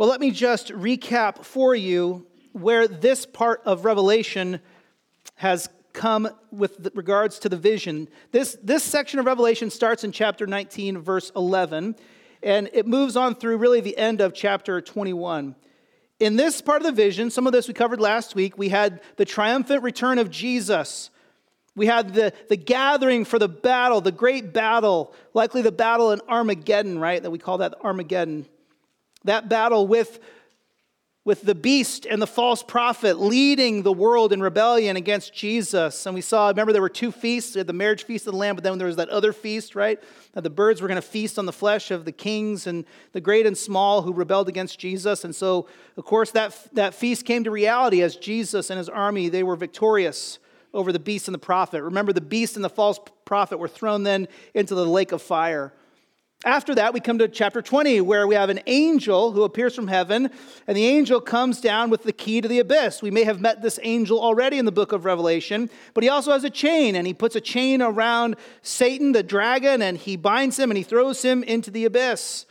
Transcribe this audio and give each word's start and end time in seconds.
Well, 0.00 0.08
let 0.08 0.22
me 0.22 0.30
just 0.30 0.68
recap 0.68 1.44
for 1.44 1.74
you 1.74 2.26
where 2.52 2.88
this 2.88 3.26
part 3.26 3.60
of 3.66 3.84
Revelation 3.84 4.60
has 5.34 5.68
come 5.92 6.26
with 6.50 6.88
regards 6.94 7.38
to 7.40 7.50
the 7.50 7.58
vision. 7.58 8.08
This, 8.32 8.56
this 8.62 8.82
section 8.82 9.20
of 9.20 9.26
Revelation 9.26 9.68
starts 9.68 10.02
in 10.02 10.10
chapter 10.10 10.46
19, 10.46 11.00
verse 11.00 11.30
11, 11.36 11.96
and 12.42 12.70
it 12.72 12.86
moves 12.86 13.14
on 13.14 13.34
through 13.34 13.58
really 13.58 13.82
the 13.82 13.98
end 13.98 14.22
of 14.22 14.32
chapter 14.32 14.80
21. 14.80 15.54
In 16.18 16.36
this 16.36 16.62
part 16.62 16.80
of 16.80 16.86
the 16.86 16.92
vision, 16.92 17.30
some 17.30 17.46
of 17.46 17.52
this 17.52 17.68
we 17.68 17.74
covered 17.74 18.00
last 18.00 18.34
week, 18.34 18.56
we 18.56 18.70
had 18.70 19.02
the 19.16 19.26
triumphant 19.26 19.82
return 19.82 20.18
of 20.18 20.30
Jesus. 20.30 21.10
We 21.76 21.84
had 21.84 22.14
the, 22.14 22.32
the 22.48 22.56
gathering 22.56 23.26
for 23.26 23.38
the 23.38 23.48
battle, 23.48 24.00
the 24.00 24.12
great 24.12 24.54
battle, 24.54 25.12
likely 25.34 25.60
the 25.60 25.70
battle 25.70 26.10
in 26.12 26.22
Armageddon, 26.26 26.98
right? 26.98 27.22
That 27.22 27.30
we 27.30 27.38
call 27.38 27.58
that 27.58 27.74
Armageddon. 27.84 28.46
That 29.24 29.48
battle 29.48 29.86
with 29.86 30.20
with 31.22 31.42
the 31.42 31.54
beast 31.54 32.06
and 32.06 32.20
the 32.20 32.26
false 32.26 32.62
prophet 32.62 33.20
leading 33.20 33.82
the 33.82 33.92
world 33.92 34.32
in 34.32 34.40
rebellion 34.40 34.96
against 34.96 35.34
Jesus. 35.34 36.06
And 36.06 36.14
we 36.14 36.22
saw, 36.22 36.48
remember, 36.48 36.72
there 36.72 36.80
were 36.80 36.88
two 36.88 37.12
feasts 37.12 37.52
the 37.52 37.72
marriage 37.72 38.04
feast 38.04 38.26
of 38.26 38.32
the 38.32 38.38
Lamb, 38.38 38.54
but 38.54 38.64
then 38.64 38.78
there 38.78 38.86
was 38.86 38.96
that 38.96 39.10
other 39.10 39.32
feast, 39.32 39.74
right? 39.74 40.02
That 40.32 40.44
the 40.44 40.50
birds 40.50 40.80
were 40.80 40.88
going 40.88 40.96
to 40.96 41.02
feast 41.02 41.38
on 41.38 41.44
the 41.44 41.52
flesh 41.52 41.90
of 41.90 42.06
the 42.06 42.12
kings 42.12 42.66
and 42.66 42.86
the 43.12 43.20
great 43.20 43.44
and 43.44 43.56
small 43.56 44.00
who 44.00 44.14
rebelled 44.14 44.48
against 44.48 44.78
Jesus. 44.78 45.24
And 45.24 45.34
so, 45.34 45.68
of 45.98 46.04
course, 46.06 46.30
that, 46.30 46.56
that 46.72 46.94
feast 46.94 47.26
came 47.26 47.44
to 47.44 47.50
reality 47.50 48.00
as 48.00 48.16
Jesus 48.16 48.70
and 48.70 48.78
his 48.78 48.88
army, 48.88 49.28
they 49.28 49.42
were 49.42 49.56
victorious 49.56 50.38
over 50.72 50.90
the 50.90 50.98
beast 50.98 51.28
and 51.28 51.34
the 51.34 51.38
prophet. 51.38 51.82
Remember, 51.82 52.14
the 52.14 52.20
beast 52.20 52.56
and 52.56 52.64
the 52.64 52.70
false 52.70 52.98
prophet 53.26 53.58
were 53.58 53.68
thrown 53.68 54.04
then 54.04 54.26
into 54.54 54.74
the 54.74 54.86
lake 54.86 55.12
of 55.12 55.20
fire. 55.20 55.74
After 56.44 56.74
that, 56.76 56.94
we 56.94 57.00
come 57.00 57.18
to 57.18 57.28
chapter 57.28 57.60
20, 57.60 58.00
where 58.00 58.26
we 58.26 58.34
have 58.34 58.48
an 58.48 58.60
angel 58.66 59.32
who 59.32 59.42
appears 59.42 59.74
from 59.74 59.88
heaven, 59.88 60.30
and 60.66 60.74
the 60.74 60.86
angel 60.86 61.20
comes 61.20 61.60
down 61.60 61.90
with 61.90 62.02
the 62.02 62.14
key 62.14 62.40
to 62.40 62.48
the 62.48 62.60
abyss. 62.60 63.02
We 63.02 63.10
may 63.10 63.24
have 63.24 63.42
met 63.42 63.60
this 63.60 63.78
angel 63.82 64.18
already 64.18 64.56
in 64.56 64.64
the 64.64 64.72
book 64.72 64.92
of 64.92 65.04
Revelation, 65.04 65.68
but 65.92 66.02
he 66.02 66.08
also 66.08 66.32
has 66.32 66.42
a 66.42 66.48
chain, 66.48 66.96
and 66.96 67.06
he 67.06 67.12
puts 67.12 67.36
a 67.36 67.42
chain 67.42 67.82
around 67.82 68.36
Satan, 68.62 69.12
the 69.12 69.22
dragon, 69.22 69.82
and 69.82 69.98
he 69.98 70.16
binds 70.16 70.58
him 70.58 70.70
and 70.70 70.78
he 70.78 70.82
throws 70.82 71.20
him 71.20 71.42
into 71.42 71.70
the 71.70 71.84
abyss. 71.84 72.46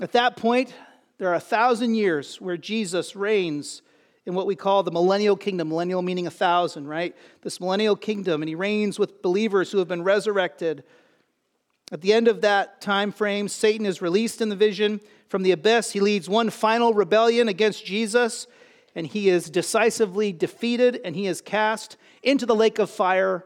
At 0.00 0.12
that 0.12 0.36
point, 0.36 0.72
there 1.18 1.28
are 1.28 1.34
a 1.34 1.40
thousand 1.40 1.96
years 1.96 2.40
where 2.40 2.56
Jesus 2.56 3.16
reigns 3.16 3.82
in 4.24 4.34
what 4.34 4.46
we 4.46 4.54
call 4.54 4.84
the 4.84 4.92
millennial 4.92 5.36
kingdom, 5.36 5.70
millennial 5.70 6.02
meaning 6.02 6.28
a 6.28 6.30
thousand, 6.30 6.86
right? 6.86 7.16
This 7.42 7.60
millennial 7.60 7.96
kingdom, 7.96 8.40
and 8.40 8.48
he 8.48 8.54
reigns 8.54 9.00
with 9.00 9.20
believers 9.20 9.72
who 9.72 9.78
have 9.78 9.88
been 9.88 10.04
resurrected. 10.04 10.84
At 11.92 12.00
the 12.00 12.12
end 12.12 12.26
of 12.26 12.40
that 12.40 12.80
time 12.80 13.12
frame, 13.12 13.46
Satan 13.48 13.86
is 13.86 14.02
released 14.02 14.40
in 14.40 14.48
the 14.48 14.56
vision 14.56 15.00
from 15.28 15.42
the 15.42 15.52
abyss. 15.52 15.92
He 15.92 16.00
leads 16.00 16.28
one 16.28 16.50
final 16.50 16.92
rebellion 16.92 17.48
against 17.48 17.86
Jesus, 17.86 18.48
and 18.94 19.06
he 19.06 19.28
is 19.28 19.48
decisively 19.48 20.32
defeated, 20.32 21.00
and 21.04 21.14
he 21.14 21.26
is 21.26 21.40
cast 21.40 21.96
into 22.22 22.44
the 22.44 22.56
lake 22.56 22.80
of 22.80 22.90
fire 22.90 23.44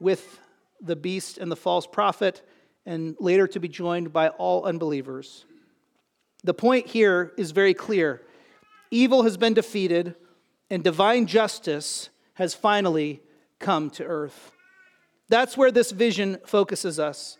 with 0.00 0.40
the 0.80 0.96
beast 0.96 1.36
and 1.36 1.52
the 1.52 1.56
false 1.56 1.86
prophet, 1.86 2.42
and 2.86 3.16
later 3.20 3.46
to 3.46 3.60
be 3.60 3.68
joined 3.68 4.12
by 4.12 4.28
all 4.28 4.64
unbelievers. 4.64 5.44
The 6.42 6.54
point 6.54 6.86
here 6.86 7.32
is 7.36 7.50
very 7.50 7.74
clear 7.74 8.22
evil 8.90 9.24
has 9.24 9.36
been 9.36 9.54
defeated, 9.54 10.14
and 10.70 10.84
divine 10.84 11.26
justice 11.26 12.10
has 12.34 12.54
finally 12.54 13.20
come 13.58 13.90
to 13.90 14.04
earth. 14.04 14.52
That's 15.28 15.56
where 15.56 15.72
this 15.72 15.90
vision 15.90 16.38
focuses 16.46 17.00
us. 17.00 17.38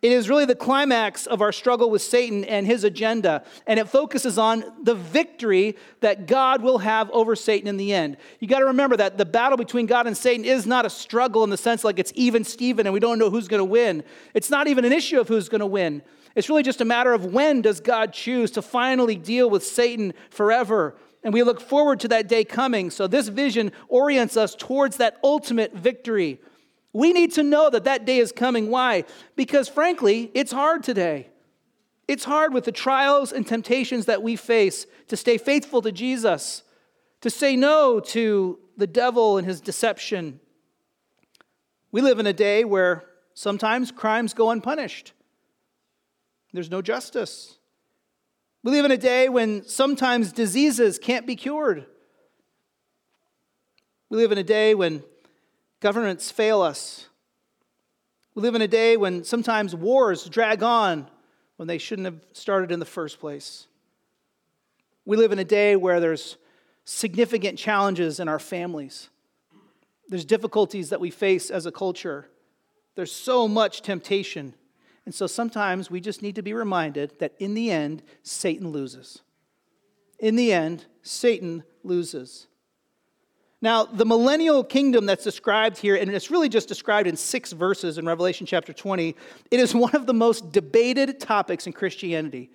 It 0.00 0.12
is 0.12 0.28
really 0.28 0.44
the 0.44 0.54
climax 0.54 1.26
of 1.26 1.42
our 1.42 1.50
struggle 1.50 1.90
with 1.90 2.02
Satan 2.02 2.44
and 2.44 2.66
his 2.66 2.84
agenda, 2.84 3.42
and 3.66 3.80
it 3.80 3.88
focuses 3.88 4.38
on 4.38 4.64
the 4.80 4.94
victory 4.94 5.76
that 6.00 6.26
God 6.26 6.62
will 6.62 6.78
have 6.78 7.10
over 7.10 7.34
Satan 7.34 7.66
in 7.66 7.76
the 7.78 7.92
end. 7.92 8.16
You 8.38 8.46
got 8.46 8.60
to 8.60 8.66
remember 8.66 8.96
that 8.96 9.18
the 9.18 9.26
battle 9.26 9.58
between 9.58 9.86
God 9.86 10.06
and 10.06 10.16
Satan 10.16 10.44
is 10.44 10.66
not 10.66 10.86
a 10.86 10.90
struggle 10.90 11.42
in 11.42 11.50
the 11.50 11.56
sense 11.56 11.82
like 11.82 11.98
it's 11.98 12.12
even 12.14 12.44
Steven 12.44 12.86
and 12.86 12.94
we 12.94 13.00
don't 13.00 13.18
know 13.18 13.28
who's 13.28 13.48
going 13.48 13.58
to 13.58 13.64
win. 13.64 14.04
It's 14.34 14.50
not 14.50 14.68
even 14.68 14.84
an 14.84 14.92
issue 14.92 15.18
of 15.18 15.26
who's 15.26 15.48
going 15.48 15.60
to 15.60 15.66
win. 15.66 16.02
It's 16.36 16.48
really 16.48 16.62
just 16.62 16.80
a 16.80 16.84
matter 16.84 17.12
of 17.12 17.24
when 17.24 17.62
does 17.62 17.80
God 17.80 18.12
choose 18.12 18.52
to 18.52 18.62
finally 18.62 19.16
deal 19.16 19.50
with 19.50 19.66
Satan 19.66 20.14
forever. 20.30 20.94
And 21.24 21.34
we 21.34 21.42
look 21.42 21.60
forward 21.60 21.98
to 22.00 22.08
that 22.08 22.28
day 22.28 22.44
coming. 22.44 22.90
So 22.90 23.08
this 23.08 23.26
vision 23.26 23.72
orients 23.88 24.36
us 24.36 24.54
towards 24.54 24.98
that 24.98 25.18
ultimate 25.24 25.74
victory. 25.74 26.40
We 26.92 27.12
need 27.12 27.32
to 27.32 27.42
know 27.42 27.70
that 27.70 27.84
that 27.84 28.04
day 28.04 28.18
is 28.18 28.32
coming. 28.32 28.70
Why? 28.70 29.04
Because 29.36 29.68
frankly, 29.68 30.30
it's 30.34 30.52
hard 30.52 30.82
today. 30.82 31.28
It's 32.06 32.24
hard 32.24 32.54
with 32.54 32.64
the 32.64 32.72
trials 32.72 33.32
and 33.32 33.46
temptations 33.46 34.06
that 34.06 34.22
we 34.22 34.34
face 34.36 34.86
to 35.08 35.16
stay 35.16 35.36
faithful 35.36 35.82
to 35.82 35.92
Jesus, 35.92 36.62
to 37.20 37.28
say 37.28 37.54
no 37.54 38.00
to 38.00 38.58
the 38.78 38.86
devil 38.86 39.36
and 39.36 39.46
his 39.46 39.60
deception. 39.60 40.40
We 41.92 42.00
live 42.00 42.18
in 42.18 42.26
a 42.26 42.32
day 42.32 42.64
where 42.64 43.04
sometimes 43.34 43.92
crimes 43.92 44.32
go 44.32 44.50
unpunished, 44.50 45.12
there's 46.52 46.70
no 46.70 46.80
justice. 46.80 47.58
We 48.64 48.72
live 48.72 48.86
in 48.86 48.90
a 48.90 48.96
day 48.96 49.28
when 49.28 49.64
sometimes 49.66 50.32
diseases 50.32 50.98
can't 50.98 51.26
be 51.26 51.36
cured. 51.36 51.86
We 54.10 54.16
live 54.16 54.32
in 54.32 54.38
a 54.38 54.42
day 54.42 54.74
when 54.74 55.04
Governments 55.80 56.30
fail 56.30 56.60
us. 56.60 57.06
We 58.34 58.42
live 58.42 58.54
in 58.54 58.62
a 58.62 58.68
day 58.68 58.96
when 58.96 59.24
sometimes 59.24 59.74
wars 59.74 60.24
drag 60.24 60.62
on 60.62 61.08
when 61.56 61.68
they 61.68 61.78
shouldn't 61.78 62.06
have 62.06 62.20
started 62.32 62.72
in 62.72 62.80
the 62.80 62.86
first 62.86 63.20
place. 63.20 63.66
We 65.04 65.16
live 65.16 65.32
in 65.32 65.38
a 65.38 65.44
day 65.44 65.76
where 65.76 66.00
there's 66.00 66.36
significant 66.84 67.58
challenges 67.58 68.20
in 68.20 68.28
our 68.28 68.38
families. 68.38 69.08
There's 70.08 70.24
difficulties 70.24 70.90
that 70.90 71.00
we 71.00 71.10
face 71.10 71.50
as 71.50 71.66
a 71.66 71.72
culture. 71.72 72.28
There's 72.94 73.12
so 73.12 73.46
much 73.46 73.82
temptation. 73.82 74.54
And 75.04 75.14
so 75.14 75.26
sometimes 75.26 75.90
we 75.90 76.00
just 76.00 76.22
need 76.22 76.34
to 76.34 76.42
be 76.42 76.54
reminded 76.54 77.18
that 77.18 77.34
in 77.38 77.54
the 77.54 77.70
end, 77.70 78.02
Satan 78.22 78.70
loses. 78.70 79.22
In 80.18 80.36
the 80.36 80.52
end, 80.52 80.86
Satan 81.02 81.62
loses. 81.84 82.46
Now, 83.60 83.84
the 83.84 84.04
millennial 84.04 84.62
kingdom 84.62 85.06
that's 85.06 85.24
described 85.24 85.78
here, 85.78 85.96
and 85.96 86.10
it's 86.10 86.30
really 86.30 86.48
just 86.48 86.68
described 86.68 87.08
in 87.08 87.16
six 87.16 87.52
verses 87.52 87.98
in 87.98 88.06
Revelation 88.06 88.46
chapter 88.46 88.72
20, 88.72 89.16
it 89.50 89.60
is 89.60 89.74
one 89.74 89.94
of 89.96 90.06
the 90.06 90.14
most 90.14 90.52
debated 90.52 91.18
topics 91.18 91.66
in 91.66 91.72
Christianity. 91.72 92.50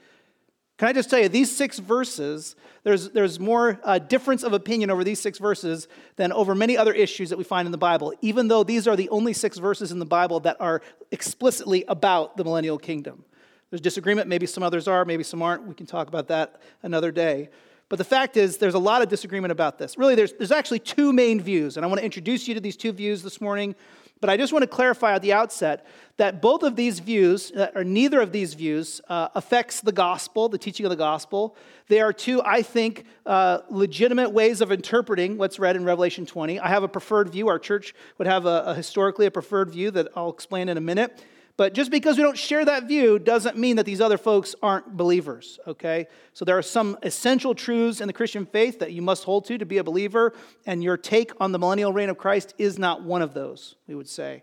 Can 0.78 0.88
I 0.88 0.94
just 0.94 1.10
tell 1.10 1.20
you, 1.20 1.30
these 1.30 1.56
six 1.56 1.78
verses, 1.78 2.56
there's, 2.84 3.10
there's 3.12 3.40
more 3.40 3.80
uh, 3.84 4.00
difference 4.00 4.44
of 4.44 4.54
opinion 4.54 4.90
over 4.90 5.04
these 5.04 5.20
six 5.22 5.38
verses 5.38 5.88
than 6.16 6.32
over 6.32 6.56
many 6.56 6.78
other 6.78 6.94
issues 6.94 7.30
that 7.30 7.38
we 7.38 7.44
find 7.44 7.66
in 7.68 7.72
the 7.72 7.78
Bible, 7.78 8.14
even 8.22 8.48
though 8.48 8.64
these 8.64 8.88
are 8.88 8.96
the 8.96 9.10
only 9.10 9.34
six 9.34 9.58
verses 9.58 9.92
in 9.92 10.00
the 10.00 10.06
Bible 10.06 10.40
that 10.40 10.58
are 10.60 10.82
explicitly 11.12 11.84
about 11.88 12.38
the 12.38 12.44
millennial 12.44 12.80
kingdom. 12.80 13.24
There's 13.70 13.82
disagreement, 13.82 14.28
maybe 14.28 14.46
some 14.46 14.64
others 14.64 14.88
are, 14.88 15.06
maybe 15.06 15.24
some 15.24 15.42
aren't. 15.42 15.64
We 15.68 15.76
can 15.76 15.86
talk 15.86 16.08
about 16.08 16.28
that 16.30 16.62
another 16.82 17.12
day. 17.12 17.50
But 17.94 18.00
the 18.00 18.06
fact 18.06 18.38
is, 18.38 18.58
there's 18.58 18.74
a 18.74 18.80
lot 18.80 19.04
of 19.04 19.08
disagreement 19.08 19.52
about 19.52 19.78
this. 19.78 20.00
Really, 20.00 20.16
there's, 20.16 20.34
there's 20.34 20.52
actually 20.52 20.80
two 20.80 21.14
main 21.14 21.40
views, 21.40 21.78
and 21.78 21.86
I 21.86 21.88
want 21.88 22.00
to 22.00 22.04
introduce 22.04 22.48
you 22.48 22.56
to 22.56 22.60
these 22.60 22.76
two 22.76 22.92
views 22.92 23.22
this 23.22 23.40
morning. 23.40 23.76
But 24.20 24.32
I 24.32 24.36
just 24.36 24.52
want 24.52 24.64
to 24.64 24.68
clarify 24.68 25.14
at 25.14 25.22
the 25.22 25.32
outset 25.32 25.86
that 26.18 26.42
both 26.42 26.64
of 26.64 26.76
these 26.76 26.98
views, 26.98 27.52
uh, 27.52 27.70
or 27.76 27.84
neither 27.84 28.20
of 28.20 28.32
these 28.32 28.56
views, 28.56 29.00
uh, 29.10 29.28
affects 29.36 29.82
the 29.82 29.92
gospel, 29.92 30.50
the 30.50 30.58
teaching 30.58 30.88
of 30.88 30.90
the 30.90 30.96
gospel. 30.96 31.56
They 31.88 32.02
are 32.02 32.12
two, 32.12 32.42
I 32.44 32.64
think, 32.64 33.06
uh, 33.28 33.60
legitimate 33.70 34.32
ways 34.32 34.62
of 34.62 34.72
interpreting 34.72 35.38
what's 35.38 35.60
read 35.60 35.76
in 35.76 35.86
Revelation 35.86 36.26
20. 36.26 36.60
I 36.60 36.70
have 36.70 36.82
a 36.82 36.88
preferred 36.88 37.30
view. 37.30 37.48
Our 37.48 37.60
church 37.60 37.94
would 38.18 38.26
have 38.28 38.48
a, 38.48 38.64
a 38.66 38.74
historically 38.74 39.28
a 39.28 39.32
preferred 39.32 39.70
view 39.70 39.92
that 39.92 40.08
I'll 40.16 40.32
explain 40.32 40.68
in 40.68 40.78
a 40.78 40.82
minute. 40.82 41.24
But 41.56 41.74
just 41.74 41.92
because 41.92 42.18
we 42.18 42.24
don't 42.24 42.38
share 42.38 42.66
that 42.66 42.88
view 42.88 43.20
doesn't 43.20 43.58
mean 43.58 43.76
that 43.76 43.86
these 43.86 44.02
other 44.02 44.18
folks 44.18 44.56
aren't 44.64 44.98
believers, 44.98 45.60
okay? 45.68 46.08
So 46.34 46.46
there 46.46 46.58
are 46.58 46.64
some 46.64 46.98
essential 47.04 47.54
truths 47.54 48.02
in 48.02 48.08
the 48.08 48.14
Christian 48.14 48.46
faith 48.46 48.80
that 48.80 48.92
you 48.92 49.04
must 49.04 49.24
hold 49.24 49.46
to 49.46 49.60
to 49.60 49.66
be 49.66 49.78
a 49.78 49.84
believer, 49.84 50.34
and 50.66 50.84
your 50.84 50.98
take 50.98 51.32
on 51.40 51.52
the 51.52 51.60
millennial 51.60 51.94
reign 51.94 52.10
of 52.10 52.18
Christ 52.18 52.56
is 52.58 52.80
not 52.80 53.04
one 53.04 53.22
of 53.22 53.36
those, 53.36 53.76
we 53.88 53.94
would 53.94 54.10
say. 54.10 54.42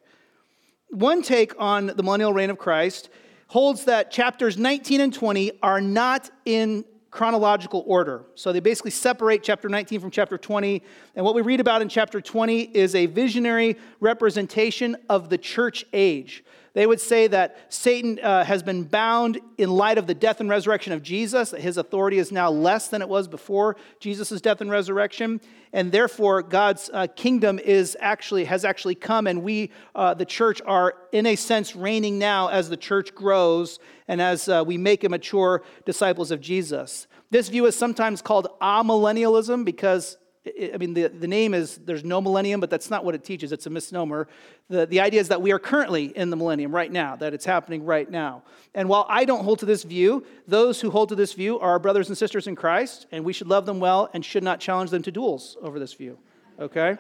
One 0.91 1.23
take 1.23 1.53
on 1.59 1.87
the 1.87 2.03
millennial 2.03 2.33
reign 2.33 2.51
of 2.51 2.59
Christ 2.59 3.11
holds 3.49 3.87
that 3.87 4.13
chapters 4.13 4.57
19 4.57 5.01
and 5.01 5.13
20 5.13 5.59
are 5.63 5.81
not 5.81 6.31
in 6.45 6.85
chronological 7.11 7.83
order. 7.89 8.25
So 8.37 8.53
they 8.53 8.61
basically 8.61 8.93
separate 8.93 9.43
chapter 9.43 9.69
19 9.69 9.99
from 9.99 10.13
chapter 10.13 10.39
20. 10.39 10.83
And 11.17 11.25
what 11.25 11.35
we 11.35 11.43
read 11.43 11.59
about 11.59 11.83
in 11.83 11.89
chapter 11.89 12.21
20 12.21 12.61
is 12.61 12.95
a 12.95 13.07
visionary 13.07 13.77
representation 13.99 14.97
of 15.09 15.29
the 15.29 15.39
church 15.39 15.85
age. 15.93 16.45
They 16.73 16.87
would 16.87 17.01
say 17.01 17.27
that 17.27 17.57
Satan 17.69 18.21
uh, 18.23 18.45
has 18.45 18.63
been 18.63 18.85
bound 18.85 19.41
in 19.59 19.71
light 19.71 19.99
of 19.99 20.07
the 20.07 20.15
death 20.15 20.41
and 20.41 20.49
resurrection 20.49 20.93
of 20.93 21.03
Jesus, 21.03 21.51
that 21.51 21.61
his 21.61 21.77
authority 21.77 22.19
is 22.19 22.31
now 22.31 22.51
less 22.51 22.89
than 22.89 23.03
it 23.03 23.09
was 23.09 23.27
before 23.27 23.77
Jesus' 23.99 24.41
death 24.41 24.61
and 24.61 24.71
resurrection, 24.71 25.41
and 25.73 25.91
therefore 25.91 26.43
God's 26.43 26.89
uh, 26.93 27.09
kingdom 27.17 27.59
is 27.59 27.97
actually, 28.01 28.45
has 28.45 28.65
actually 28.65 28.95
come, 28.95 29.27
and 29.27 29.43
we, 29.43 29.71
uh, 29.95 30.15
the 30.15 30.25
church, 30.25 30.63
are 30.65 30.95
in 31.13 31.27
a 31.27 31.37
sense 31.37 31.75
reigning 31.75 32.19
now 32.19 32.49
as 32.49 32.69
the 32.69 32.77
church 32.77 33.15
grows 33.15 33.79
and 34.07 34.21
as 34.21 34.49
uh, 34.49 34.63
we 34.67 34.79
make 34.79 35.03
a 35.03 35.09
mature 35.09 35.63
disciples 35.85 36.31
of 36.31 36.41
Jesus. 36.41 37.09
This 37.31 37.49
view 37.49 37.67
is 37.67 37.77
sometimes 37.77 38.23
called 38.23 38.49
amillennialism 38.61 39.65
because 39.65 40.19
I 40.47 40.79
mean, 40.79 40.95
the, 40.95 41.09
the 41.09 41.29
name 41.29 41.53
is 41.53 41.77
there's 41.77 42.03
no 42.03 42.19
millennium, 42.19 42.61
but 42.61 42.71
that's 42.71 42.89
not 42.89 43.05
what 43.05 43.15
it 43.15 43.25
teaches. 43.25 43.53
It's 43.53 43.67
a 43.67 43.71
misnomer. 43.71 44.27
The, 44.71 44.87
the 44.87 45.01
idea 45.01 45.21
is 45.21 45.29
that 45.29 45.43
we 45.43 45.53
are 45.53 45.59
currently 45.59 46.17
in 46.17 46.31
the 46.31 46.37
millennium 46.37 46.75
right 46.75 46.91
now, 46.91 47.15
that 47.17 47.35
it's 47.35 47.45
happening 47.45 47.85
right 47.85 48.11
now. 48.11 48.43
And 48.75 48.89
while 48.89 49.05
I 49.11 49.27
don't 49.27 49.45
hold 49.45 49.59
to 49.59 49.67
this 49.67 49.83
view, 49.83 50.25
those 50.49 50.81
who 50.81 50.91
hold 50.91 51.11
to 51.11 51.15
this 51.15 51.35
view 51.35 51.59
are 51.59 51.73
our 51.73 51.79
brothers 51.79 52.09
and 52.09 52.17
sisters 52.17 52.47
in 52.47 52.57
Christ, 52.57 53.07
and 53.13 53.23
we 53.23 53.35
should 53.35 53.49
love 53.49 53.67
them 53.67 53.81
well 53.81 54.09
and 54.15 54.25
should 54.25 54.43
not 54.43 54.61
challenge 54.61 54.91
them 54.91 55.03
to 55.03 55.13
duels 55.13 55.59
over 55.61 55.79
this 55.79 55.93
view. 55.93 56.17
Okay? 56.59 56.97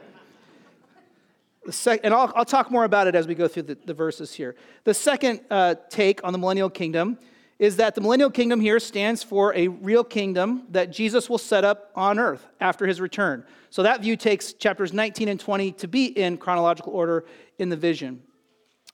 Sec- 1.70 2.00
and 2.04 2.12
I'll, 2.12 2.30
I'll 2.36 2.44
talk 2.44 2.70
more 2.70 2.84
about 2.84 3.06
it 3.06 3.14
as 3.14 3.26
we 3.26 3.34
go 3.34 3.48
through 3.48 3.62
the, 3.62 3.78
the 3.86 3.94
verses 3.94 4.34
here. 4.34 4.54
The 4.84 4.94
second 4.94 5.40
uh, 5.50 5.76
take 5.88 6.22
on 6.24 6.32
the 6.32 6.38
millennial 6.38 6.68
kingdom 6.68 7.18
is 7.60 7.76
that 7.76 7.94
the 7.94 8.00
millennial 8.00 8.30
kingdom 8.30 8.58
here 8.58 8.80
stands 8.80 9.22
for 9.22 9.54
a 9.54 9.68
real 9.68 10.02
kingdom 10.02 10.64
that 10.70 10.90
Jesus 10.90 11.28
will 11.28 11.38
set 11.38 11.62
up 11.62 11.90
on 11.94 12.18
earth 12.18 12.46
after 12.58 12.86
his 12.86 13.02
return. 13.02 13.44
So 13.68 13.82
that 13.82 14.00
view 14.00 14.16
takes 14.16 14.54
chapters 14.54 14.94
19 14.94 15.28
and 15.28 15.38
20 15.38 15.72
to 15.72 15.86
be 15.86 16.06
in 16.06 16.38
chronological 16.38 16.94
order 16.94 17.26
in 17.58 17.68
the 17.68 17.76
vision. 17.76 18.22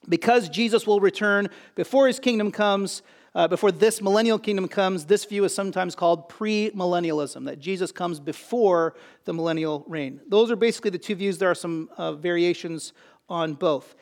Because 0.09 0.49
Jesus 0.49 0.85
will 0.85 0.99
return 0.99 1.49
before 1.77 2.09
his 2.09 2.19
kingdom 2.19 2.51
comes, 2.51 3.03
uh, 3.37 3.47
before 3.47 3.71
this 3.71 4.03
millennial 4.03 4.39
kingdom 4.39 4.67
comes, 4.67 5.05
this 5.05 5.25
view 5.25 5.45
is 5.45 5.55
sometimes 5.55 5.95
called 5.95 6.29
premillennialism, 6.29 7.45
that 7.45 7.61
Jesus 7.61 7.93
comes 7.93 8.19
before 8.19 8.97
the 9.27 9.33
millennial 9.33 9.85
reign. 9.87 10.21
Those 10.27 10.51
are 10.51 10.57
basically 10.57 10.91
the 10.91 10.99
two 10.99 11.15
views. 11.15 11.39
There 11.39 11.51
are 11.51 11.55
some 11.55 11.89
uh, 11.97 12.15
variations 12.15 12.95
on 13.29 13.55
both. 13.55 13.95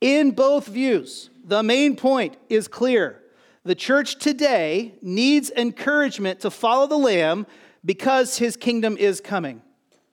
In 0.00 0.30
both 0.30 0.68
views, 0.68 1.30
the 1.44 1.64
main 1.64 1.96
point 1.96 2.36
is 2.48 2.68
clear 2.68 3.21
the 3.64 3.74
church 3.74 4.16
today 4.16 4.94
needs 5.02 5.50
encouragement 5.50 6.40
to 6.40 6.50
follow 6.50 6.86
the 6.86 6.98
Lamb 6.98 7.46
because 7.84 8.38
his 8.38 8.56
kingdom 8.56 8.96
is 8.96 9.20
coming. 9.20 9.62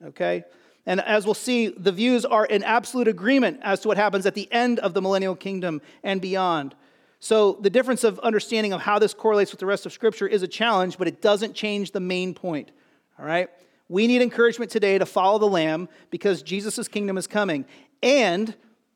Okay? 0.04 0.44
And 0.86 1.01
as 1.01 1.25
we'll 1.25 1.34
see, 1.34 1.68
the 1.68 1.92
views 1.92 2.25
are 2.25 2.46
in 2.46 2.63
absolute 2.63 3.07
agreement 3.07 3.60
as 3.62 3.80
to 3.81 3.88
what 3.88 3.98
happens 3.98 4.25
at 4.25 4.36
the 4.36 4.51
end 4.51 4.80
of 4.80 4.94
the 4.94 5.01
millennial 5.01 5.36
kingdom 5.36 5.81
and 6.04 6.22
beyond. 6.22 6.75
So 7.19 7.57
the 7.62 7.69
difference 7.69 8.04
of 8.04 8.18
understanding 8.19 8.72
of 8.72 8.81
how 8.81 8.98
this 8.98 9.13
correlates 9.13 9.52
with 9.52 9.60
the 9.60 9.66
rest 9.66 9.86
of 9.86 9.94
Scripture 9.94 10.28
is 10.28 10.42
a 10.42 10.48
challenge, 10.48 10.98
but 10.98 11.07
it 11.07 11.22
doesn't 11.22 11.54
change 11.54 11.92
the 11.92 12.00
main 12.00 12.34
point. 12.34 12.72
All 13.19 13.25
right? 13.25 13.50
We 13.90 14.07
need 14.07 14.22
encouragement 14.22 14.72
today 14.72 14.98
to 14.98 15.06
follow 15.06 15.40
the 15.40 15.48
Lamb 15.48 15.90
because 16.12 16.44
Jesus' 16.44 16.88
kingdom 16.88 17.18
is 17.18 17.28
coming. 17.28 17.66
And 18.02 18.56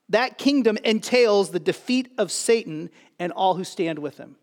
that 0.09 0.37
kingdom 0.37 0.77
entails 0.83 1.49
the 1.49 1.59
defeat 1.59 2.13
of 2.17 2.31
Satan 2.31 2.91
and 3.19 3.31
all 3.31 3.55
who 3.55 3.63
stand 3.63 3.99
with 3.99 4.17
him. 4.17 4.35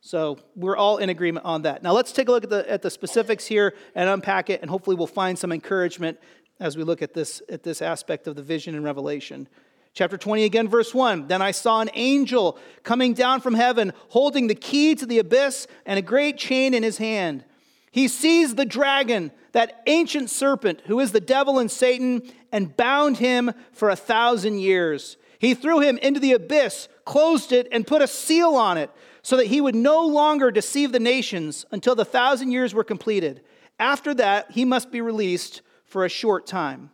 So 0.00 0.38
we're 0.54 0.76
all 0.76 0.98
in 0.98 1.10
agreement 1.10 1.44
on 1.44 1.62
that. 1.62 1.82
Now 1.82 1.92
let's 1.92 2.12
take 2.12 2.28
a 2.28 2.32
look 2.32 2.44
at 2.44 2.50
the, 2.50 2.70
at 2.70 2.82
the 2.82 2.90
specifics 2.90 3.46
here 3.46 3.74
and 3.94 4.08
unpack 4.08 4.48
it, 4.48 4.62
and 4.62 4.70
hopefully 4.70 4.96
we'll 4.96 5.06
find 5.06 5.38
some 5.38 5.52
encouragement 5.52 6.18
as 6.60 6.76
we 6.76 6.84
look 6.84 7.02
at 7.02 7.14
this, 7.14 7.42
at 7.48 7.62
this 7.62 7.82
aspect 7.82 8.26
of 8.26 8.36
the 8.36 8.42
vision 8.42 8.74
and 8.74 8.84
revelation. 8.84 9.48
Chapter 9.94 10.16
20, 10.16 10.44
again, 10.44 10.68
verse 10.68 10.94
1. 10.94 11.26
Then 11.28 11.42
I 11.42 11.50
saw 11.50 11.80
an 11.80 11.90
angel 11.94 12.58
coming 12.84 13.14
down 13.14 13.40
from 13.40 13.54
heaven, 13.54 13.92
holding 14.10 14.46
the 14.46 14.54
key 14.54 14.94
to 14.94 15.06
the 15.06 15.18
abyss 15.18 15.66
and 15.86 15.98
a 15.98 16.02
great 16.02 16.38
chain 16.38 16.74
in 16.74 16.82
his 16.82 16.98
hand. 16.98 17.44
He 17.90 18.06
seized 18.06 18.56
the 18.56 18.64
dragon, 18.64 19.32
that 19.52 19.82
ancient 19.86 20.30
serpent, 20.30 20.82
who 20.86 21.00
is 21.00 21.10
the 21.10 21.20
devil 21.20 21.58
and 21.58 21.70
Satan, 21.70 22.22
and 22.52 22.76
bound 22.76 23.16
him 23.16 23.52
for 23.72 23.90
a 23.90 23.96
thousand 23.96 24.60
years. 24.60 25.16
He 25.38 25.54
threw 25.54 25.80
him 25.80 25.98
into 25.98 26.20
the 26.20 26.32
abyss, 26.32 26.88
closed 27.04 27.50
it, 27.50 27.66
and 27.72 27.86
put 27.86 28.02
a 28.02 28.06
seal 28.06 28.54
on 28.54 28.76
it 28.76 28.90
so 29.28 29.36
that 29.36 29.48
he 29.48 29.60
would 29.60 29.74
no 29.74 30.06
longer 30.06 30.50
deceive 30.50 30.90
the 30.90 30.98
nations 30.98 31.66
until 31.70 31.94
the 31.94 32.02
thousand 32.02 32.50
years 32.50 32.72
were 32.72 32.82
completed. 32.82 33.42
After 33.78 34.14
that, 34.14 34.50
he 34.52 34.64
must 34.64 34.90
be 34.90 35.02
released 35.02 35.60
for 35.84 36.06
a 36.06 36.08
short 36.08 36.46
time. 36.46 36.88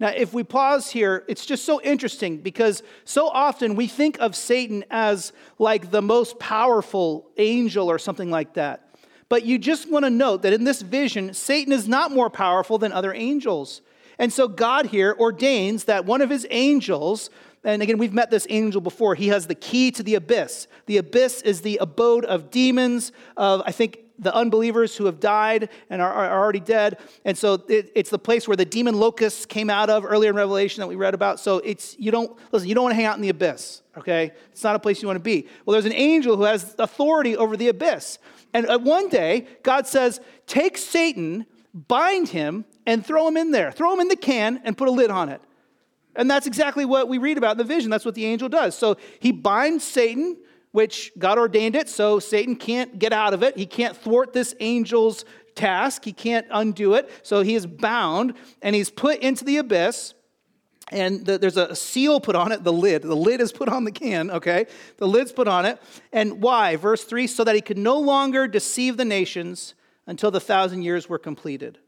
Now, 0.00 0.08
if 0.08 0.32
we 0.32 0.44
pause 0.44 0.88
here, 0.88 1.26
it's 1.28 1.44
just 1.44 1.66
so 1.66 1.78
interesting 1.82 2.38
because 2.38 2.82
so 3.04 3.28
often 3.28 3.74
we 3.74 3.86
think 3.86 4.18
of 4.18 4.34
Satan 4.34 4.82
as 4.90 5.34
like 5.58 5.90
the 5.90 6.00
most 6.00 6.38
powerful 6.38 7.28
angel 7.36 7.90
or 7.90 7.98
something 7.98 8.30
like 8.30 8.54
that. 8.54 8.88
But 9.28 9.44
you 9.44 9.58
just 9.58 9.90
want 9.90 10.06
to 10.06 10.10
note 10.10 10.40
that 10.44 10.54
in 10.54 10.64
this 10.64 10.80
vision, 10.80 11.34
Satan 11.34 11.74
is 11.74 11.86
not 11.86 12.12
more 12.12 12.30
powerful 12.30 12.78
than 12.78 12.92
other 12.92 13.12
angels. 13.12 13.82
And 14.18 14.32
so 14.32 14.48
God 14.48 14.86
here 14.86 15.14
ordains 15.18 15.84
that 15.84 16.06
one 16.06 16.22
of 16.22 16.30
his 16.30 16.46
angels 16.48 17.28
and 17.68 17.82
again, 17.82 17.98
we've 17.98 18.14
met 18.14 18.30
this 18.30 18.46
angel 18.48 18.80
before. 18.80 19.14
He 19.14 19.28
has 19.28 19.46
the 19.46 19.54
key 19.54 19.90
to 19.92 20.02
the 20.02 20.14
abyss. 20.14 20.68
The 20.86 20.96
abyss 20.96 21.42
is 21.42 21.60
the 21.60 21.76
abode 21.78 22.24
of 22.24 22.50
demons, 22.50 23.12
of, 23.36 23.62
I 23.66 23.72
think, 23.72 23.98
the 24.18 24.34
unbelievers 24.34 24.96
who 24.96 25.04
have 25.04 25.20
died 25.20 25.68
and 25.90 26.02
are, 26.02 26.12
are 26.12 26.40
already 26.40 26.60
dead. 26.60 26.98
And 27.24 27.36
so 27.38 27.62
it, 27.68 27.92
it's 27.94 28.10
the 28.10 28.18
place 28.18 28.48
where 28.48 28.56
the 28.56 28.64
demon 28.64 28.98
locusts 28.98 29.46
came 29.46 29.70
out 29.70 29.90
of 29.90 30.04
earlier 30.04 30.30
in 30.30 30.36
Revelation 30.36 30.80
that 30.80 30.88
we 30.88 30.96
read 30.96 31.14
about. 31.14 31.38
So 31.40 31.58
it's, 31.58 31.94
you 31.98 32.10
don't, 32.10 32.36
listen, 32.50 32.68
you 32.68 32.74
don't 32.74 32.84
want 32.84 32.92
to 32.92 32.96
hang 32.96 33.04
out 33.04 33.16
in 33.16 33.22
the 33.22 33.28
abyss, 33.28 33.82
okay? 33.96 34.32
It's 34.50 34.64
not 34.64 34.74
a 34.74 34.78
place 34.78 35.02
you 35.02 35.06
want 35.06 35.18
to 35.18 35.22
be. 35.22 35.46
Well, 35.64 35.74
there's 35.74 35.84
an 35.84 35.92
angel 35.92 36.36
who 36.36 36.44
has 36.44 36.74
authority 36.78 37.36
over 37.36 37.56
the 37.56 37.68
abyss. 37.68 38.18
And 38.52 38.66
one 38.84 39.08
day, 39.08 39.46
God 39.62 39.86
says, 39.86 40.20
take 40.46 40.78
Satan, 40.78 41.46
bind 41.74 42.30
him, 42.30 42.64
and 42.86 43.06
throw 43.06 43.28
him 43.28 43.36
in 43.36 43.50
there. 43.50 43.70
Throw 43.70 43.92
him 43.92 44.00
in 44.00 44.08
the 44.08 44.16
can 44.16 44.60
and 44.64 44.76
put 44.76 44.88
a 44.88 44.90
lid 44.90 45.10
on 45.10 45.28
it. 45.28 45.42
And 46.18 46.28
that's 46.28 46.48
exactly 46.48 46.84
what 46.84 47.08
we 47.08 47.16
read 47.16 47.38
about 47.38 47.52
in 47.52 47.58
the 47.58 47.64
vision. 47.64 47.90
That's 47.90 48.04
what 48.04 48.16
the 48.16 48.26
angel 48.26 48.48
does. 48.48 48.76
So 48.76 48.96
he 49.20 49.30
binds 49.30 49.84
Satan, 49.84 50.36
which 50.72 51.12
God 51.16 51.38
ordained 51.38 51.76
it, 51.76 51.88
so 51.88 52.18
Satan 52.18 52.56
can't 52.56 52.98
get 52.98 53.12
out 53.12 53.32
of 53.32 53.44
it. 53.44 53.56
He 53.56 53.66
can't 53.66 53.96
thwart 53.96 54.32
this 54.32 54.54
angel's 54.60 55.24
task, 55.54 56.04
he 56.04 56.12
can't 56.12 56.46
undo 56.50 56.94
it. 56.94 57.08
So 57.22 57.42
he 57.42 57.54
is 57.54 57.66
bound 57.66 58.34
and 58.60 58.74
he's 58.74 58.90
put 58.90 59.20
into 59.20 59.44
the 59.44 59.58
abyss. 59.58 60.14
And 60.90 61.24
the, 61.24 61.38
there's 61.38 61.56
a 61.56 61.76
seal 61.76 62.18
put 62.20 62.34
on 62.34 62.50
it, 62.50 62.64
the 62.64 62.72
lid. 62.72 63.02
The 63.02 63.14
lid 63.14 63.40
is 63.40 63.52
put 63.52 63.68
on 63.68 63.84
the 63.84 63.92
can, 63.92 64.30
okay? 64.30 64.66
The 64.96 65.06
lid's 65.06 65.32
put 65.32 65.46
on 65.46 65.66
it. 65.66 65.80
And 66.12 66.42
why? 66.42 66.76
Verse 66.76 67.04
3 67.04 67.28
so 67.28 67.44
that 67.44 67.54
he 67.54 67.60
could 67.60 67.78
no 67.78 67.98
longer 67.98 68.48
deceive 68.48 68.96
the 68.96 69.04
nations 69.04 69.74
until 70.06 70.30
the 70.30 70.40
thousand 70.40 70.82
years 70.82 71.08
were 71.08 71.18
completed. 71.18 71.78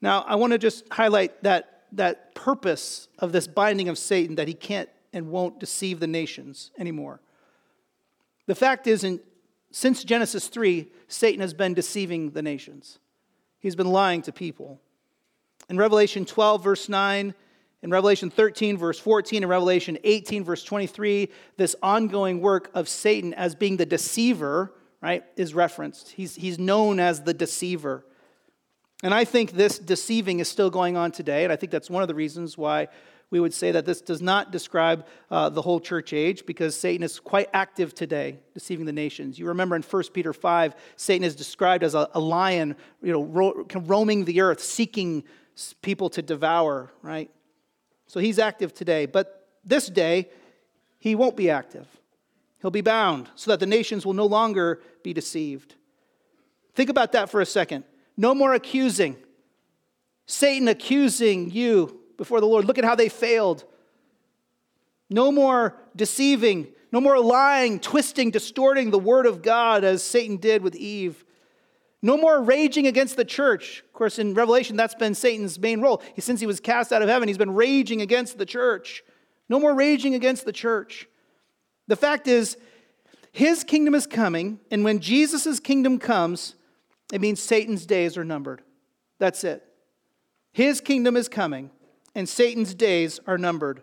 Now, 0.00 0.24
I 0.28 0.36
want 0.36 0.52
to 0.52 0.58
just 0.58 0.84
highlight 0.92 1.42
that 1.42 1.77
that 1.92 2.34
purpose 2.34 3.08
of 3.18 3.32
this 3.32 3.46
binding 3.46 3.88
of 3.88 3.98
Satan 3.98 4.36
that 4.36 4.48
he 4.48 4.54
can't 4.54 4.88
and 5.12 5.28
won't 5.28 5.58
deceive 5.58 6.00
the 6.00 6.06
nations 6.06 6.70
anymore. 6.78 7.20
The 8.46 8.54
fact 8.54 8.86
is, 8.86 9.04
in, 9.04 9.20
since 9.70 10.04
Genesis 10.04 10.48
3, 10.48 10.88
Satan 11.08 11.40
has 11.40 11.54
been 11.54 11.74
deceiving 11.74 12.30
the 12.30 12.42
nations. 12.42 12.98
He's 13.58 13.76
been 13.76 13.90
lying 13.90 14.22
to 14.22 14.32
people. 14.32 14.80
In 15.68 15.76
Revelation 15.76 16.24
12, 16.24 16.62
verse 16.62 16.88
9, 16.88 17.34
in 17.82 17.90
Revelation 17.90 18.30
13, 18.30 18.76
verse 18.76 18.98
14, 18.98 19.42
in 19.42 19.48
Revelation 19.48 19.98
18, 20.02 20.44
verse 20.44 20.64
23, 20.64 21.28
this 21.56 21.76
ongoing 21.82 22.40
work 22.40 22.70
of 22.74 22.88
Satan 22.88 23.34
as 23.34 23.54
being 23.54 23.76
the 23.76 23.86
deceiver, 23.86 24.72
right, 25.00 25.24
is 25.36 25.54
referenced. 25.54 26.10
He's, 26.10 26.34
he's 26.34 26.58
known 26.58 26.98
as 26.98 27.22
the 27.22 27.34
deceiver. 27.34 28.04
And 29.02 29.14
I 29.14 29.24
think 29.24 29.52
this 29.52 29.78
deceiving 29.78 30.40
is 30.40 30.48
still 30.48 30.70
going 30.70 30.96
on 30.96 31.12
today, 31.12 31.44
and 31.44 31.52
I 31.52 31.56
think 31.56 31.70
that's 31.70 31.88
one 31.88 32.02
of 32.02 32.08
the 32.08 32.14
reasons 32.14 32.58
why 32.58 32.88
we 33.30 33.40
would 33.40 33.52
say 33.52 33.70
that 33.70 33.84
this 33.84 34.00
does 34.00 34.22
not 34.22 34.50
describe 34.50 35.06
uh, 35.30 35.50
the 35.50 35.62
whole 35.62 35.80
church 35.80 36.12
age 36.12 36.46
because 36.46 36.74
Satan 36.74 37.02
is 37.02 37.20
quite 37.20 37.48
active 37.52 37.94
today, 37.94 38.38
deceiving 38.54 38.86
the 38.86 38.92
nations. 38.92 39.38
You 39.38 39.46
remember 39.46 39.76
in 39.76 39.82
1 39.82 40.02
Peter 40.14 40.32
5, 40.32 40.74
Satan 40.96 41.24
is 41.24 41.36
described 41.36 41.84
as 41.84 41.94
a, 41.94 42.08
a 42.14 42.20
lion, 42.20 42.74
you 43.02 43.12
know, 43.12 43.22
ro- 43.22 43.66
roaming 43.74 44.24
the 44.24 44.40
earth, 44.40 44.60
seeking 44.60 45.24
people 45.82 46.08
to 46.10 46.22
devour, 46.22 46.90
right? 47.02 47.30
So 48.06 48.18
he's 48.18 48.38
active 48.38 48.72
today. 48.72 49.04
But 49.06 49.46
this 49.64 49.88
day, 49.88 50.30
he 50.98 51.14
won't 51.14 51.36
be 51.36 51.50
active. 51.50 51.86
He'll 52.60 52.70
be 52.70 52.80
bound 52.80 53.28
so 53.34 53.50
that 53.50 53.60
the 53.60 53.66
nations 53.66 54.06
will 54.06 54.14
no 54.14 54.26
longer 54.26 54.82
be 55.02 55.12
deceived. 55.12 55.74
Think 56.74 56.88
about 56.90 57.12
that 57.12 57.28
for 57.28 57.40
a 57.40 57.46
second. 57.46 57.84
No 58.18 58.34
more 58.34 58.52
accusing. 58.52 59.16
Satan 60.26 60.68
accusing 60.68 61.50
you 61.50 62.00
before 62.18 62.40
the 62.40 62.46
Lord. 62.46 62.66
Look 62.66 62.76
at 62.76 62.84
how 62.84 62.96
they 62.96 63.08
failed. 63.08 63.64
No 65.08 65.32
more 65.32 65.76
deceiving. 65.96 66.66
No 66.90 67.00
more 67.00 67.20
lying, 67.20 67.80
twisting, 67.80 68.30
distorting 68.30 68.90
the 68.90 68.98
word 68.98 69.24
of 69.24 69.40
God 69.40 69.84
as 69.84 70.02
Satan 70.02 70.36
did 70.36 70.62
with 70.62 70.74
Eve. 70.74 71.24
No 72.02 72.16
more 72.16 72.42
raging 72.42 72.86
against 72.86 73.16
the 73.16 73.24
church. 73.24 73.82
Of 73.86 73.92
course, 73.92 74.18
in 74.18 74.34
Revelation, 74.34 74.76
that's 74.76 74.94
been 74.94 75.14
Satan's 75.14 75.58
main 75.58 75.80
role. 75.80 76.02
Since 76.18 76.40
he 76.40 76.46
was 76.46 76.60
cast 76.60 76.92
out 76.92 77.02
of 77.02 77.08
heaven, 77.08 77.28
he's 77.28 77.38
been 77.38 77.54
raging 77.54 78.00
against 78.00 78.36
the 78.38 78.46
church. 78.46 79.04
No 79.48 79.60
more 79.60 79.74
raging 79.74 80.14
against 80.14 80.44
the 80.44 80.52
church. 80.52 81.08
The 81.86 81.96
fact 81.96 82.26
is, 82.26 82.56
his 83.32 83.64
kingdom 83.64 83.94
is 83.94 84.06
coming, 84.06 84.60
and 84.70 84.82
when 84.82 85.00
Jesus' 85.00 85.60
kingdom 85.60 85.98
comes, 85.98 86.54
it 87.12 87.20
means 87.20 87.40
Satan's 87.40 87.86
days 87.86 88.16
are 88.16 88.24
numbered. 88.24 88.62
That's 89.18 89.44
it. 89.44 89.64
His 90.52 90.80
kingdom 90.80 91.16
is 91.16 91.28
coming, 91.28 91.70
and 92.14 92.28
Satan's 92.28 92.74
days 92.74 93.20
are 93.26 93.38
numbered. 93.38 93.82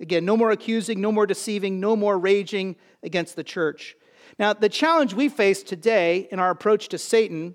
Again, 0.00 0.24
no 0.24 0.36
more 0.36 0.50
accusing, 0.50 1.00
no 1.00 1.10
more 1.10 1.26
deceiving, 1.26 1.80
no 1.80 1.96
more 1.96 2.18
raging 2.18 2.76
against 3.02 3.36
the 3.36 3.44
church. 3.44 3.96
Now, 4.38 4.52
the 4.52 4.68
challenge 4.68 5.14
we 5.14 5.28
face 5.28 5.62
today 5.62 6.28
in 6.30 6.38
our 6.38 6.50
approach 6.50 6.88
to 6.88 6.98
Satan 6.98 7.54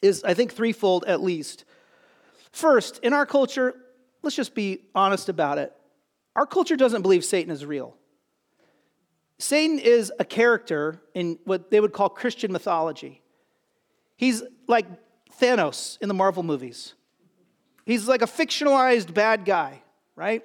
is, 0.00 0.24
I 0.24 0.34
think, 0.34 0.52
threefold 0.52 1.04
at 1.06 1.22
least. 1.22 1.64
First, 2.50 2.98
in 2.98 3.12
our 3.12 3.26
culture, 3.26 3.74
let's 4.22 4.34
just 4.34 4.54
be 4.54 4.80
honest 4.94 5.28
about 5.28 5.58
it. 5.58 5.72
Our 6.34 6.46
culture 6.46 6.76
doesn't 6.76 7.02
believe 7.02 7.24
Satan 7.24 7.52
is 7.52 7.64
real. 7.64 7.96
Satan 9.38 9.78
is 9.78 10.12
a 10.18 10.24
character 10.24 11.02
in 11.14 11.38
what 11.44 11.70
they 11.70 11.80
would 11.80 11.92
call 11.92 12.08
Christian 12.08 12.52
mythology. 12.52 13.21
He's 14.16 14.42
like 14.66 14.86
Thanos 15.40 15.98
in 16.00 16.08
the 16.08 16.14
Marvel 16.14 16.42
movies. 16.42 16.94
He's 17.84 18.06
like 18.06 18.22
a 18.22 18.26
fictionalized 18.26 19.12
bad 19.12 19.44
guy, 19.44 19.82
right? 20.14 20.44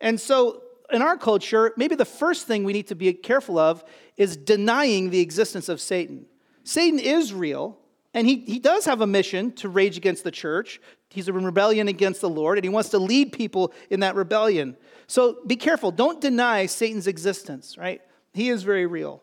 And 0.00 0.20
so 0.20 0.62
in 0.92 1.02
our 1.02 1.16
culture, 1.16 1.72
maybe 1.76 1.94
the 1.94 2.04
first 2.04 2.46
thing 2.46 2.64
we 2.64 2.72
need 2.72 2.88
to 2.88 2.94
be 2.94 3.12
careful 3.12 3.58
of 3.58 3.84
is 4.16 4.36
denying 4.36 5.10
the 5.10 5.20
existence 5.20 5.68
of 5.68 5.80
Satan. 5.80 6.26
Satan 6.64 6.98
is 6.98 7.32
real, 7.32 7.78
and 8.14 8.26
he, 8.26 8.40
he 8.40 8.58
does 8.58 8.84
have 8.84 9.00
a 9.00 9.06
mission 9.06 9.52
to 9.52 9.68
rage 9.68 9.96
against 9.96 10.22
the 10.22 10.30
church. 10.30 10.80
He's 11.08 11.28
in 11.28 11.44
rebellion 11.44 11.88
against 11.88 12.20
the 12.20 12.28
Lord, 12.28 12.58
and 12.58 12.64
he 12.64 12.68
wants 12.68 12.90
to 12.90 12.98
lead 12.98 13.32
people 13.32 13.72
in 13.90 14.00
that 14.00 14.14
rebellion. 14.14 14.76
So 15.06 15.38
be 15.46 15.56
careful. 15.56 15.90
Don't 15.90 16.20
deny 16.20 16.66
Satan's 16.66 17.06
existence, 17.06 17.76
right? 17.76 18.00
He 18.32 18.50
is 18.50 18.62
very 18.62 18.86
real. 18.86 19.22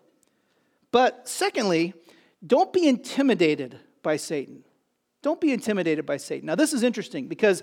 But 0.92 1.28
secondly, 1.28 1.94
don't 2.46 2.72
be 2.72 2.88
intimidated 2.88 3.80
by 4.02 4.18
Satan. 4.18 4.64
Don't 5.22 5.42
be 5.42 5.52
intimidated 5.52 6.06
by 6.06 6.18
Satan. 6.18 6.46
Now, 6.48 6.56
this 6.56 6.72
is 6.72 6.82
interesting 6.82 7.28
because 7.28 7.62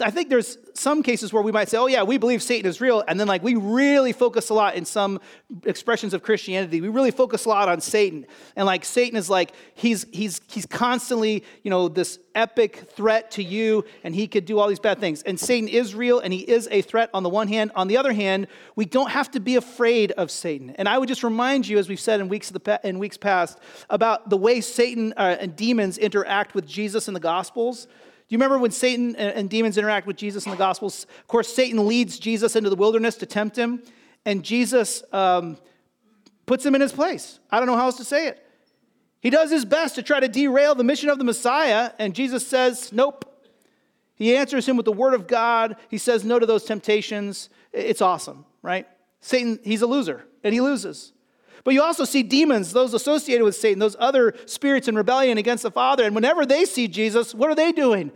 I 0.00 0.10
think 0.10 0.28
there's 0.28 0.58
some 0.74 1.02
cases 1.02 1.32
where 1.32 1.42
we 1.42 1.52
might 1.52 1.68
say, 1.68 1.78
oh, 1.78 1.86
yeah, 1.86 2.02
we 2.02 2.18
believe 2.18 2.42
Satan 2.42 2.68
is 2.68 2.80
real. 2.80 3.02
And 3.06 3.18
then, 3.18 3.26
like, 3.26 3.42
we 3.42 3.54
really 3.54 4.12
focus 4.12 4.50
a 4.50 4.54
lot 4.54 4.74
in 4.74 4.84
some 4.84 5.20
expressions 5.64 6.14
of 6.14 6.22
Christianity. 6.22 6.80
We 6.80 6.88
really 6.88 7.10
focus 7.10 7.44
a 7.44 7.48
lot 7.48 7.68
on 7.68 7.80
Satan. 7.80 8.26
And, 8.56 8.66
like, 8.66 8.84
Satan 8.84 9.16
is 9.16 9.30
like, 9.30 9.52
he's, 9.74 10.06
he's, 10.12 10.40
he's 10.48 10.66
constantly, 10.66 11.44
you 11.62 11.70
know, 11.70 11.88
this 11.88 12.18
epic 12.34 12.90
threat 12.94 13.30
to 13.32 13.42
you, 13.42 13.84
and 14.04 14.14
he 14.14 14.28
could 14.28 14.44
do 14.44 14.58
all 14.58 14.68
these 14.68 14.78
bad 14.78 14.98
things. 14.98 15.22
And 15.22 15.38
Satan 15.38 15.68
is 15.68 15.94
real, 15.94 16.20
and 16.20 16.32
he 16.32 16.40
is 16.40 16.68
a 16.70 16.82
threat 16.82 17.10
on 17.12 17.22
the 17.22 17.28
one 17.28 17.48
hand. 17.48 17.72
On 17.74 17.88
the 17.88 17.96
other 17.96 18.12
hand, 18.12 18.46
we 18.76 18.84
don't 18.84 19.10
have 19.10 19.30
to 19.32 19.40
be 19.40 19.56
afraid 19.56 20.12
of 20.12 20.30
Satan. 20.30 20.70
And 20.76 20.88
I 20.88 20.98
would 20.98 21.08
just 21.08 21.22
remind 21.22 21.66
you, 21.68 21.78
as 21.78 21.88
we've 21.88 22.00
said 22.00 22.20
in 22.20 22.28
weeks, 22.28 22.50
the, 22.50 22.80
in 22.84 22.98
weeks 22.98 23.16
past, 23.16 23.58
about 23.88 24.30
the 24.30 24.36
way 24.36 24.60
Satan 24.60 25.12
uh, 25.16 25.36
and 25.40 25.56
demons 25.56 25.98
interact 25.98 26.54
with 26.54 26.66
Jesus 26.66 27.08
in 27.08 27.14
the 27.14 27.20
Gospels. 27.20 27.88
Do 28.30 28.34
you 28.34 28.38
remember 28.38 28.60
when 28.60 28.70
Satan 28.70 29.16
and 29.16 29.50
demons 29.50 29.76
interact 29.76 30.06
with 30.06 30.16
Jesus 30.16 30.44
in 30.44 30.52
the 30.52 30.56
Gospels? 30.56 31.04
Of 31.18 31.26
course, 31.26 31.52
Satan 31.52 31.84
leads 31.88 32.16
Jesus 32.16 32.54
into 32.54 32.70
the 32.70 32.76
wilderness 32.76 33.16
to 33.16 33.26
tempt 33.26 33.58
him, 33.58 33.82
and 34.24 34.44
Jesus 34.44 35.02
um, 35.12 35.58
puts 36.46 36.64
him 36.64 36.76
in 36.76 36.80
his 36.80 36.92
place. 36.92 37.40
I 37.50 37.58
don't 37.58 37.66
know 37.66 37.74
how 37.74 37.86
else 37.86 37.96
to 37.96 38.04
say 38.04 38.28
it. 38.28 38.40
He 39.18 39.30
does 39.30 39.50
his 39.50 39.64
best 39.64 39.96
to 39.96 40.04
try 40.04 40.20
to 40.20 40.28
derail 40.28 40.76
the 40.76 40.84
mission 40.84 41.08
of 41.08 41.18
the 41.18 41.24
Messiah, 41.24 41.90
and 41.98 42.14
Jesus 42.14 42.46
says, 42.46 42.92
Nope. 42.92 43.26
He 44.14 44.36
answers 44.36 44.68
him 44.68 44.76
with 44.76 44.86
the 44.86 44.92
word 44.92 45.14
of 45.14 45.26
God. 45.26 45.74
He 45.88 45.98
says 45.98 46.24
no 46.24 46.38
to 46.38 46.46
those 46.46 46.62
temptations. 46.64 47.48
It's 47.72 48.00
awesome, 48.00 48.44
right? 48.62 48.86
Satan, 49.20 49.58
he's 49.64 49.82
a 49.82 49.88
loser, 49.88 50.24
and 50.44 50.54
he 50.54 50.60
loses. 50.60 51.12
But 51.64 51.74
you 51.74 51.82
also 51.82 52.04
see 52.04 52.22
demons, 52.22 52.72
those 52.72 52.94
associated 52.94 53.44
with 53.44 53.54
Satan, 53.54 53.78
those 53.78 53.96
other 53.98 54.34
spirits 54.46 54.88
in 54.88 54.94
rebellion 54.94 55.38
against 55.38 55.62
the 55.62 55.70
Father. 55.70 56.04
And 56.04 56.14
whenever 56.14 56.46
they 56.46 56.64
see 56.64 56.88
Jesus, 56.88 57.34
what 57.34 57.50
are 57.50 57.54
they 57.54 57.72
doing? 57.72 58.12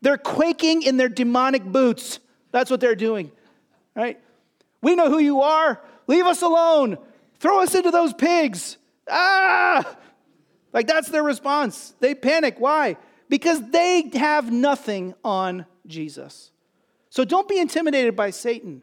They're 0.00 0.18
quaking 0.18 0.82
in 0.82 0.96
their 0.96 1.08
demonic 1.08 1.64
boots. 1.64 2.18
That's 2.52 2.70
what 2.70 2.80
they're 2.80 2.96
doing, 2.96 3.30
right? 3.94 4.20
We 4.82 4.96
know 4.96 5.08
who 5.08 5.18
you 5.18 5.42
are. 5.42 5.80
Leave 6.06 6.26
us 6.26 6.42
alone. 6.42 6.98
Throw 7.38 7.62
us 7.62 7.74
into 7.74 7.90
those 7.90 8.12
pigs. 8.12 8.76
Ah! 9.08 9.96
Like 10.72 10.86
that's 10.86 11.08
their 11.08 11.22
response. 11.22 11.94
They 12.00 12.14
panic. 12.14 12.56
Why? 12.58 12.96
Because 13.28 13.60
they 13.70 14.10
have 14.14 14.50
nothing 14.50 15.14
on 15.24 15.66
Jesus. 15.86 16.50
So 17.10 17.24
don't 17.24 17.48
be 17.48 17.58
intimidated 17.58 18.16
by 18.16 18.30
Satan. 18.30 18.82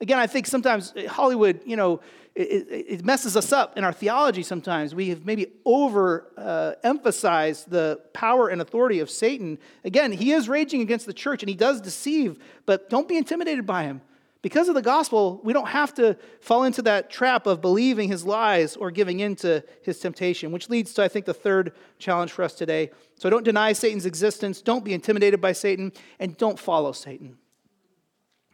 Again, 0.00 0.18
I 0.18 0.26
think 0.26 0.46
sometimes 0.46 0.92
Hollywood, 1.08 1.60
you 1.64 1.76
know, 1.76 2.00
it, 2.36 2.84
it 2.88 3.04
messes 3.04 3.36
us 3.36 3.50
up 3.50 3.78
in 3.78 3.84
our 3.84 3.92
theology 3.92 4.42
sometimes. 4.42 4.94
We 4.94 5.08
have 5.08 5.24
maybe 5.24 5.46
over 5.64 6.30
uh, 6.36 6.72
emphasized 6.84 7.70
the 7.70 8.00
power 8.12 8.48
and 8.48 8.60
authority 8.60 9.00
of 9.00 9.08
Satan. 9.08 9.58
Again, 9.84 10.12
he 10.12 10.32
is 10.32 10.48
raging 10.48 10.82
against 10.82 11.06
the 11.06 11.14
church 11.14 11.42
and 11.42 11.48
he 11.48 11.56
does 11.56 11.80
deceive, 11.80 12.38
but 12.66 12.90
don't 12.90 13.08
be 13.08 13.16
intimidated 13.16 13.64
by 13.64 13.84
him. 13.84 14.02
Because 14.42 14.68
of 14.68 14.74
the 14.74 14.82
gospel, 14.82 15.40
we 15.42 15.52
don't 15.52 15.66
have 15.66 15.94
to 15.94 16.16
fall 16.40 16.64
into 16.64 16.82
that 16.82 17.10
trap 17.10 17.46
of 17.46 17.60
believing 17.60 18.08
his 18.08 18.24
lies 18.24 18.76
or 18.76 18.90
giving 18.90 19.20
in 19.20 19.34
to 19.36 19.64
his 19.82 19.98
temptation, 19.98 20.52
which 20.52 20.68
leads 20.68 20.92
to, 20.94 21.02
I 21.02 21.08
think, 21.08 21.24
the 21.24 21.34
third 21.34 21.72
challenge 21.98 22.30
for 22.30 22.44
us 22.44 22.54
today. 22.54 22.90
So 23.16 23.30
don't 23.30 23.44
deny 23.44 23.72
Satan's 23.72 24.06
existence, 24.06 24.60
don't 24.60 24.84
be 24.84 24.92
intimidated 24.92 25.40
by 25.40 25.52
Satan, 25.52 25.90
and 26.20 26.36
don't 26.36 26.58
follow 26.58 26.92
Satan. 26.92 27.38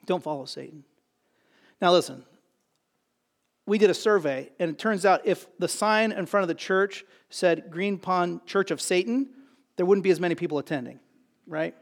Don't 0.07 0.23
follow 0.23 0.47
Satan. 0.47 0.85
Now, 1.81 1.93
listen, 1.93 2.25
we 3.66 3.78
did 3.78 3.90
a 3.90 3.95
survey, 3.95 4.50
and 4.59 4.71
it 4.71 4.78
turns 4.78 5.07
out 5.07 5.23
if 5.25 5.47
the 5.59 5.69
sign 5.69 6.12
in 6.12 6.26
front 6.26 6.42
of 6.42 6.49
the 6.49 6.54
church 6.54 7.04
said 7.31 7.71
Green 7.71 7.99
Pond 7.99 8.45
Church 8.47 8.71
of 8.71 8.81
Satan, 8.81 9.28
there 9.76 9.87
wouldn't 9.87 10.02
be 10.02 10.11
as 10.11 10.21
many 10.21 10.35
people 10.35 10.59
attending, 10.59 10.99
right? 11.47 11.75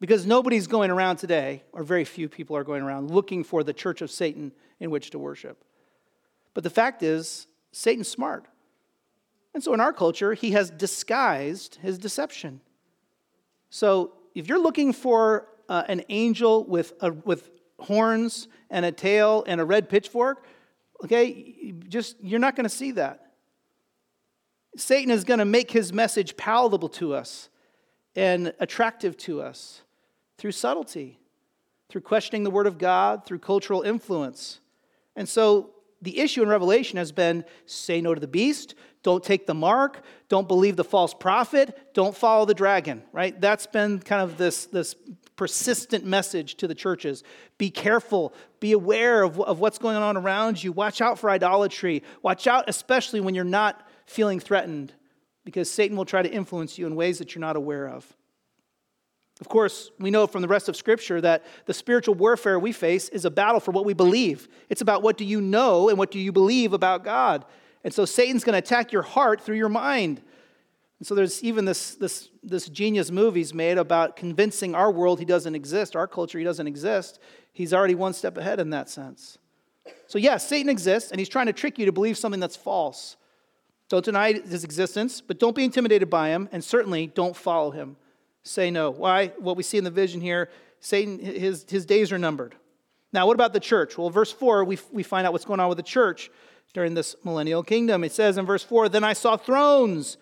Because 0.00 0.26
nobody's 0.26 0.66
going 0.66 0.90
around 0.90 1.16
today, 1.16 1.62
or 1.72 1.82
very 1.82 2.04
few 2.04 2.28
people 2.28 2.56
are 2.56 2.64
going 2.64 2.82
around 2.82 3.10
looking 3.10 3.44
for 3.44 3.62
the 3.62 3.72
church 3.72 4.02
of 4.02 4.10
Satan 4.10 4.52
in 4.80 4.90
which 4.90 5.10
to 5.10 5.18
worship. 5.18 5.64
But 6.52 6.64
the 6.64 6.70
fact 6.70 7.02
is, 7.02 7.46
Satan's 7.72 8.08
smart. 8.08 8.46
And 9.54 9.62
so 9.62 9.72
in 9.72 9.80
our 9.80 9.92
culture, 9.92 10.34
he 10.34 10.50
has 10.50 10.70
disguised 10.70 11.76
his 11.76 11.98
deception. 11.98 12.60
So 13.70 14.12
if 14.34 14.48
you're 14.48 14.58
looking 14.58 14.92
for 14.92 15.48
uh, 15.68 15.84
an 15.88 16.02
angel 16.08 16.64
with, 16.64 16.92
a, 17.00 17.12
with 17.12 17.50
horns 17.78 18.48
and 18.68 18.84
a 18.84 18.92
tail 18.92 19.44
and 19.46 19.60
a 19.60 19.64
red 19.64 19.88
pitchfork, 19.88 20.44
okay, 21.04 21.74
just 21.88 22.16
you're 22.22 22.40
not 22.40 22.56
going 22.56 22.64
to 22.64 22.74
see 22.74 22.92
that. 22.92 23.32
Satan 24.76 25.10
is 25.10 25.24
going 25.24 25.38
to 25.38 25.44
make 25.44 25.70
his 25.70 25.92
message 25.92 26.36
palatable 26.36 26.88
to 26.90 27.14
us 27.14 27.48
and 28.14 28.52
attractive 28.60 29.16
to 29.16 29.40
us 29.40 29.82
through 30.38 30.52
subtlety, 30.52 31.18
through 31.88 32.02
questioning 32.02 32.44
the 32.44 32.50
Word 32.50 32.66
of 32.66 32.78
God, 32.78 33.24
through 33.24 33.38
cultural 33.38 33.82
influence. 33.82 34.60
And 35.14 35.28
so 35.28 35.70
the 36.02 36.18
issue 36.18 36.42
in 36.42 36.48
Revelation 36.48 36.98
has 36.98 37.12
been 37.12 37.44
say 37.64 38.00
no 38.00 38.14
to 38.14 38.20
the 38.20 38.26
beast, 38.26 38.74
don't 39.06 39.22
take 39.22 39.46
the 39.46 39.54
mark, 39.54 40.02
don't 40.28 40.48
believe 40.48 40.74
the 40.74 40.82
false 40.82 41.14
prophet, 41.14 41.94
don't 41.94 42.16
follow 42.16 42.44
the 42.44 42.54
dragon, 42.54 43.04
right? 43.12 43.40
That's 43.40 43.64
been 43.64 44.00
kind 44.00 44.20
of 44.20 44.36
this, 44.36 44.66
this 44.66 44.96
persistent 45.36 46.04
message 46.04 46.56
to 46.56 46.66
the 46.66 46.74
churches. 46.74 47.22
Be 47.56 47.70
careful, 47.70 48.34
be 48.58 48.72
aware 48.72 49.22
of, 49.22 49.40
of 49.40 49.60
what's 49.60 49.78
going 49.78 49.96
on 49.96 50.16
around 50.16 50.60
you, 50.60 50.72
watch 50.72 51.00
out 51.00 51.20
for 51.20 51.30
idolatry, 51.30 52.02
watch 52.20 52.48
out, 52.48 52.64
especially 52.66 53.20
when 53.20 53.36
you're 53.36 53.44
not 53.44 53.88
feeling 54.06 54.40
threatened, 54.40 54.92
because 55.44 55.70
Satan 55.70 55.96
will 55.96 56.04
try 56.04 56.22
to 56.22 56.28
influence 56.28 56.76
you 56.76 56.84
in 56.88 56.96
ways 56.96 57.18
that 57.18 57.32
you're 57.32 57.40
not 57.40 57.54
aware 57.54 57.88
of. 57.88 58.12
Of 59.40 59.48
course, 59.48 59.92
we 60.00 60.10
know 60.10 60.26
from 60.26 60.42
the 60.42 60.48
rest 60.48 60.68
of 60.68 60.74
Scripture 60.74 61.20
that 61.20 61.44
the 61.66 61.74
spiritual 61.74 62.16
warfare 62.16 62.58
we 62.58 62.72
face 62.72 63.08
is 63.10 63.24
a 63.24 63.30
battle 63.30 63.60
for 63.60 63.70
what 63.70 63.84
we 63.84 63.94
believe. 63.94 64.48
It's 64.68 64.80
about 64.80 65.02
what 65.02 65.16
do 65.16 65.24
you 65.24 65.40
know 65.40 65.90
and 65.90 65.96
what 65.96 66.10
do 66.10 66.18
you 66.18 66.32
believe 66.32 66.72
about 66.72 67.04
God. 67.04 67.44
And 67.86 67.94
so 67.94 68.04
Satan's 68.04 68.42
going 68.42 68.54
to 68.54 68.58
attack 68.58 68.90
your 68.90 69.02
heart 69.02 69.40
through 69.40 69.58
your 69.58 69.68
mind. 69.68 70.20
And 70.98 71.06
so 71.06 71.14
there's 71.14 71.40
even 71.44 71.66
this, 71.66 71.94
this, 71.94 72.30
this 72.42 72.68
genius 72.68 73.12
movie's 73.12 73.54
made 73.54 73.78
about 73.78 74.16
convincing 74.16 74.74
our 74.74 74.90
world 74.90 75.20
he 75.20 75.24
doesn't 75.24 75.54
exist, 75.54 75.94
our 75.94 76.08
culture 76.08 76.36
he 76.36 76.44
doesn't 76.44 76.66
exist. 76.66 77.20
He's 77.52 77.72
already 77.72 77.94
one 77.94 78.12
step 78.12 78.36
ahead 78.36 78.58
in 78.58 78.70
that 78.70 78.88
sense. 78.88 79.38
So, 80.08 80.18
yes, 80.18 80.48
Satan 80.48 80.68
exists, 80.68 81.12
and 81.12 81.20
he's 81.20 81.28
trying 81.28 81.46
to 81.46 81.52
trick 81.52 81.78
you 81.78 81.86
to 81.86 81.92
believe 81.92 82.18
something 82.18 82.40
that's 82.40 82.56
false. 82.56 83.16
Don't 83.88 84.04
deny 84.04 84.32
his 84.32 84.64
existence, 84.64 85.20
but 85.20 85.38
don't 85.38 85.54
be 85.54 85.62
intimidated 85.62 86.10
by 86.10 86.30
him, 86.30 86.48
and 86.50 86.64
certainly 86.64 87.06
don't 87.06 87.36
follow 87.36 87.70
him 87.70 87.96
say 88.42 88.68
no. 88.68 88.90
Why? 88.90 89.28
What 89.38 89.56
we 89.56 89.62
see 89.62 89.78
in 89.78 89.84
the 89.84 89.92
vision 89.92 90.20
here, 90.20 90.50
Satan, 90.80 91.20
his, 91.20 91.64
his 91.68 91.86
days 91.86 92.10
are 92.10 92.18
numbered. 92.18 92.56
Now, 93.12 93.28
what 93.28 93.34
about 93.34 93.52
the 93.52 93.60
church? 93.60 93.96
Well, 93.96 94.10
verse 94.10 94.32
4, 94.32 94.64
we, 94.64 94.76
we 94.90 95.04
find 95.04 95.24
out 95.24 95.32
what's 95.32 95.44
going 95.44 95.60
on 95.60 95.68
with 95.68 95.78
the 95.78 95.84
church 95.84 96.30
during 96.76 96.92
this 96.92 97.16
millennial 97.24 97.62
kingdom. 97.62 98.04
It 98.04 98.12
says 98.12 98.36
in 98.36 98.44
verse 98.44 98.62
4 98.62 98.90
Then 98.90 99.02
I 99.02 99.14
saw 99.14 99.38
thrones 99.38 100.18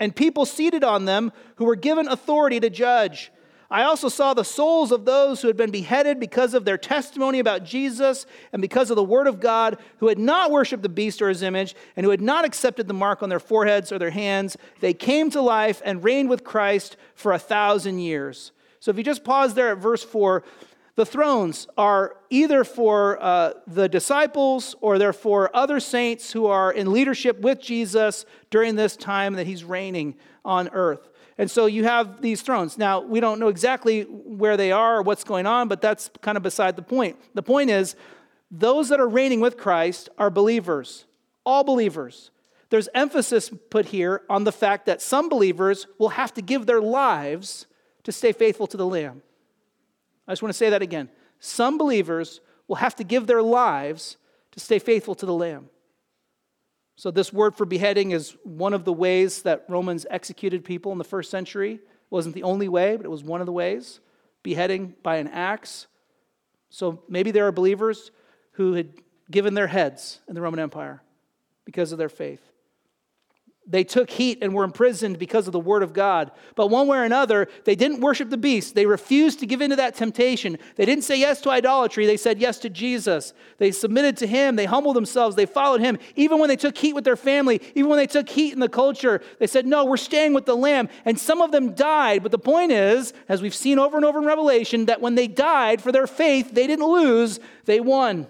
and 0.00 0.16
people 0.16 0.46
seated 0.46 0.82
on 0.82 1.04
them 1.04 1.32
who 1.56 1.66
were 1.66 1.76
given 1.76 2.08
authority 2.08 2.58
to 2.60 2.70
judge. 2.70 3.30
I 3.70 3.82
also 3.82 4.08
saw 4.08 4.32
the 4.32 4.42
souls 4.42 4.90
of 4.90 5.04
those 5.04 5.42
who 5.42 5.48
had 5.48 5.58
been 5.58 5.70
beheaded 5.70 6.18
because 6.18 6.54
of 6.54 6.64
their 6.64 6.78
testimony 6.78 7.40
about 7.40 7.62
Jesus 7.64 8.24
and 8.54 8.62
because 8.62 8.88
of 8.88 8.96
the 8.96 9.04
word 9.04 9.26
of 9.26 9.38
God, 9.38 9.76
who 9.98 10.08
had 10.08 10.18
not 10.18 10.50
worshiped 10.50 10.82
the 10.82 10.88
beast 10.88 11.20
or 11.20 11.28
his 11.28 11.42
image, 11.42 11.76
and 11.94 12.04
who 12.04 12.10
had 12.10 12.22
not 12.22 12.46
accepted 12.46 12.88
the 12.88 12.94
mark 12.94 13.22
on 13.22 13.28
their 13.28 13.38
foreheads 13.38 13.92
or 13.92 13.98
their 13.98 14.08
hands. 14.08 14.56
They 14.80 14.94
came 14.94 15.28
to 15.32 15.42
life 15.42 15.82
and 15.84 16.02
reigned 16.02 16.30
with 16.30 16.42
Christ 16.42 16.96
for 17.14 17.32
a 17.32 17.38
thousand 17.38 17.98
years. 17.98 18.52
So 18.80 18.90
if 18.90 18.96
you 18.96 19.04
just 19.04 19.24
pause 19.24 19.52
there 19.52 19.72
at 19.72 19.78
verse 19.78 20.02
4, 20.02 20.42
the 20.98 21.06
thrones 21.06 21.68
are 21.78 22.16
either 22.28 22.64
for 22.64 23.22
uh, 23.22 23.52
the 23.68 23.88
disciples 23.88 24.74
or 24.80 24.98
they're 24.98 25.12
for 25.12 25.48
other 25.54 25.78
saints 25.78 26.32
who 26.32 26.46
are 26.46 26.72
in 26.72 26.92
leadership 26.92 27.38
with 27.38 27.60
Jesus 27.60 28.26
during 28.50 28.74
this 28.74 28.96
time 28.96 29.34
that 29.34 29.46
he's 29.46 29.62
reigning 29.62 30.16
on 30.44 30.68
earth. 30.72 31.08
And 31.38 31.48
so 31.48 31.66
you 31.66 31.84
have 31.84 32.20
these 32.20 32.42
thrones. 32.42 32.76
Now, 32.76 32.98
we 32.98 33.20
don't 33.20 33.38
know 33.38 33.46
exactly 33.46 34.02
where 34.02 34.56
they 34.56 34.72
are 34.72 34.96
or 34.96 35.02
what's 35.02 35.22
going 35.22 35.46
on, 35.46 35.68
but 35.68 35.80
that's 35.80 36.10
kind 36.20 36.36
of 36.36 36.42
beside 36.42 36.74
the 36.74 36.82
point. 36.82 37.16
The 37.32 37.44
point 37.44 37.70
is, 37.70 37.94
those 38.50 38.88
that 38.88 38.98
are 38.98 39.08
reigning 39.08 39.38
with 39.38 39.56
Christ 39.56 40.08
are 40.18 40.30
believers, 40.30 41.06
all 41.46 41.62
believers. 41.62 42.32
There's 42.70 42.88
emphasis 42.92 43.52
put 43.70 43.86
here 43.86 44.22
on 44.28 44.42
the 44.42 44.50
fact 44.50 44.86
that 44.86 45.00
some 45.00 45.28
believers 45.28 45.86
will 45.96 46.08
have 46.08 46.34
to 46.34 46.42
give 46.42 46.66
their 46.66 46.80
lives 46.80 47.66
to 48.02 48.10
stay 48.10 48.32
faithful 48.32 48.66
to 48.66 48.76
the 48.76 48.84
Lamb. 48.84 49.22
I 50.28 50.32
just 50.32 50.42
want 50.42 50.52
to 50.52 50.58
say 50.58 50.70
that 50.70 50.82
again. 50.82 51.08
Some 51.40 51.78
believers 51.78 52.40
will 52.68 52.76
have 52.76 52.94
to 52.96 53.04
give 53.04 53.26
their 53.26 53.42
lives 53.42 54.18
to 54.52 54.60
stay 54.60 54.78
faithful 54.78 55.14
to 55.16 55.26
the 55.26 55.32
Lamb. 55.32 55.70
So, 56.96 57.10
this 57.10 57.32
word 57.32 57.56
for 57.56 57.64
beheading 57.64 58.10
is 58.10 58.36
one 58.42 58.74
of 58.74 58.84
the 58.84 58.92
ways 58.92 59.42
that 59.42 59.64
Romans 59.68 60.04
executed 60.10 60.64
people 60.64 60.92
in 60.92 60.98
the 60.98 61.04
first 61.04 61.30
century. 61.30 61.74
It 61.74 61.80
wasn't 62.10 62.34
the 62.34 62.42
only 62.42 62.68
way, 62.68 62.96
but 62.96 63.06
it 63.06 63.10
was 63.10 63.22
one 63.24 63.40
of 63.40 63.46
the 63.46 63.52
ways. 63.52 64.00
Beheading 64.42 64.94
by 65.02 65.16
an 65.16 65.28
axe. 65.28 65.86
So, 66.70 67.02
maybe 67.08 67.30
there 67.30 67.46
are 67.46 67.52
believers 67.52 68.10
who 68.52 68.74
had 68.74 68.90
given 69.30 69.54
their 69.54 69.68
heads 69.68 70.20
in 70.28 70.34
the 70.34 70.42
Roman 70.42 70.60
Empire 70.60 71.02
because 71.64 71.92
of 71.92 71.98
their 71.98 72.08
faith. 72.08 72.47
They 73.70 73.84
took 73.84 74.08
heat 74.08 74.38
and 74.40 74.54
were 74.54 74.64
imprisoned 74.64 75.18
because 75.18 75.46
of 75.46 75.52
the 75.52 75.60
word 75.60 75.82
of 75.82 75.92
God. 75.92 76.32
But 76.54 76.68
one 76.68 76.86
way 76.86 76.96
or 76.96 77.04
another, 77.04 77.48
they 77.64 77.74
didn't 77.74 78.00
worship 78.00 78.30
the 78.30 78.38
beast. 78.38 78.74
They 78.74 78.86
refused 78.86 79.40
to 79.40 79.46
give 79.46 79.60
in 79.60 79.68
to 79.70 79.76
that 79.76 79.94
temptation. 79.94 80.58
They 80.76 80.86
didn't 80.86 81.04
say 81.04 81.20
yes 81.20 81.42
to 81.42 81.50
idolatry. 81.50 82.06
They 82.06 82.16
said 82.16 82.40
yes 82.40 82.58
to 82.60 82.70
Jesus. 82.70 83.34
They 83.58 83.70
submitted 83.70 84.16
to 84.18 84.26
him. 84.26 84.56
They 84.56 84.64
humbled 84.64 84.96
themselves. 84.96 85.36
They 85.36 85.44
followed 85.44 85.82
him. 85.82 85.98
Even 86.16 86.38
when 86.38 86.48
they 86.48 86.56
took 86.56 86.78
heat 86.78 86.94
with 86.94 87.04
their 87.04 87.16
family, 87.16 87.60
even 87.74 87.90
when 87.90 87.98
they 87.98 88.06
took 88.06 88.30
heat 88.30 88.54
in 88.54 88.60
the 88.60 88.70
culture, 88.70 89.20
they 89.38 89.46
said, 89.46 89.66
No, 89.66 89.84
we're 89.84 89.98
staying 89.98 90.32
with 90.32 90.46
the 90.46 90.56
Lamb. 90.56 90.88
And 91.04 91.18
some 91.18 91.42
of 91.42 91.52
them 91.52 91.74
died. 91.74 92.22
But 92.22 92.32
the 92.32 92.38
point 92.38 92.72
is, 92.72 93.12
as 93.28 93.42
we've 93.42 93.54
seen 93.54 93.78
over 93.78 93.98
and 93.98 94.06
over 94.06 94.18
in 94.18 94.24
Revelation, 94.24 94.86
that 94.86 95.02
when 95.02 95.14
they 95.14 95.28
died 95.28 95.82
for 95.82 95.92
their 95.92 96.06
faith, 96.06 96.54
they 96.54 96.66
didn't 96.66 96.86
lose, 96.86 97.38
they 97.66 97.80
won. 97.80 98.28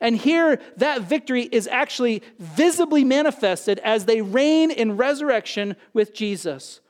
And 0.00 0.16
here, 0.16 0.60
that 0.76 1.02
victory 1.02 1.42
is 1.42 1.66
actually 1.68 2.22
visibly 2.38 3.04
manifested 3.04 3.78
as 3.80 4.04
they 4.04 4.20
reign 4.20 4.70
in 4.70 4.96
resurrection 4.96 5.76
with 5.92 6.14
Jesus, 6.14 6.80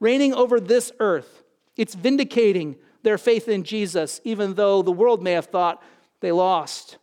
reigning 0.00 0.34
over 0.34 0.58
this 0.58 0.90
earth. 0.98 1.44
It's 1.76 1.94
vindicating 1.94 2.76
their 3.02 3.18
faith 3.18 3.48
in 3.48 3.64
Jesus, 3.64 4.20
even 4.24 4.54
though 4.54 4.82
the 4.82 4.92
world 4.92 5.22
may 5.22 5.32
have 5.32 5.46
thought 5.46 5.82
they 6.20 6.32
lost. 6.32 6.98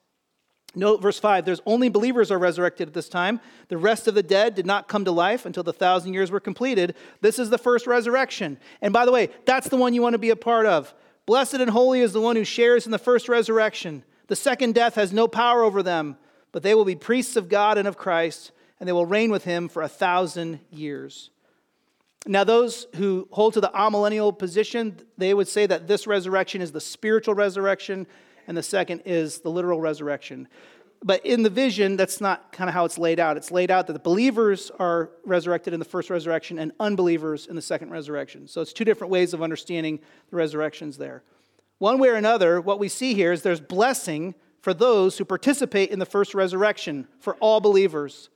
Note 0.74 1.02
verse 1.02 1.20
5 1.20 1.46
there's 1.46 1.62
only 1.66 1.90
believers 1.90 2.32
are 2.32 2.40
resurrected 2.40 2.88
at 2.88 2.94
this 2.94 3.10
time. 3.10 3.40
The 3.68 3.78
rest 3.78 4.08
of 4.08 4.16
the 4.16 4.24
dead 4.24 4.56
did 4.56 4.66
not 4.66 4.88
come 4.88 5.06
to 5.06 5.12
life 5.12 5.46
until 5.46 5.64
the 5.64 5.74
thousand 5.74 6.14
years 6.14 6.32
were 6.32 6.40
completed. 6.40 6.96
This 7.20 7.40
is 7.40 7.50
the 7.50 7.58
first 7.58 7.88
resurrection. 7.88 8.58
And 8.82 8.94
by 8.94 9.06
the 9.06 9.12
way, 9.12 9.30
that's 9.46 9.70
the 9.70 9.78
one 9.78 9.94
you 9.94 10.02
want 10.02 10.14
to 10.14 10.20
be 10.20 10.30
a 10.30 10.36
part 10.36 10.66
of. 10.66 10.94
Blessed 11.26 11.56
and 11.56 11.70
holy 11.70 12.02
is 12.02 12.14
the 12.14 12.22
one 12.22 12.36
who 12.36 12.44
shares 12.44 12.86
in 12.86 12.92
the 12.92 12.98
first 12.98 13.30
resurrection. 13.30 14.04
The 14.28 14.36
second 14.36 14.76
death 14.76 14.96
has 14.96 15.12
no 15.12 15.28
power 15.28 15.64
over 15.64 15.84
them, 15.84 16.18
but 16.52 16.64
they 16.64 16.76
will 16.76 16.86
be 16.86 16.96
priests 16.96 17.36
of 17.36 17.50
God 17.50 17.78
and 17.78 17.88
of 17.88 17.98
Christ, 17.98 18.52
and 18.80 18.88
they 18.88 18.94
will 18.94 19.06
reign 19.06 19.32
with 19.32 19.44
him 19.44 19.70
for 19.70 19.82
a 19.82 19.88
thousand 19.88 20.60
years. 20.70 21.30
Now, 22.28 22.44
those 22.44 22.86
who 22.96 23.28
hold 23.32 23.54
to 23.56 23.62
the 23.62 23.70
amillennial 23.70 24.38
position, 24.38 25.00
they 25.18 25.34
would 25.34 25.48
say 25.48 25.66
that 25.66 25.88
this 25.88 26.06
resurrection 26.06 26.62
is 26.62 26.72
the 26.72 26.82
spiritual 26.82 27.34
resurrection, 27.34 28.06
and 28.48 28.56
the 28.56 28.64
second 28.64 29.02
is 29.06 29.40
the 29.40 29.50
literal 29.50 29.80
resurrection. 29.80 30.48
But 31.04 31.26
in 31.26 31.42
the 31.42 31.50
vision, 31.50 31.98
that's 31.98 32.22
not 32.22 32.52
kind 32.52 32.70
of 32.70 32.76
how 32.76 32.86
it's 32.86 33.00
laid 33.00 33.20
out. 33.20 33.38
It's 33.38 33.50
laid 33.50 33.72
out 33.72 33.88
that 33.88 33.94
the 33.94 34.00
believers 34.00 34.72
are 34.78 35.10
resurrected 35.26 35.74
in 35.74 35.80
the 35.80 35.86
first 35.86 36.12
resurrection 36.12 36.60
and 36.60 36.72
unbelievers 36.80 37.48
in 37.48 37.56
the 37.56 37.62
second 37.62 37.90
resurrection. 37.90 38.48
So 38.48 38.62
it's 38.62 38.72
two 38.72 38.86
different 38.86 39.10
ways 39.10 39.34
of 39.34 39.42
understanding 39.42 40.00
the 40.30 40.36
resurrections 40.36 40.98
there. 40.98 41.24
One 41.82 41.98
way 41.98 42.10
or 42.10 42.14
another, 42.14 42.62
what 42.62 42.78
we 42.78 42.90
see 42.90 43.16
here 43.16 43.32
is 43.32 43.42
there's 43.42 43.60
blessing 43.60 44.36
for 44.60 44.72
those 44.72 45.18
who 45.18 45.26
participate 45.26 45.90
in 45.90 45.98
the 45.98 46.06
first 46.06 46.36
resurrection, 46.36 47.08
for 47.18 47.34
all 47.38 47.60
believers. 47.60 48.30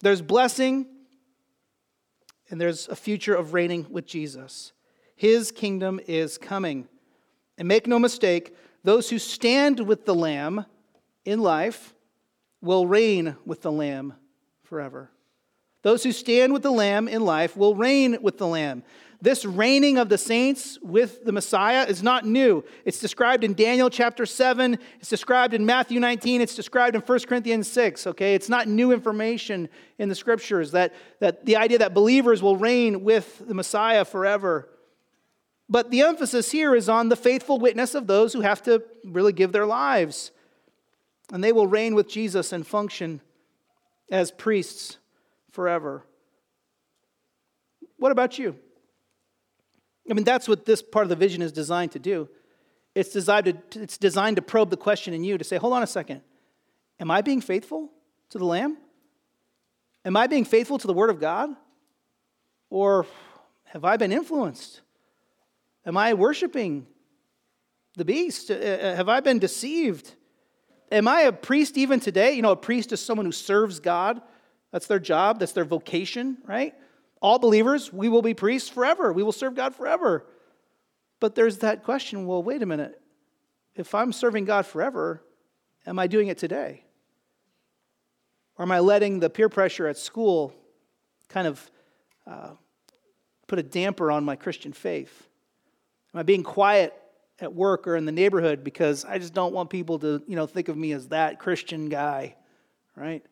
There's 0.00 0.20
blessing, 0.20 0.84
and 2.50 2.60
there's 2.60 2.86
a 2.88 2.94
future 2.94 3.34
of 3.34 3.54
reigning 3.54 3.86
with 3.88 4.04
Jesus. 4.04 4.74
His 5.16 5.50
kingdom 5.50 6.00
is 6.06 6.36
coming. 6.36 6.86
And 7.56 7.66
make 7.66 7.86
no 7.86 7.98
mistake, 7.98 8.54
those 8.84 9.08
who 9.08 9.18
stand 9.18 9.80
with 9.80 10.04
the 10.04 10.14
Lamb 10.14 10.66
in 11.24 11.40
life 11.40 11.94
will 12.60 12.86
reign 12.86 13.36
with 13.46 13.62
the 13.62 13.72
Lamb 13.72 14.12
forever. 14.64 15.10
Those 15.80 16.02
who 16.02 16.12
stand 16.12 16.52
with 16.52 16.62
the 16.62 16.70
Lamb 16.70 17.08
in 17.08 17.24
life 17.24 17.56
will 17.56 17.74
reign 17.74 18.18
with 18.20 18.36
the 18.36 18.46
Lamb. 18.46 18.82
This 19.20 19.44
reigning 19.44 19.98
of 19.98 20.08
the 20.08 20.18
saints 20.18 20.78
with 20.80 21.24
the 21.24 21.32
Messiah 21.32 21.84
is 21.86 22.04
not 22.04 22.24
new. 22.24 22.64
It's 22.84 23.00
described 23.00 23.42
in 23.42 23.54
Daniel 23.54 23.90
chapter 23.90 24.24
7, 24.24 24.78
it's 25.00 25.08
described 25.08 25.54
in 25.54 25.66
Matthew 25.66 25.98
19, 25.98 26.40
it's 26.40 26.54
described 26.54 26.94
in 26.94 27.02
1 27.02 27.18
Corinthians 27.20 27.66
6, 27.68 28.06
okay? 28.06 28.36
It's 28.36 28.48
not 28.48 28.68
new 28.68 28.92
information 28.92 29.68
in 29.98 30.08
the 30.08 30.14
scriptures 30.14 30.70
that, 30.70 30.94
that 31.18 31.44
the 31.44 31.56
idea 31.56 31.78
that 31.78 31.94
believers 31.94 32.42
will 32.42 32.56
reign 32.56 33.02
with 33.02 33.42
the 33.44 33.54
Messiah 33.54 34.04
forever. 34.04 34.68
But 35.68 35.90
the 35.90 36.02
emphasis 36.02 36.52
here 36.52 36.76
is 36.76 36.88
on 36.88 37.08
the 37.08 37.16
faithful 37.16 37.58
witness 37.58 37.96
of 37.96 38.06
those 38.06 38.32
who 38.32 38.42
have 38.42 38.62
to 38.62 38.84
really 39.04 39.32
give 39.32 39.50
their 39.50 39.66
lives. 39.66 40.30
And 41.32 41.42
they 41.42 41.52
will 41.52 41.66
reign 41.66 41.96
with 41.96 42.08
Jesus 42.08 42.52
and 42.52 42.64
function 42.64 43.20
as 44.10 44.30
priests 44.30 44.96
forever. 45.50 46.04
What 47.98 48.12
about 48.12 48.38
you? 48.38 48.56
I 50.10 50.14
mean, 50.14 50.24
that's 50.24 50.48
what 50.48 50.64
this 50.64 50.82
part 50.82 51.04
of 51.04 51.08
the 51.08 51.16
vision 51.16 51.42
is 51.42 51.52
designed 51.52 51.92
to 51.92 51.98
do. 51.98 52.28
It's 52.94 53.10
designed 53.10 53.44
to, 53.70 53.82
it's 53.82 53.98
designed 53.98 54.36
to 54.36 54.42
probe 54.42 54.70
the 54.70 54.76
question 54.76 55.14
in 55.14 55.22
you 55.22 55.38
to 55.38 55.44
say, 55.44 55.56
hold 55.56 55.72
on 55.72 55.82
a 55.82 55.86
second. 55.86 56.22
Am 56.98 57.10
I 57.10 57.22
being 57.22 57.40
faithful 57.40 57.90
to 58.30 58.38
the 58.38 58.44
Lamb? 58.44 58.76
Am 60.04 60.16
I 60.16 60.26
being 60.26 60.44
faithful 60.44 60.78
to 60.78 60.86
the 60.86 60.92
Word 60.92 61.10
of 61.10 61.20
God? 61.20 61.50
Or 62.70 63.06
have 63.66 63.84
I 63.84 63.96
been 63.96 64.12
influenced? 64.12 64.80
Am 65.86 65.96
I 65.96 66.14
worshiping 66.14 66.86
the 67.96 68.04
beast? 68.04 68.50
Uh, 68.50 68.54
uh, 68.54 68.96
have 68.96 69.08
I 69.08 69.20
been 69.20 69.38
deceived? 69.38 70.14
Am 70.90 71.06
I 71.06 71.22
a 71.22 71.32
priest 71.32 71.76
even 71.76 72.00
today? 72.00 72.32
You 72.32 72.42
know, 72.42 72.52
a 72.52 72.56
priest 72.56 72.92
is 72.92 73.00
someone 73.00 73.26
who 73.26 73.32
serves 73.32 73.80
God. 73.80 74.20
That's 74.72 74.86
their 74.86 74.98
job, 74.98 75.38
that's 75.38 75.52
their 75.52 75.64
vocation, 75.64 76.38
right? 76.44 76.74
All 77.20 77.38
believers, 77.38 77.92
we 77.92 78.08
will 78.08 78.22
be 78.22 78.34
priests 78.34 78.68
forever. 78.68 79.12
We 79.12 79.22
will 79.22 79.32
serve 79.32 79.54
God 79.54 79.74
forever. 79.74 80.24
But 81.20 81.34
there's 81.34 81.58
that 81.58 81.84
question 81.84 82.26
well, 82.26 82.42
wait 82.42 82.62
a 82.62 82.66
minute. 82.66 83.00
If 83.74 83.94
I'm 83.94 84.12
serving 84.12 84.44
God 84.44 84.66
forever, 84.66 85.22
am 85.86 85.98
I 85.98 86.06
doing 86.06 86.28
it 86.28 86.38
today? 86.38 86.84
Or 88.56 88.64
am 88.64 88.72
I 88.72 88.80
letting 88.80 89.20
the 89.20 89.30
peer 89.30 89.48
pressure 89.48 89.86
at 89.86 89.96
school 89.96 90.52
kind 91.28 91.46
of 91.46 91.70
uh, 92.26 92.50
put 93.46 93.58
a 93.58 93.62
damper 93.62 94.10
on 94.10 94.24
my 94.24 94.36
Christian 94.36 94.72
faith? 94.72 95.28
Am 96.12 96.20
I 96.20 96.22
being 96.22 96.42
quiet 96.42 96.92
at 97.40 97.54
work 97.54 97.86
or 97.86 97.96
in 97.96 98.04
the 98.04 98.12
neighborhood 98.12 98.64
because 98.64 99.04
I 99.04 99.18
just 99.18 99.32
don't 99.32 99.54
want 99.54 99.70
people 99.70 99.98
to, 100.00 100.22
you 100.26 100.34
know, 100.34 100.46
think 100.46 100.68
of 100.68 100.76
me 100.76 100.92
as 100.92 101.08
that 101.08 101.38
Christian 101.38 101.88
guy, 101.88 102.34
right? 102.96 103.24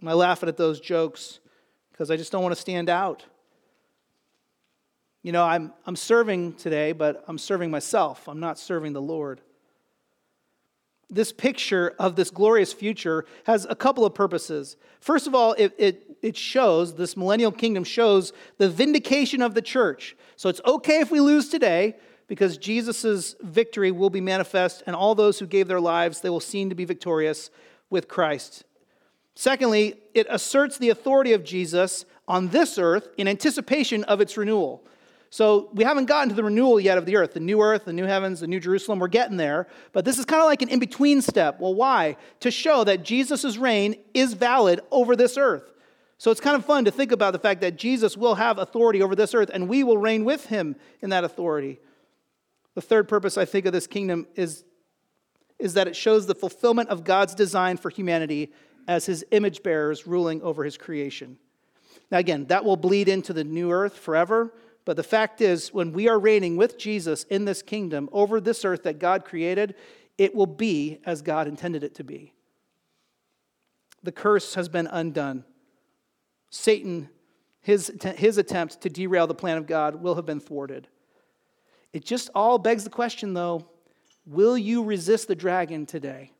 Am 0.00 0.08
I 0.08 0.14
laughing 0.14 0.48
at 0.48 0.56
those 0.56 0.80
jokes 0.80 1.40
because 2.00 2.10
I 2.10 2.16
just 2.16 2.32
don't 2.32 2.42
want 2.42 2.54
to 2.54 2.60
stand 2.60 2.88
out. 2.88 3.26
You 5.22 5.32
know, 5.32 5.44
I'm, 5.44 5.74
I'm 5.84 5.96
serving 5.96 6.54
today, 6.54 6.92
but 6.92 7.22
I'm 7.28 7.36
serving 7.36 7.70
myself. 7.70 8.26
I'm 8.26 8.40
not 8.40 8.58
serving 8.58 8.94
the 8.94 9.02
Lord. 9.02 9.42
This 11.10 11.30
picture 11.30 11.94
of 11.98 12.16
this 12.16 12.30
glorious 12.30 12.72
future 12.72 13.26
has 13.44 13.66
a 13.68 13.74
couple 13.74 14.06
of 14.06 14.14
purposes. 14.14 14.78
First 15.00 15.26
of 15.26 15.34
all, 15.34 15.52
it, 15.58 15.74
it, 15.76 16.16
it 16.22 16.38
shows, 16.38 16.94
this 16.94 17.18
millennial 17.18 17.52
kingdom 17.52 17.84
shows 17.84 18.32
the 18.56 18.70
vindication 18.70 19.42
of 19.42 19.52
the 19.52 19.60
church. 19.60 20.16
So 20.36 20.48
it's 20.48 20.62
okay 20.64 21.00
if 21.00 21.10
we 21.10 21.20
lose 21.20 21.50
today 21.50 21.96
because 22.28 22.56
Jesus' 22.56 23.34
victory 23.42 23.90
will 23.90 24.08
be 24.08 24.22
manifest, 24.22 24.84
and 24.86 24.96
all 24.96 25.14
those 25.14 25.38
who 25.38 25.46
gave 25.46 25.68
their 25.68 25.82
lives, 25.82 26.22
they 26.22 26.30
will 26.30 26.40
seem 26.40 26.70
to 26.70 26.74
be 26.74 26.86
victorious 26.86 27.50
with 27.90 28.08
Christ 28.08 28.64
Secondly, 29.40 29.94
it 30.12 30.26
asserts 30.28 30.76
the 30.76 30.90
authority 30.90 31.32
of 31.32 31.44
Jesus 31.44 32.04
on 32.28 32.48
this 32.48 32.76
earth 32.76 33.08
in 33.16 33.26
anticipation 33.26 34.04
of 34.04 34.20
its 34.20 34.36
renewal. 34.36 34.84
So 35.30 35.70
we 35.72 35.82
haven't 35.82 36.04
gotten 36.04 36.28
to 36.28 36.34
the 36.34 36.44
renewal 36.44 36.78
yet 36.78 36.98
of 36.98 37.06
the 37.06 37.16
earth, 37.16 37.32
the 37.32 37.40
new 37.40 37.62
earth, 37.62 37.86
the 37.86 37.92
new 37.94 38.04
heavens, 38.04 38.40
the 38.40 38.46
new 38.46 38.60
Jerusalem. 38.60 38.98
We're 38.98 39.08
getting 39.08 39.38
there. 39.38 39.66
But 39.94 40.04
this 40.04 40.18
is 40.18 40.26
kind 40.26 40.42
of 40.42 40.46
like 40.46 40.60
an 40.60 40.68
in 40.68 40.78
between 40.78 41.22
step. 41.22 41.58
Well, 41.58 41.74
why? 41.74 42.18
To 42.40 42.50
show 42.50 42.84
that 42.84 43.02
Jesus' 43.02 43.56
reign 43.56 43.96
is 44.12 44.34
valid 44.34 44.82
over 44.90 45.16
this 45.16 45.38
earth. 45.38 45.72
So 46.18 46.30
it's 46.30 46.42
kind 46.42 46.54
of 46.54 46.66
fun 46.66 46.84
to 46.84 46.90
think 46.90 47.10
about 47.10 47.32
the 47.32 47.38
fact 47.38 47.62
that 47.62 47.76
Jesus 47.76 48.18
will 48.18 48.34
have 48.34 48.58
authority 48.58 49.00
over 49.00 49.16
this 49.16 49.32
earth 49.32 49.50
and 49.54 49.70
we 49.70 49.82
will 49.84 49.96
reign 49.96 50.26
with 50.26 50.48
him 50.48 50.76
in 51.00 51.08
that 51.08 51.24
authority. 51.24 51.80
The 52.74 52.82
third 52.82 53.08
purpose, 53.08 53.38
I 53.38 53.46
think, 53.46 53.64
of 53.64 53.72
this 53.72 53.86
kingdom 53.86 54.26
is, 54.34 54.64
is 55.58 55.72
that 55.72 55.88
it 55.88 55.96
shows 55.96 56.26
the 56.26 56.34
fulfillment 56.34 56.90
of 56.90 57.04
God's 57.04 57.34
design 57.34 57.78
for 57.78 57.88
humanity 57.88 58.52
as 58.88 59.06
his 59.06 59.24
image 59.30 59.62
bearers 59.62 60.06
ruling 60.06 60.42
over 60.42 60.64
his 60.64 60.76
creation. 60.76 61.38
Now, 62.10 62.18
again, 62.18 62.46
that 62.46 62.64
will 62.64 62.76
bleed 62.76 63.08
into 63.08 63.32
the 63.32 63.44
new 63.44 63.70
earth 63.70 63.96
forever. 63.96 64.52
But 64.84 64.96
the 64.96 65.02
fact 65.02 65.40
is, 65.40 65.72
when 65.72 65.92
we 65.92 66.08
are 66.08 66.18
reigning 66.18 66.56
with 66.56 66.78
Jesus 66.78 67.24
in 67.24 67.44
this 67.44 67.62
kingdom 67.62 68.08
over 68.12 68.40
this 68.40 68.64
earth 68.64 68.82
that 68.84 68.98
God 68.98 69.24
created, 69.24 69.74
it 70.18 70.34
will 70.34 70.46
be 70.46 70.98
as 71.04 71.22
God 71.22 71.46
intended 71.46 71.84
it 71.84 71.94
to 71.96 72.04
be. 72.04 72.32
The 74.02 74.12
curse 74.12 74.54
has 74.54 74.68
been 74.68 74.86
undone. 74.86 75.44
Satan, 76.48 77.08
his, 77.60 77.92
his 78.16 78.38
attempt 78.38 78.80
to 78.80 78.88
derail 78.88 79.26
the 79.26 79.34
plan 79.34 79.58
of 79.58 79.66
God, 79.66 79.96
will 79.96 80.14
have 80.14 80.26
been 80.26 80.40
thwarted. 80.40 80.88
It 81.92 82.04
just 82.04 82.30
all 82.34 82.58
begs 82.58 82.84
the 82.84 82.90
question, 82.90 83.34
though 83.34 83.66
will 84.26 84.56
you 84.56 84.82
resist 84.82 85.28
the 85.28 85.34
dragon 85.34 85.86
today? 85.86 86.32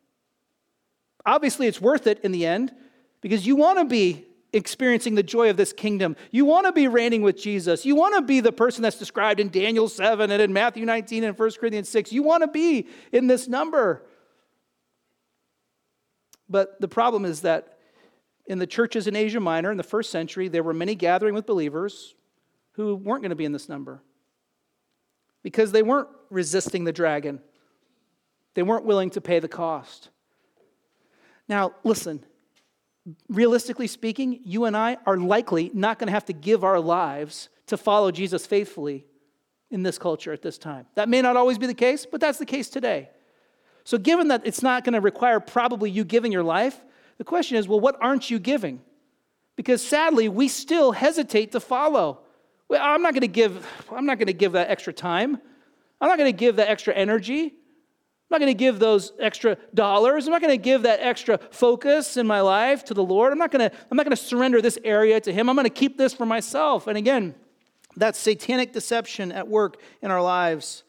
Obviously, 1.26 1.66
it's 1.66 1.80
worth 1.80 2.06
it 2.06 2.20
in 2.22 2.32
the 2.32 2.46
end 2.46 2.74
because 3.20 3.46
you 3.46 3.56
want 3.56 3.78
to 3.78 3.84
be 3.84 4.26
experiencing 4.52 5.14
the 5.14 5.22
joy 5.22 5.50
of 5.50 5.56
this 5.56 5.72
kingdom. 5.72 6.16
You 6.30 6.44
want 6.44 6.66
to 6.66 6.72
be 6.72 6.88
reigning 6.88 7.22
with 7.22 7.40
Jesus. 7.40 7.84
You 7.84 7.94
want 7.94 8.16
to 8.16 8.22
be 8.22 8.40
the 8.40 8.52
person 8.52 8.82
that's 8.82 8.98
described 8.98 9.40
in 9.40 9.48
Daniel 9.48 9.88
7 9.88 10.30
and 10.30 10.42
in 10.42 10.52
Matthew 10.52 10.84
19 10.84 11.24
and 11.24 11.38
1 11.38 11.50
Corinthians 11.60 11.88
6. 11.88 12.12
You 12.12 12.22
want 12.22 12.42
to 12.42 12.48
be 12.48 12.88
in 13.12 13.26
this 13.26 13.46
number. 13.48 14.06
But 16.48 16.80
the 16.80 16.88
problem 16.88 17.24
is 17.24 17.42
that 17.42 17.78
in 18.46 18.58
the 18.58 18.66
churches 18.66 19.06
in 19.06 19.14
Asia 19.14 19.38
Minor 19.38 19.70
in 19.70 19.76
the 19.76 19.84
first 19.84 20.10
century, 20.10 20.48
there 20.48 20.64
were 20.64 20.74
many 20.74 20.96
gathering 20.96 21.34
with 21.34 21.46
believers 21.46 22.14
who 22.72 22.96
weren't 22.96 23.22
going 23.22 23.30
to 23.30 23.36
be 23.36 23.44
in 23.44 23.52
this 23.52 23.68
number 23.68 24.02
because 25.42 25.70
they 25.70 25.82
weren't 25.82 26.08
resisting 26.30 26.84
the 26.84 26.92
dragon. 26.92 27.40
They 28.54 28.64
weren't 28.64 28.84
willing 28.84 29.10
to 29.10 29.20
pay 29.20 29.38
the 29.38 29.48
cost. 29.48 30.10
Now, 31.50 31.72
listen, 31.82 32.24
realistically 33.28 33.88
speaking, 33.88 34.38
you 34.44 34.66
and 34.66 34.76
I 34.76 34.98
are 35.04 35.16
likely 35.16 35.68
not 35.74 35.98
going 35.98 36.06
to 36.06 36.12
have 36.12 36.26
to 36.26 36.32
give 36.32 36.62
our 36.62 36.78
lives 36.78 37.48
to 37.66 37.76
follow 37.76 38.12
Jesus 38.12 38.46
faithfully 38.46 39.04
in 39.68 39.82
this 39.82 39.98
culture 39.98 40.32
at 40.32 40.42
this 40.42 40.58
time. 40.58 40.86
That 40.94 41.08
may 41.08 41.20
not 41.20 41.36
always 41.36 41.58
be 41.58 41.66
the 41.66 41.74
case, 41.74 42.06
but 42.06 42.20
that's 42.20 42.38
the 42.38 42.46
case 42.46 42.70
today. 42.70 43.10
So, 43.82 43.98
given 43.98 44.28
that 44.28 44.42
it's 44.44 44.62
not 44.62 44.84
going 44.84 44.92
to 44.92 45.00
require 45.00 45.40
probably 45.40 45.90
you 45.90 46.04
giving 46.04 46.30
your 46.30 46.44
life, 46.44 46.80
the 47.18 47.24
question 47.24 47.56
is 47.56 47.66
well, 47.66 47.80
what 47.80 47.96
aren't 48.00 48.30
you 48.30 48.38
giving? 48.38 48.80
Because 49.56 49.84
sadly, 49.84 50.28
we 50.28 50.46
still 50.46 50.92
hesitate 50.92 51.50
to 51.52 51.58
follow. 51.58 52.20
Well, 52.68 52.80
I'm 52.80 53.02
not 53.02 53.12
going 53.12 53.22
to 53.22 53.26
give, 53.28 53.66
I'm 53.90 54.06
not 54.06 54.18
going 54.18 54.28
to 54.28 54.32
give 54.32 54.52
that 54.52 54.70
extra 54.70 54.92
time. 54.92 55.36
I'm 56.00 56.08
not 56.08 56.16
going 56.16 56.32
to 56.32 56.38
give 56.38 56.56
that 56.56 56.68
extra 56.68 56.94
energy. 56.94 57.54
I'm 58.30 58.36
not 58.36 58.46
going 58.46 58.56
to 58.56 58.58
give 58.58 58.78
those 58.78 59.12
extra 59.18 59.56
dollars. 59.74 60.26
I'm 60.26 60.30
not 60.30 60.40
going 60.40 60.56
to 60.56 60.62
give 60.62 60.82
that 60.82 61.00
extra 61.00 61.38
focus 61.50 62.16
in 62.16 62.28
my 62.28 62.40
life 62.40 62.84
to 62.84 62.94
the 62.94 63.02
Lord. 63.02 63.32
I'm 63.32 63.38
not 63.38 63.50
going 63.50 63.68
to, 63.68 63.76
I'm 63.90 63.96
not 63.96 64.06
going 64.06 64.16
to 64.16 64.22
surrender 64.22 64.62
this 64.62 64.78
area 64.84 65.20
to 65.20 65.32
Him. 65.32 65.50
I'm 65.50 65.56
going 65.56 65.64
to 65.64 65.70
keep 65.70 65.98
this 65.98 66.14
for 66.14 66.24
myself. 66.24 66.86
And 66.86 66.96
again, 66.96 67.34
that's 67.96 68.20
satanic 68.20 68.72
deception 68.72 69.32
at 69.32 69.48
work 69.48 69.78
in 70.00 70.12
our 70.12 70.22
lives. 70.22 70.84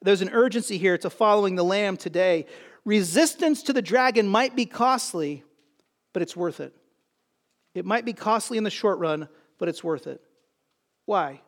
There's 0.00 0.22
an 0.22 0.30
urgency 0.32 0.78
here 0.78 0.96
to 0.96 1.10
following 1.10 1.54
the 1.54 1.64
Lamb 1.64 1.98
today. 1.98 2.46
Resistance 2.86 3.62
to 3.64 3.74
the 3.74 3.82
dragon 3.82 4.26
might 4.26 4.56
be 4.56 4.64
costly, 4.64 5.44
but 6.14 6.22
it's 6.22 6.34
worth 6.34 6.60
it. 6.60 6.74
It 7.74 7.84
might 7.84 8.06
be 8.06 8.14
costly 8.14 8.56
in 8.56 8.64
the 8.64 8.70
short 8.70 8.98
run, 9.00 9.28
but 9.58 9.68
it's 9.68 9.84
worth 9.84 10.06
it. 10.06 10.22
Why? 11.04 11.42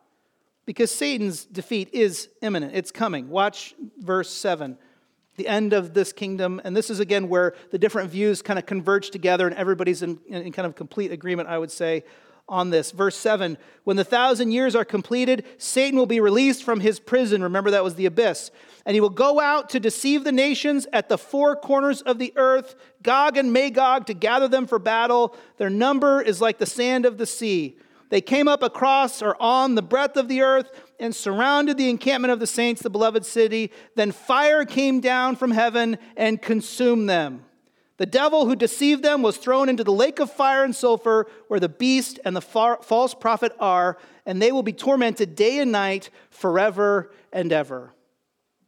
Because 0.67 0.91
Satan's 0.91 1.43
defeat 1.43 1.89
is 1.91 2.29
imminent, 2.43 2.75
it's 2.75 2.91
coming. 2.91 3.29
Watch 3.29 3.73
verse 3.97 4.29
7 4.29 4.77
the 5.39 5.47
end 5.47 5.73
of 5.73 5.93
this 5.95 6.13
kingdom. 6.13 6.61
And 6.63 6.77
this 6.77 6.89
is 6.89 6.99
again 6.99 7.29
where 7.29 7.55
the 7.71 7.79
different 7.79 8.11
views 8.11 8.43
kind 8.43 8.59
of 8.59 8.65
converge 8.65 9.09
together 9.09 9.47
and 9.47 9.55
everybody's 9.55 10.03
in, 10.03 10.19
in 10.27 10.51
kind 10.51 10.65
of 10.65 10.75
complete 10.75 11.11
agreement, 11.11 11.49
I 11.49 11.57
would 11.57 11.71
say, 11.71 12.03
on 12.47 12.71
this. 12.71 12.91
Verse 12.91 13.15
7 13.15 13.57
When 13.85 13.95
the 13.95 14.03
thousand 14.03 14.51
years 14.51 14.75
are 14.75 14.83
completed, 14.83 15.45
Satan 15.57 15.97
will 15.97 16.05
be 16.05 16.19
released 16.19 16.63
from 16.63 16.81
his 16.81 16.99
prison. 16.99 17.41
Remember, 17.41 17.71
that 17.71 17.83
was 17.83 17.95
the 17.95 18.05
abyss. 18.05 18.51
And 18.85 18.95
he 18.95 19.01
will 19.01 19.09
go 19.09 19.39
out 19.39 19.69
to 19.69 19.79
deceive 19.79 20.25
the 20.25 20.31
nations 20.31 20.85
at 20.91 21.07
the 21.07 21.17
four 21.17 21.55
corners 21.55 22.01
of 22.01 22.19
the 22.19 22.33
earth, 22.35 22.75
Gog 23.01 23.37
and 23.37 23.53
Magog, 23.53 24.07
to 24.07 24.13
gather 24.13 24.49
them 24.49 24.67
for 24.67 24.77
battle. 24.77 25.35
Their 25.57 25.69
number 25.69 26.21
is 26.21 26.41
like 26.41 26.57
the 26.57 26.65
sand 26.65 27.05
of 27.05 27.17
the 27.17 27.25
sea. 27.25 27.77
They 28.09 28.21
came 28.21 28.47
up 28.47 28.63
across 28.63 29.21
or 29.21 29.35
on 29.39 29.75
the 29.75 29.81
breadth 29.81 30.17
of 30.17 30.27
the 30.27 30.41
earth 30.41 30.71
and 30.99 31.15
surrounded 31.15 31.77
the 31.77 31.89
encampment 31.89 32.31
of 32.31 32.39
the 32.39 32.47
saints, 32.47 32.81
the 32.81 32.89
beloved 32.89 33.25
city. 33.25 33.71
Then 33.95 34.11
fire 34.11 34.65
came 34.65 34.99
down 34.99 35.35
from 35.35 35.51
heaven 35.51 35.97
and 36.17 36.41
consumed 36.41 37.09
them. 37.09 37.45
The 37.97 38.05
devil 38.05 38.45
who 38.45 38.55
deceived 38.55 39.03
them 39.03 39.21
was 39.21 39.37
thrown 39.37 39.69
into 39.69 39.83
the 39.83 39.91
lake 39.91 40.19
of 40.19 40.31
fire 40.31 40.63
and 40.63 40.75
sulfur, 40.75 41.27
where 41.49 41.59
the 41.59 41.69
beast 41.69 42.17
and 42.23 42.33
the 42.33 42.41
far, 42.41 42.79
false 42.81 43.13
prophet 43.13 43.53
are, 43.59 43.97
and 44.25 44.41
they 44.41 44.53
will 44.53 44.63
be 44.63 44.73
tormented 44.73 45.35
day 45.35 45.59
and 45.59 45.71
night 45.71 46.09
forever 46.29 47.11
and 47.33 47.51
ever. 47.51 47.93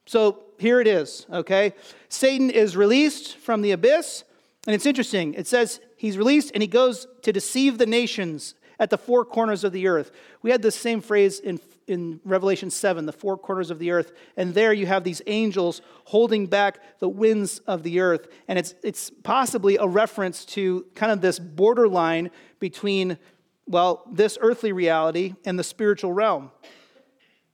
So 0.05 0.43
here 0.59 0.81
it 0.81 0.87
is, 0.87 1.25
okay? 1.31 1.73
Satan 2.09 2.49
is 2.49 2.75
released 2.75 3.37
from 3.37 3.61
the 3.61 3.71
abyss, 3.71 4.25
and 4.67 4.75
it's 4.75 4.85
interesting. 4.85 5.33
It 5.33 5.47
says 5.47 5.79
he's 5.95 6.17
released 6.17 6.51
and 6.53 6.61
he 6.61 6.67
goes 6.67 7.07
to 7.21 7.31
deceive 7.31 7.77
the 7.77 7.85
nations 7.85 8.53
at 8.81 8.89
the 8.89 8.97
four 8.97 9.23
corners 9.23 9.63
of 9.63 9.71
the 9.71 9.87
earth. 9.87 10.11
We 10.41 10.49
had 10.49 10.63
the 10.63 10.71
same 10.71 11.01
phrase 11.01 11.39
in, 11.39 11.59
in 11.85 12.19
Revelation 12.25 12.71
7, 12.71 13.05
the 13.05 13.13
four 13.13 13.37
corners 13.37 13.69
of 13.69 13.77
the 13.77 13.91
earth. 13.91 14.11
And 14.35 14.55
there 14.55 14.73
you 14.73 14.87
have 14.87 15.03
these 15.03 15.21
angels 15.27 15.83
holding 16.05 16.47
back 16.47 16.79
the 16.97 17.07
winds 17.07 17.59
of 17.59 17.83
the 17.83 17.99
earth. 17.99 18.27
And 18.47 18.57
it's, 18.57 18.73
it's 18.83 19.11
possibly 19.21 19.77
a 19.77 19.85
reference 19.85 20.45
to 20.45 20.87
kind 20.95 21.11
of 21.11 21.21
this 21.21 21.37
borderline 21.37 22.31
between, 22.59 23.19
well, 23.67 24.03
this 24.11 24.39
earthly 24.41 24.71
reality 24.71 25.35
and 25.45 25.59
the 25.59 25.63
spiritual 25.63 26.11
realm. 26.11 26.49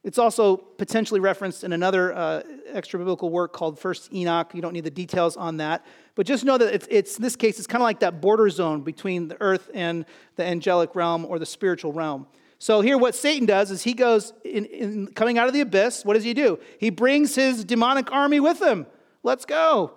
It's 0.08 0.18
also 0.18 0.56
potentially 0.56 1.20
referenced 1.20 1.66
in 1.66 1.74
another 1.74 2.16
uh, 2.16 2.42
extra 2.72 2.98
biblical 2.98 3.30
work 3.30 3.52
called 3.52 3.78
First 3.78 4.14
Enoch. 4.14 4.56
You 4.56 4.62
don't 4.62 4.72
need 4.72 4.86
the 4.86 4.90
details 4.90 5.36
on 5.36 5.58
that. 5.58 5.86
But 6.16 6.26
just 6.26 6.46
know 6.46 6.58
that 6.58 6.74
it's, 6.74 6.88
it's 6.90 7.18
in 7.18 7.24
this 7.24 7.36
case, 7.36 7.58
it's 7.58 7.68
kind 7.68 7.82
of 7.82 7.84
like 7.84 8.00
that 8.00 8.22
border 8.22 8.50
zone 8.50 8.84
between 8.84 9.28
the 9.28 9.36
earth 9.42 9.70
and 9.74 10.06
the 10.38 10.46
angelic 10.46 10.96
realm 10.96 11.26
or 11.26 11.40
the 11.40 11.46
spiritual 11.46 11.92
realm. 11.92 12.26
So 12.58 12.80
here, 12.80 12.98
what 12.98 13.16
Satan 13.16 13.46
does 13.46 13.70
is 13.70 13.84
he 13.84 13.94
goes 13.94 14.32
in, 14.46 14.64
in 14.68 15.08
coming 15.08 15.38
out 15.38 15.50
of 15.50 15.54
the 15.54 15.60
abyss. 15.60 16.06
What 16.06 16.14
does 16.14 16.24
he 16.24 16.34
do? 16.34 16.58
He 16.80 16.90
brings 16.90 17.36
his 17.36 17.66
demonic 17.66 18.10
army 18.10 18.40
with 18.40 18.62
him. 18.62 18.88
Let's 19.24 19.44
go. 19.44 19.92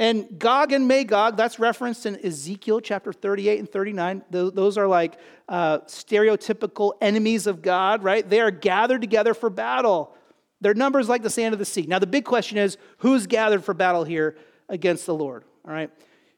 And 0.00 0.38
Gog 0.38 0.72
and 0.72 0.88
Magog, 0.88 1.36
that's 1.36 1.58
referenced 1.58 2.06
in 2.06 2.18
Ezekiel 2.24 2.80
chapter 2.80 3.12
38 3.12 3.58
and 3.58 3.70
39. 3.70 4.22
Those 4.30 4.78
are 4.78 4.86
like 4.86 5.18
uh, 5.46 5.80
stereotypical 5.80 6.92
enemies 7.02 7.46
of 7.46 7.60
God, 7.60 8.02
right? 8.02 8.28
They 8.28 8.40
are 8.40 8.50
gathered 8.50 9.02
together 9.02 9.34
for 9.34 9.50
battle. 9.50 10.14
Their 10.62 10.72
numbers 10.72 11.10
like 11.10 11.22
the 11.22 11.28
sand 11.28 11.52
of 11.52 11.58
the 11.58 11.66
sea. 11.66 11.82
Now, 11.82 11.98
the 11.98 12.06
big 12.06 12.24
question 12.24 12.56
is 12.56 12.78
who's 12.98 13.26
gathered 13.26 13.62
for 13.62 13.74
battle 13.74 14.02
here 14.02 14.38
against 14.70 15.04
the 15.04 15.14
Lord? 15.14 15.44
All 15.66 15.72
right. 15.72 15.90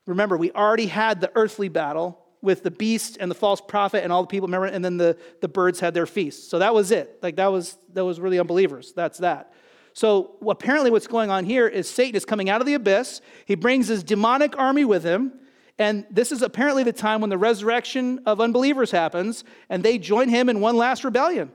Remember, 0.06 0.36
we 0.36 0.50
already 0.50 0.86
had 0.86 1.20
the 1.20 1.30
earthly 1.36 1.68
battle 1.68 2.18
with 2.40 2.64
the 2.64 2.70
beast 2.72 3.16
and 3.20 3.30
the 3.30 3.36
false 3.36 3.60
prophet 3.60 4.02
and 4.02 4.12
all 4.12 4.22
the 4.22 4.26
people, 4.26 4.48
remember, 4.48 4.66
and 4.66 4.84
then 4.84 4.96
the, 4.96 5.16
the 5.40 5.46
birds 5.46 5.78
had 5.78 5.94
their 5.94 6.06
feast. 6.06 6.50
So 6.50 6.58
that 6.58 6.74
was 6.74 6.90
it. 6.90 7.20
Like 7.22 7.36
that 7.36 7.52
was 7.52 7.78
that 7.92 8.04
was 8.04 8.18
really 8.18 8.40
unbelievers. 8.40 8.92
That's 8.96 9.18
that. 9.18 9.52
So 9.94 10.36
apparently, 10.46 10.90
what's 10.90 11.06
going 11.06 11.30
on 11.30 11.44
here 11.44 11.68
is 11.68 11.88
Satan 11.88 12.16
is 12.16 12.24
coming 12.24 12.48
out 12.48 12.60
of 12.60 12.66
the 12.66 12.74
abyss. 12.74 13.20
He 13.44 13.54
brings 13.54 13.88
his 13.88 14.02
demonic 14.02 14.58
army 14.58 14.84
with 14.84 15.04
him. 15.04 15.32
And 15.78 16.06
this 16.10 16.32
is 16.32 16.42
apparently 16.42 16.84
the 16.84 16.92
time 16.92 17.20
when 17.20 17.30
the 17.30 17.38
resurrection 17.38 18.20
of 18.26 18.40
unbelievers 18.40 18.90
happens, 18.90 19.42
and 19.68 19.82
they 19.82 19.98
join 19.98 20.28
him 20.28 20.48
in 20.48 20.60
one 20.60 20.76
last 20.76 21.02
rebellion. 21.02 21.50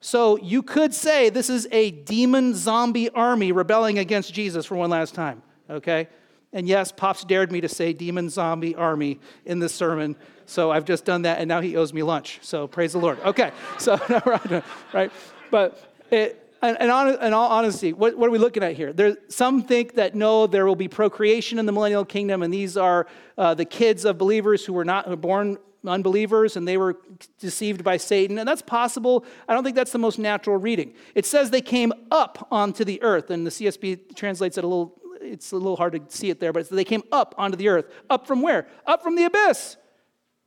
So 0.00 0.36
you 0.38 0.62
could 0.62 0.94
say 0.94 1.30
this 1.30 1.50
is 1.50 1.66
a 1.72 1.90
demon 1.90 2.54
zombie 2.54 3.10
army 3.10 3.52
rebelling 3.52 3.98
against 3.98 4.32
Jesus 4.32 4.66
for 4.66 4.76
one 4.76 4.90
last 4.90 5.14
time, 5.14 5.42
okay? 5.68 6.08
And 6.52 6.68
yes, 6.68 6.92
Pops 6.92 7.24
dared 7.24 7.50
me 7.50 7.60
to 7.60 7.68
say 7.68 7.92
demon 7.92 8.30
zombie 8.30 8.74
army 8.74 9.20
in 9.44 9.58
this 9.58 9.74
sermon. 9.74 10.16
So 10.46 10.70
I've 10.70 10.84
just 10.84 11.04
done 11.04 11.22
that, 11.22 11.40
and 11.40 11.48
now 11.48 11.60
he 11.60 11.76
owes 11.76 11.92
me 11.92 12.02
lunch. 12.02 12.38
So 12.42 12.66
praise 12.66 12.92
the 12.92 12.98
Lord. 12.98 13.18
Okay, 13.24 13.50
so, 13.78 13.98
right? 14.92 15.10
But 15.50 15.92
it, 16.10 16.45
and, 16.62 16.76
and 16.80 16.90
on, 16.90 17.22
in 17.22 17.32
all 17.32 17.50
honesty, 17.50 17.92
what, 17.92 18.16
what, 18.16 18.28
are 18.28 18.30
we 18.30 18.38
looking 18.38 18.62
at 18.62 18.74
here? 18.74 18.92
There, 18.92 19.16
some 19.28 19.62
think 19.62 19.94
that 19.94 20.14
no, 20.14 20.46
there 20.46 20.66
will 20.66 20.76
be 20.76 20.88
procreation 20.88 21.58
in 21.58 21.66
the 21.66 21.72
millennial 21.72 22.04
kingdom, 22.04 22.42
and 22.42 22.52
these 22.52 22.76
are 22.76 23.06
uh, 23.36 23.54
the 23.54 23.64
kids 23.64 24.04
of 24.04 24.18
believers 24.18 24.64
who 24.64 24.72
were 24.72 24.84
not 24.84 25.04
who 25.04 25.10
were 25.10 25.16
born 25.16 25.58
unbelievers 25.86 26.56
and 26.56 26.66
they 26.66 26.76
were 26.76 26.96
deceived 27.38 27.84
by 27.84 27.96
Satan. 27.96 28.38
And 28.38 28.48
that's 28.48 28.62
possible. 28.62 29.24
I 29.48 29.54
don't 29.54 29.64
think 29.64 29.76
that's 29.76 29.92
the 29.92 29.98
most 29.98 30.18
natural 30.18 30.56
reading. 30.56 30.94
It 31.14 31.26
says 31.26 31.50
they 31.50 31.60
came 31.60 31.92
up 32.10 32.48
onto 32.50 32.84
the 32.84 33.02
earth, 33.02 33.30
and 33.30 33.46
the 33.46 33.50
CSB 33.50 34.14
translates 34.14 34.58
it 34.58 34.64
a 34.64 34.66
little, 34.66 34.94
it's 35.20 35.52
a 35.52 35.56
little 35.56 35.76
hard 35.76 35.92
to 35.92 36.16
see 36.16 36.30
it 36.30 36.40
there, 36.40 36.52
but 36.52 36.68
they 36.68 36.84
came 36.84 37.02
up 37.12 37.34
onto 37.38 37.56
the 37.56 37.68
earth. 37.68 37.86
Up 38.10 38.26
from 38.26 38.42
where? 38.42 38.66
Up 38.86 39.02
from 39.02 39.16
the 39.16 39.24
abyss. 39.24 39.76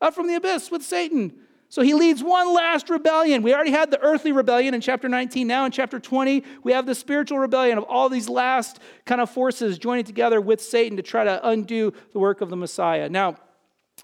Up 0.02 0.14
from 0.14 0.28
the 0.28 0.36
abyss 0.36 0.72
with 0.72 0.84
Satan. 0.84 1.34
So 1.72 1.84
he 1.84 1.94
leads 1.94 2.24
one 2.24 2.52
last 2.52 2.90
rebellion. 2.90 3.44
We 3.44 3.54
already 3.54 3.70
had 3.72 3.92
the 3.92 4.02
earthly 4.02 4.32
rebellion 4.32 4.74
in 4.74 4.82
chapter 4.82 5.08
19. 5.08 5.46
Now 5.46 5.66
in 5.66 5.72
chapter 5.72 6.00
20, 6.00 6.44
we 6.64 6.72
have 6.72 6.88
the 6.88 6.96
spiritual 6.96 7.38
rebellion 7.38 7.78
of 7.78 7.84
all 7.84 8.10
these 8.10 8.28
last 8.28 8.80
kind 9.06 9.22
of 9.22 9.30
forces 9.30 9.78
joining 9.78 10.04
together 10.04 10.42
with 10.42 10.62
Satan 10.62 10.98
to 10.98 11.04
try 11.04 11.24
to 11.24 11.48
undo 11.48 11.94
the 12.12 12.18
work 12.18 12.42
of 12.42 12.50
the 12.50 12.56
Messiah. 12.56 13.08
Now, 13.08 13.36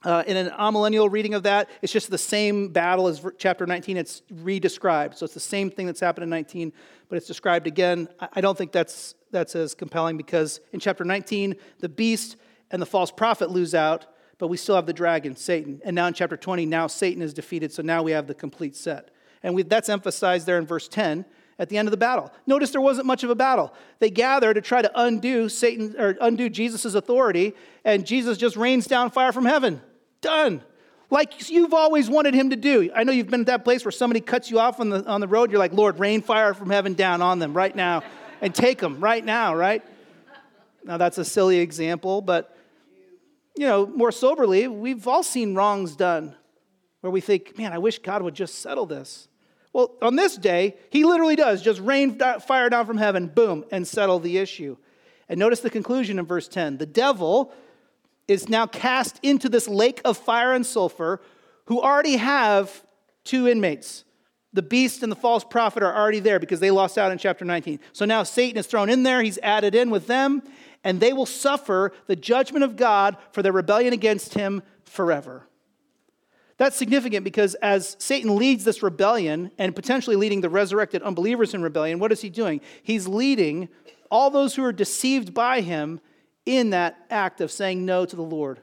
uh, 0.03 0.23
in 0.27 0.37
an 0.37 0.49
amillennial 0.51 1.11
reading 1.11 1.33
of 1.33 1.43
that, 1.43 1.69
it's 1.81 1.91
just 1.91 2.11
the 2.11 2.17
same 2.19 2.69
battle 2.69 3.07
as 3.07 3.25
chapter 3.39 3.65
19. 3.65 3.97
It's 3.97 4.21
redescribed. 4.31 5.15
So 5.15 5.23
it's 5.23 5.33
the 5.33 5.39
same 5.39 5.71
thing 5.71 5.87
that's 5.87 5.99
happened 5.99 6.23
in 6.23 6.29
19, 6.29 6.71
but 7.09 7.17
it's 7.17 7.25
described 7.25 7.65
again. 7.65 8.07
I 8.19 8.41
don't 8.41 8.55
think 8.55 8.73
that's, 8.73 9.15
that's 9.31 9.55
as 9.55 9.73
compelling 9.73 10.17
because 10.17 10.59
in 10.71 10.79
chapter 10.79 11.03
19, 11.03 11.55
the 11.79 11.89
beast 11.89 12.35
and 12.69 12.79
the 12.79 12.85
false 12.85 13.09
prophet 13.09 13.49
lose 13.49 13.73
out 13.73 14.05
but 14.37 14.47
we 14.47 14.57
still 14.57 14.75
have 14.75 14.85
the 14.85 14.93
dragon, 14.93 15.35
Satan. 15.35 15.81
And 15.83 15.95
now 15.95 16.07
in 16.07 16.13
chapter 16.13 16.37
20, 16.37 16.65
now 16.65 16.87
Satan 16.87 17.21
is 17.21 17.33
defeated, 17.33 17.71
so 17.71 17.81
now 17.81 18.03
we 18.03 18.11
have 18.11 18.27
the 18.27 18.33
complete 18.33 18.75
set. 18.75 19.09
And 19.43 19.55
we, 19.55 19.63
that's 19.63 19.89
emphasized 19.89 20.45
there 20.45 20.57
in 20.57 20.65
verse 20.65 20.87
10 20.87 21.25
at 21.57 21.69
the 21.69 21.77
end 21.77 21.87
of 21.87 21.91
the 21.91 21.97
battle. 21.97 22.31
Notice 22.45 22.71
there 22.71 22.81
wasn't 22.81 23.07
much 23.07 23.23
of 23.23 23.29
a 23.29 23.35
battle. 23.35 23.73
They 23.99 24.09
gather 24.09 24.53
to 24.53 24.61
try 24.61 24.81
to 24.81 24.91
undo 24.95 25.47
Satan 25.47 25.95
or 25.97 26.17
undo 26.19 26.49
Jesus' 26.49 26.95
authority, 26.95 27.53
and 27.83 28.05
Jesus 28.05 28.37
just 28.37 28.57
rains 28.57 28.87
down 28.87 29.11
fire 29.11 29.31
from 29.31 29.45
heaven. 29.45 29.81
Done. 30.21 30.63
Like 31.09 31.49
you've 31.49 31.73
always 31.73 32.09
wanted 32.09 32.33
him 32.33 32.49
to 32.49 32.55
do. 32.55 32.89
I 32.93 33.03
know 33.03 33.11
you've 33.11 33.29
been 33.29 33.41
at 33.41 33.45
that 33.45 33.63
place 33.63 33.85
where 33.85 33.91
somebody 33.91 34.19
cuts 34.19 34.49
you 34.49 34.59
off 34.59 34.79
on 34.79 34.89
the, 34.89 35.05
on 35.05 35.21
the 35.21 35.27
road. 35.27 35.51
You're 35.51 35.59
like, 35.59 35.73
Lord, 35.73 35.99
rain 35.99 36.21
fire 36.21 36.53
from 36.53 36.69
heaven 36.69 36.93
down 36.93 37.21
on 37.21 37.39
them 37.39 37.53
right 37.53 37.75
now 37.75 38.03
and 38.41 38.53
take 38.53 38.79
them 38.79 38.99
right 38.99 39.23
now, 39.23 39.55
right? 39.55 39.83
Now, 40.83 40.97
that's 40.97 41.17
a 41.17 41.25
silly 41.25 41.59
example, 41.59 42.21
but 42.21 42.54
you 43.55 43.65
know, 43.65 43.85
more 43.85 44.11
soberly, 44.11 44.67
we've 44.67 45.07
all 45.07 45.23
seen 45.23 45.55
wrongs 45.55 45.95
done 45.95 46.35
where 47.01 47.11
we 47.11 47.21
think, 47.21 47.57
man, 47.57 47.71
I 47.71 47.77
wish 47.77 47.99
God 47.99 48.21
would 48.21 48.33
just 48.33 48.59
settle 48.59 48.85
this. 48.85 49.27
Well, 49.73 49.91
on 50.01 50.15
this 50.15 50.37
day, 50.37 50.75
he 50.89 51.03
literally 51.03 51.35
does 51.35 51.61
just 51.61 51.81
rain 51.81 52.17
fire 52.17 52.69
down 52.69 52.85
from 52.85 52.97
heaven, 52.97 53.27
boom, 53.27 53.65
and 53.71 53.87
settle 53.87 54.19
the 54.19 54.37
issue. 54.37 54.77
And 55.27 55.39
notice 55.39 55.59
the 55.59 55.69
conclusion 55.69 56.17
in 56.17 56.25
verse 56.25 56.47
10. 56.47 56.77
The 56.77 56.85
devil 56.85 57.53
is 58.27 58.49
now 58.49 58.65
cast 58.67 59.19
into 59.21 59.49
this 59.49 59.67
lake 59.67 60.01
of 60.05 60.17
fire 60.17 60.53
and 60.53 60.65
sulfur, 60.65 61.21
who 61.65 61.81
already 61.81 62.17
have 62.17 62.83
two 63.23 63.47
inmates. 63.47 64.03
The 64.53 64.61
beast 64.61 65.03
and 65.03 65.11
the 65.11 65.17
false 65.17 65.43
prophet 65.43 65.83
are 65.83 65.93
already 65.95 66.19
there 66.19 66.39
because 66.39 66.59
they 66.59 66.71
lost 66.71 66.97
out 66.97 67.11
in 67.11 67.17
chapter 67.17 67.43
19. 67.43 67.79
So 67.91 68.05
now 68.05 68.23
Satan 68.23 68.57
is 68.57 68.67
thrown 68.67 68.89
in 68.89 69.03
there, 69.03 69.21
he's 69.21 69.39
added 69.43 69.75
in 69.75 69.89
with 69.89 70.07
them, 70.07 70.41
and 70.85 70.99
they 70.99 71.11
will 71.11 71.25
suffer 71.25 71.91
the 72.05 72.15
judgment 72.15 72.63
of 72.63 72.77
God 72.77 73.17
for 73.31 73.41
their 73.41 73.51
rebellion 73.51 73.91
against 73.91 74.35
him 74.35 74.61
forever. 74.85 75.47
That's 76.57 76.77
significant 76.77 77.25
because 77.25 77.55
as 77.55 77.97
Satan 77.99 78.37
leads 78.37 78.63
this 78.63 78.83
rebellion 78.83 79.51
and 79.57 79.75
potentially 79.75 80.15
leading 80.15 80.39
the 80.39 80.49
resurrected 80.49 81.01
unbelievers 81.01 81.53
in 81.53 81.63
rebellion, 81.63 81.99
what 81.99 82.13
is 82.13 82.21
he 82.21 82.29
doing? 82.29 82.61
He's 82.83 83.07
leading 83.07 83.67
all 84.09 84.29
those 84.29 84.55
who 84.55 84.63
are 84.63 84.71
deceived 84.71 85.33
by 85.33 85.61
him 85.61 85.99
in 86.45 86.69
that 86.69 87.03
act 87.09 87.41
of 87.41 87.51
saying 87.51 87.83
no 87.83 88.05
to 88.05 88.15
the 88.15 88.21
Lord. 88.21 88.61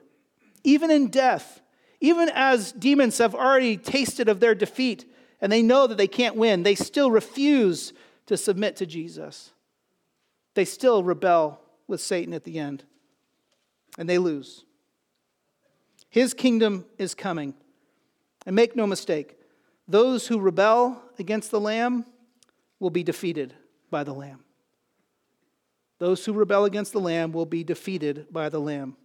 Even 0.62 0.90
in 0.92 1.08
death, 1.08 1.60
even 2.00 2.30
as 2.32 2.70
demons 2.72 3.18
have 3.18 3.34
already 3.34 3.76
tasted 3.76 4.28
of 4.28 4.38
their 4.38 4.54
defeat 4.54 5.04
and 5.40 5.50
they 5.50 5.60
know 5.60 5.88
that 5.88 5.98
they 5.98 6.06
can't 6.06 6.36
win, 6.36 6.62
they 6.62 6.76
still 6.76 7.10
refuse 7.10 7.92
to 8.26 8.36
submit 8.36 8.76
to 8.76 8.86
Jesus. 8.86 9.50
They 10.54 10.64
still 10.64 11.02
rebel 11.02 11.61
with 11.86 12.00
Satan 12.00 12.32
at 12.34 12.44
the 12.44 12.58
end, 12.58 12.84
and 13.98 14.08
they 14.08 14.18
lose. 14.18 14.64
His 16.08 16.34
kingdom 16.34 16.84
is 16.98 17.14
coming. 17.14 17.54
And 18.44 18.56
make 18.56 18.74
no 18.74 18.86
mistake, 18.86 19.36
those 19.86 20.26
who 20.26 20.40
rebel 20.40 21.00
against 21.18 21.50
the 21.50 21.60
Lamb 21.60 22.04
will 22.80 22.90
be 22.90 23.04
defeated 23.04 23.54
by 23.90 24.02
the 24.02 24.12
Lamb. 24.12 24.40
Those 25.98 26.24
who 26.24 26.32
rebel 26.32 26.64
against 26.64 26.92
the 26.92 27.00
Lamb 27.00 27.32
will 27.32 27.46
be 27.46 27.62
defeated 27.62 28.26
by 28.32 28.48
the 28.48 28.58
Lamb. 28.58 28.96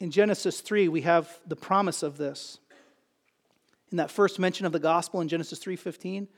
In 0.00 0.10
Genesis 0.10 0.60
3, 0.60 0.88
we 0.88 1.00
have 1.00 1.40
the 1.46 1.56
promise 1.56 2.02
of 2.02 2.18
this. 2.18 2.58
In 3.90 3.96
that 3.96 4.10
first 4.10 4.38
mention 4.38 4.66
of 4.66 4.72
the 4.72 4.78
gospel 4.78 5.22
in 5.22 5.28
Genesis 5.28 5.58
3:15, 5.58 6.28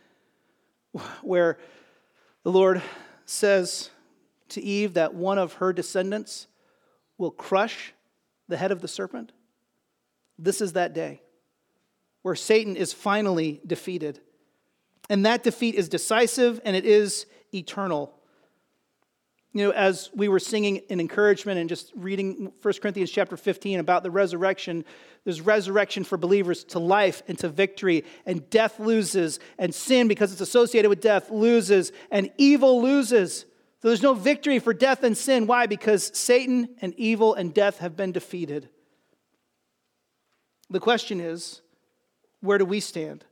where 1.23 1.59
the 2.45 2.53
Lord 2.53 2.81
says 3.27 3.91
to 4.51 4.63
Eve 4.63 4.95
that 4.95 5.15
one 5.15 5.39
of 5.39 5.55
her 5.55 5.73
descendants 5.73 6.47
will 7.19 7.31
crush 7.31 7.93
the 8.49 8.57
head 8.57 8.73
of 8.73 8.81
the 8.81 8.89
serpent? 8.89 9.33
This 10.39 10.61
is 10.61 10.73
that 10.73 10.95
day 10.95 11.21
where 12.23 12.35
Satan 12.35 12.77
is 12.77 12.93
finally 12.93 13.61
defeated. 13.67 14.21
And 15.09 15.27
that 15.27 15.43
defeat 15.43 15.75
is 15.75 15.89
decisive 15.89 16.61
and 16.65 16.77
it 16.77 16.85
is 16.85 17.27
eternal. 17.55 18.15
You 19.53 19.65
know, 19.65 19.71
as 19.73 20.11
we 20.15 20.29
were 20.29 20.39
singing 20.39 20.77
in 20.89 21.01
encouragement 21.01 21.59
and 21.59 21.69
just 21.69 21.91
reading 21.97 22.53
1 22.63 22.75
Corinthians 22.81 23.11
chapter 23.11 23.37
15 23.37 23.81
about 23.81 24.05
the 24.05 24.11
resurrection, 24.11 24.85
there's 25.25 25.41
resurrection 25.41 26.05
for 26.05 26.17
believers 26.17 26.63
to 26.65 26.79
life 26.79 27.23
and 27.27 27.37
to 27.41 27.49
victory, 27.49 28.05
and 28.27 28.49
death 28.49 28.79
loses, 28.79 29.41
and 29.59 29.75
sin, 29.75 30.07
because 30.07 30.31
it's 30.31 30.41
associated 30.41 30.89
with 30.89 31.01
death, 31.01 31.31
loses, 31.31 31.91
and 32.13 32.31
evil 32.39 32.81
loses. 32.81 33.45
So 33.81 33.89
there's 33.89 34.03
no 34.03 34.13
victory 34.13 34.59
for 34.59 34.75
death 34.75 35.03
and 35.03 35.17
sin. 35.17 35.47
Why? 35.47 35.67
Because 35.67 36.11
Satan 36.15 36.69
and 36.83 36.95
evil 36.97 37.35
and 37.35 37.55
death 37.55 37.79
have 37.79 37.97
been 37.97 38.13
defeated. 38.13 38.69
The 40.69 40.81
question 40.81 41.19
is 41.19 41.63
where 42.41 42.59
do 42.59 42.65
we 42.65 42.81
stand? 42.81 43.25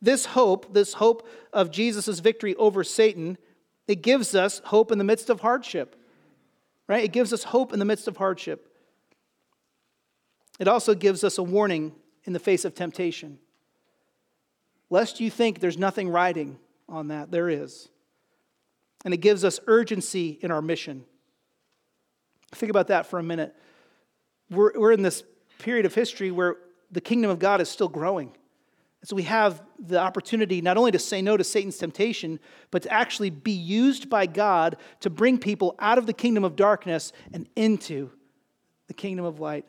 This 0.00 0.26
hope, 0.26 0.74
this 0.74 0.94
hope 0.94 1.26
of 1.52 1.70
Jesus' 1.70 2.18
victory 2.18 2.54
over 2.56 2.84
Satan, 2.84 3.38
it 3.86 4.02
gives 4.02 4.34
us 4.34 4.60
hope 4.64 4.92
in 4.92 4.98
the 4.98 5.04
midst 5.04 5.30
of 5.30 5.40
hardship, 5.40 5.96
right? 6.86 7.04
It 7.04 7.12
gives 7.12 7.32
us 7.32 7.44
hope 7.44 7.72
in 7.72 7.78
the 7.78 7.84
midst 7.84 8.08
of 8.08 8.16
hardship. 8.16 8.68
It 10.58 10.68
also 10.68 10.94
gives 10.94 11.24
us 11.24 11.38
a 11.38 11.42
warning 11.42 11.92
in 12.24 12.32
the 12.32 12.38
face 12.38 12.64
of 12.64 12.74
temptation. 12.74 13.38
Lest 14.90 15.20
you 15.20 15.30
think 15.30 15.60
there's 15.60 15.78
nothing 15.78 16.08
riding 16.08 16.58
on 16.88 17.08
that, 17.08 17.30
there 17.30 17.48
is 17.48 17.88
and 19.04 19.12
it 19.12 19.18
gives 19.18 19.44
us 19.44 19.60
urgency 19.66 20.38
in 20.42 20.50
our 20.50 20.62
mission. 20.62 21.04
Think 22.52 22.70
about 22.70 22.88
that 22.88 23.06
for 23.06 23.18
a 23.18 23.22
minute. 23.22 23.54
We're, 24.50 24.72
we're 24.78 24.92
in 24.92 25.02
this 25.02 25.24
period 25.58 25.86
of 25.86 25.94
history 25.94 26.30
where 26.30 26.56
the 26.90 27.00
kingdom 27.00 27.30
of 27.30 27.38
God 27.38 27.60
is 27.60 27.68
still 27.68 27.88
growing. 27.88 28.28
And 29.00 29.08
so 29.08 29.16
we 29.16 29.22
have 29.24 29.62
the 29.78 29.98
opportunity 29.98 30.60
not 30.60 30.76
only 30.76 30.92
to 30.92 30.98
say 30.98 31.22
no 31.22 31.36
to 31.36 31.42
Satan's 31.42 31.78
temptation, 31.78 32.38
but 32.70 32.82
to 32.82 32.92
actually 32.92 33.30
be 33.30 33.52
used 33.52 34.08
by 34.08 34.26
God 34.26 34.76
to 35.00 35.10
bring 35.10 35.38
people 35.38 35.74
out 35.78 35.98
of 35.98 36.06
the 36.06 36.12
kingdom 36.12 36.44
of 36.44 36.54
darkness 36.54 37.12
and 37.32 37.48
into 37.56 38.10
the 38.86 38.94
kingdom 38.94 39.24
of 39.24 39.40
light 39.40 39.64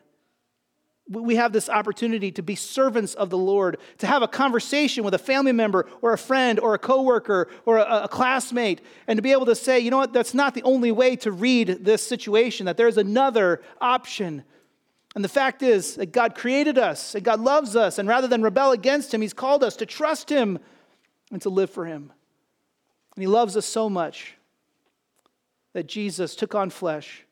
we 1.10 1.36
have 1.36 1.52
this 1.52 1.70
opportunity 1.70 2.32
to 2.32 2.42
be 2.42 2.56
servants 2.56 3.14
of 3.14 3.30
the 3.30 3.38
Lord, 3.38 3.78
to 3.98 4.08
have 4.08 4.22
a 4.22 4.28
conversation 4.28 5.04
with 5.04 5.14
a 5.14 5.20
family 5.20 5.52
member 5.52 5.86
or 6.02 6.14
a 6.14 6.18
friend 6.18 6.60
or 6.60 6.74
a 6.74 6.80
coworker 6.80 7.50
or 7.66 7.78
a, 7.78 8.04
a, 8.04 8.08
classmate, 8.08 8.82
and 9.08 9.18
to 9.18 9.22
be 9.22 9.34
able 9.34 9.46
to 9.48 9.56
say, 9.56 9.80
you 9.80 9.92
know 9.92 9.98
what, 9.98 10.14
that's 10.14 10.34
not 10.34 10.54
the 10.54 10.64
only 10.64 10.92
way 10.92 11.16
to 11.18 11.32
read 11.32 11.80
this 11.82 12.06
situation, 12.06 12.66
that 12.68 12.78
there's 12.78 12.98
another 12.98 13.62
option. 13.82 14.44
And 15.14 15.24
the 15.24 15.30
fact 15.30 15.62
is 15.62 15.96
that 15.96 16.14
God 16.14 16.36
created 16.36 16.78
us, 16.78 17.16
and 17.16 17.24
God 17.24 17.42
loves 17.42 17.76
us, 17.76 18.00
and 18.00 18.08
rather 18.08 18.28
than 18.28 18.42
rebel 18.42 18.72
against 18.72 19.14
Him, 19.14 19.22
He's 19.22 19.34
called 19.34 19.64
us 19.64 19.76
to 19.78 19.86
trust 19.86 20.30
Him 20.30 20.58
and 21.32 21.42
to 21.42 21.50
live 21.50 21.70
for 21.70 21.86
Him. 21.86 22.14
And 23.16 23.22
He 23.22 23.28
loves 23.28 23.58
us 23.58 23.66
so 23.66 23.90
much 23.90 24.36
that 25.74 25.88
Jesus 25.88 26.36
took 26.36 26.56
on 26.56 26.70
flesh, 26.70 27.26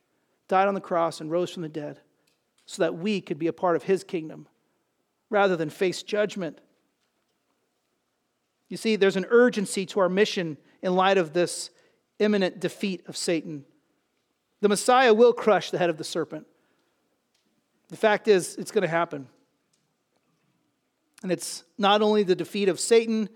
died 0.49 0.67
on 0.67 0.73
the 0.73 0.81
cross, 0.81 1.21
and 1.21 1.31
rose 1.31 1.51
from 1.51 1.61
the 1.63 1.69
dead 1.69 1.99
so 2.71 2.83
that 2.83 2.97
we 2.97 3.19
could 3.19 3.37
be 3.37 3.47
a 3.47 3.53
part 3.53 3.75
of 3.75 3.83
his 3.83 4.03
kingdom 4.03 4.47
rather 5.29 5.57
than 5.57 5.69
face 5.69 6.03
judgment. 6.03 6.59
You 8.69 8.77
see, 8.77 8.95
there's 8.95 9.17
an 9.17 9.25
urgency 9.29 9.85
to 9.87 9.99
our 9.99 10.07
mission 10.07 10.57
in 10.81 10.95
light 10.95 11.17
of 11.17 11.33
this 11.33 11.69
imminent 12.19 12.61
defeat 12.61 13.03
of 13.07 13.17
Satan. 13.17 13.65
The 14.61 14.69
Messiah 14.69 15.13
will 15.13 15.33
crush 15.33 15.69
the 15.69 15.77
head 15.77 15.89
of 15.89 15.97
the 15.97 16.05
serpent. 16.05 16.47
The 17.89 17.97
fact 17.97 18.29
is, 18.29 18.55
it's 18.55 18.71
going 18.71 18.83
to 18.83 18.87
happen. 18.87 19.27
And 21.23 21.31
it's 21.31 21.65
not 21.77 22.01
only 22.01 22.23
the 22.23 22.35
defeat 22.35 22.69
of 22.69 22.79
Satan, 22.79 23.27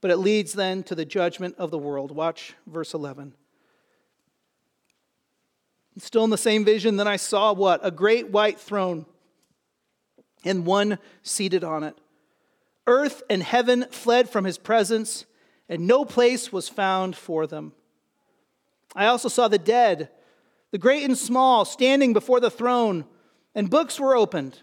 but 0.00 0.12
it 0.12 0.18
leads 0.18 0.52
then 0.52 0.84
to 0.84 0.94
the 0.94 1.04
judgment 1.04 1.56
of 1.58 1.72
the 1.72 1.78
world. 1.78 2.12
Watch 2.12 2.54
verse 2.66 2.94
11. 2.94 3.34
Still 5.98 6.24
in 6.24 6.30
the 6.30 6.38
same 6.38 6.64
vision, 6.64 6.96
then 6.96 7.06
I 7.06 7.16
saw 7.16 7.52
what? 7.52 7.80
A 7.82 7.90
great 7.90 8.30
white 8.30 8.58
throne. 8.58 9.06
and 10.44 10.66
one 10.66 10.98
seated 11.22 11.64
on 11.64 11.82
it. 11.84 11.96
Earth 12.86 13.22
and 13.30 13.42
heaven 13.42 13.86
fled 13.90 14.28
from 14.28 14.44
his 14.44 14.58
presence, 14.58 15.24
and 15.70 15.86
no 15.86 16.04
place 16.04 16.52
was 16.52 16.68
found 16.68 17.16
for 17.16 17.46
them. 17.46 17.72
I 18.94 19.06
also 19.06 19.28
saw 19.28 19.48
the 19.48 19.58
dead, 19.58 20.10
the 20.70 20.78
great 20.78 21.04
and 21.04 21.16
small, 21.16 21.64
standing 21.64 22.12
before 22.12 22.40
the 22.40 22.50
throne, 22.50 23.06
and 23.54 23.70
books 23.70 23.98
were 23.98 24.14
opened. 24.14 24.58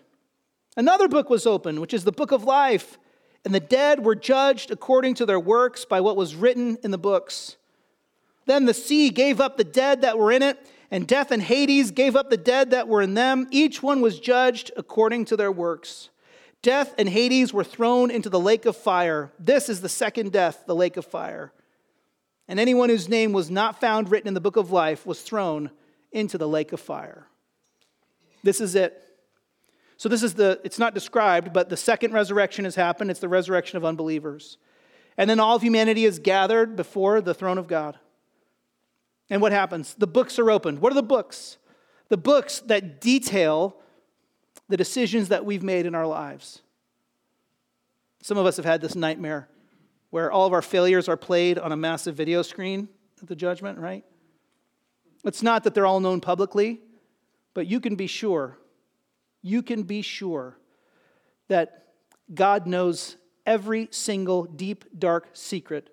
Another 0.78 1.08
book 1.08 1.30
was 1.30 1.48
opened, 1.48 1.80
which 1.80 1.94
is 1.94 2.04
the 2.04 2.12
book 2.12 2.32
of 2.32 2.44
life, 2.44 3.00
and 3.44 3.56
the 3.56 3.60
dead 3.60 4.06
were 4.06 4.15
judged 4.15 4.70
according 4.70 5.15
to 5.15 5.26
their 5.26 5.39
works 5.39 5.84
by 5.84 6.00
what 6.00 6.15
was 6.15 6.36
written 6.36 6.78
in 6.84 6.91
the 6.91 6.98
books. 6.98 7.58
Then 8.46 8.65
the 8.65 8.74
sea 8.74 9.10
gave 9.10 9.41
up 9.41 9.58
the 9.58 9.63
dead 9.63 10.02
that 10.02 10.17
were 10.17 10.32
in 10.32 10.44
it 10.44 10.60
and 10.91 11.08
death 11.08 11.32
and 11.32 11.41
Hades 11.41 11.91
gave 11.91 12.17
up 12.17 12.30
the 12.30 12.38
dead 12.38 12.71
that 12.71 12.89
were 12.89 13.01
in 13.01 13.13
them. 13.13 13.47
Each 13.49 13.82
one 13.82 14.01
was 14.01 14.19
judged 14.19 14.71
according 14.75 15.25
to 15.25 15.38
their 15.38 15.51
works. 15.51 16.10
Death 16.62 16.93
and 16.97 17.08
Hades 17.10 17.54
were 17.54 17.63
thrown 17.63 18.12
into 18.12 18.30
the 18.30 18.39
lake 18.39 18.65
of 18.65 18.75
fire. 18.75 19.32
This 19.39 19.69
is 19.69 19.82
the 19.82 19.89
second 19.89 20.32
death, 20.32 20.65
the 20.67 20.75
lake 20.75 20.97
of 20.97 21.06
fire. 21.06 21.54
And 22.47 22.60
anyone 22.60 22.89
whose 22.89 23.08
name 23.08 23.32
was 23.32 23.49
not 23.49 23.80
found 23.80 24.12
written 24.12 24.27
in 24.27 24.34
the 24.34 24.41
book 24.41 24.58
of 24.58 24.71
life 24.71 25.06
was 25.06 25.21
thrown 25.21 25.71
into 26.12 26.38
the 26.38 26.47
lake 26.47 26.73
of 26.73 26.82
fire. 26.82 27.25
This 28.43 28.60
is 28.60 28.75
it. 28.75 29.01
So, 29.95 30.10
this 30.10 30.23
is 30.23 30.34
the, 30.34 30.60
it's 30.63 30.80
not 30.80 30.95
described, 30.95 31.54
but 31.54 31.69
the 31.69 31.77
second 31.77 32.12
resurrection 32.12 32.65
has 32.65 32.75
happened. 32.75 33.12
It's 33.12 33.19
the 33.19 33.30
resurrection 33.30 33.77
of 33.77 33.86
unbelievers. 33.86 34.58
And 35.15 35.30
then 35.30 35.39
all 35.39 35.56
of 35.56 35.62
humanity 35.62 36.06
is 36.06 36.19
gathered 36.19 36.75
before 36.75 37.21
the 37.21 37.34
throne 37.34 37.58
of 37.58 37.67
God. 37.67 37.99
And 39.32 39.41
what 39.41 39.54
happens? 39.54 39.96
The 39.96 40.08
books 40.08 40.38
are 40.38 40.52
opened. 40.52 40.80
What 40.80 40.91
are 40.91 40.96
the 40.96 41.02
books? 41.02 41.58
The 42.10 42.17
books 42.17 42.60
that 42.67 43.00
detail 43.00 43.78
the 44.67 44.78
decisions 44.78 45.30
that 45.30 45.46
we've 45.46 45.63
made 45.63 45.86
in 45.86 45.96
our 45.96 46.06
lives. 46.06 46.62
Some 48.22 48.38
of 48.38 48.46
us 48.46 48.58
have 48.58 48.65
had 48.65 48.82
this 48.82 48.96
nightmare 48.96 49.50
where 50.12 50.32
all 50.32 50.46
of 50.46 50.54
our 50.54 50.62
failures 50.62 51.10
are 51.10 51.17
played 51.17 51.58
on 51.58 51.72
a 51.72 51.78
massive 51.78 52.15
video 52.15 52.41
screen 52.41 52.89
at 53.22 53.28
the 53.28 53.36
judgment, 53.36 53.80
right? 53.80 54.04
It's 55.24 55.41
not 55.41 55.63
that 55.63 55.74
they're 55.74 55.86
all 55.86 56.00
known 56.00 56.22
publicly, 56.22 56.82
but 57.54 57.67
you 57.67 57.80
can 57.80 57.96
be 57.96 58.08
sure, 58.08 58.58
you 59.41 59.62
can 59.62 59.84
be 59.84 60.02
sure 60.02 60.58
that 61.48 61.94
God 62.34 62.67
knows 62.67 63.15
every 63.46 63.88
single 63.91 64.44
deep, 64.44 64.86
dark 64.98 65.30
secret 65.34 65.89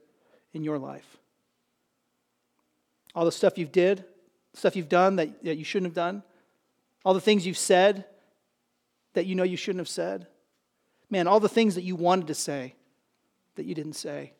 in 0.52 0.64
your 0.64 0.78
life 0.78 1.17
all 3.18 3.24
the 3.24 3.32
stuff 3.32 3.58
you've 3.58 3.72
did, 3.72 4.04
stuff 4.54 4.76
you've 4.76 4.88
done 4.88 5.16
that, 5.16 5.42
that 5.42 5.56
you 5.56 5.64
shouldn't 5.64 5.88
have 5.88 5.94
done, 5.94 6.22
all 7.04 7.14
the 7.14 7.20
things 7.20 7.44
you've 7.44 7.58
said 7.58 8.04
that 9.14 9.26
you 9.26 9.34
know 9.34 9.42
you 9.42 9.56
shouldn't 9.56 9.80
have 9.80 9.88
said. 9.88 10.28
Man, 11.10 11.26
all 11.26 11.40
the 11.40 11.48
things 11.48 11.74
that 11.74 11.82
you 11.82 11.96
wanted 11.96 12.28
to 12.28 12.34
say 12.34 12.76
that 13.56 13.64
you 13.64 13.74
didn't 13.74 13.94
say, 13.94 14.34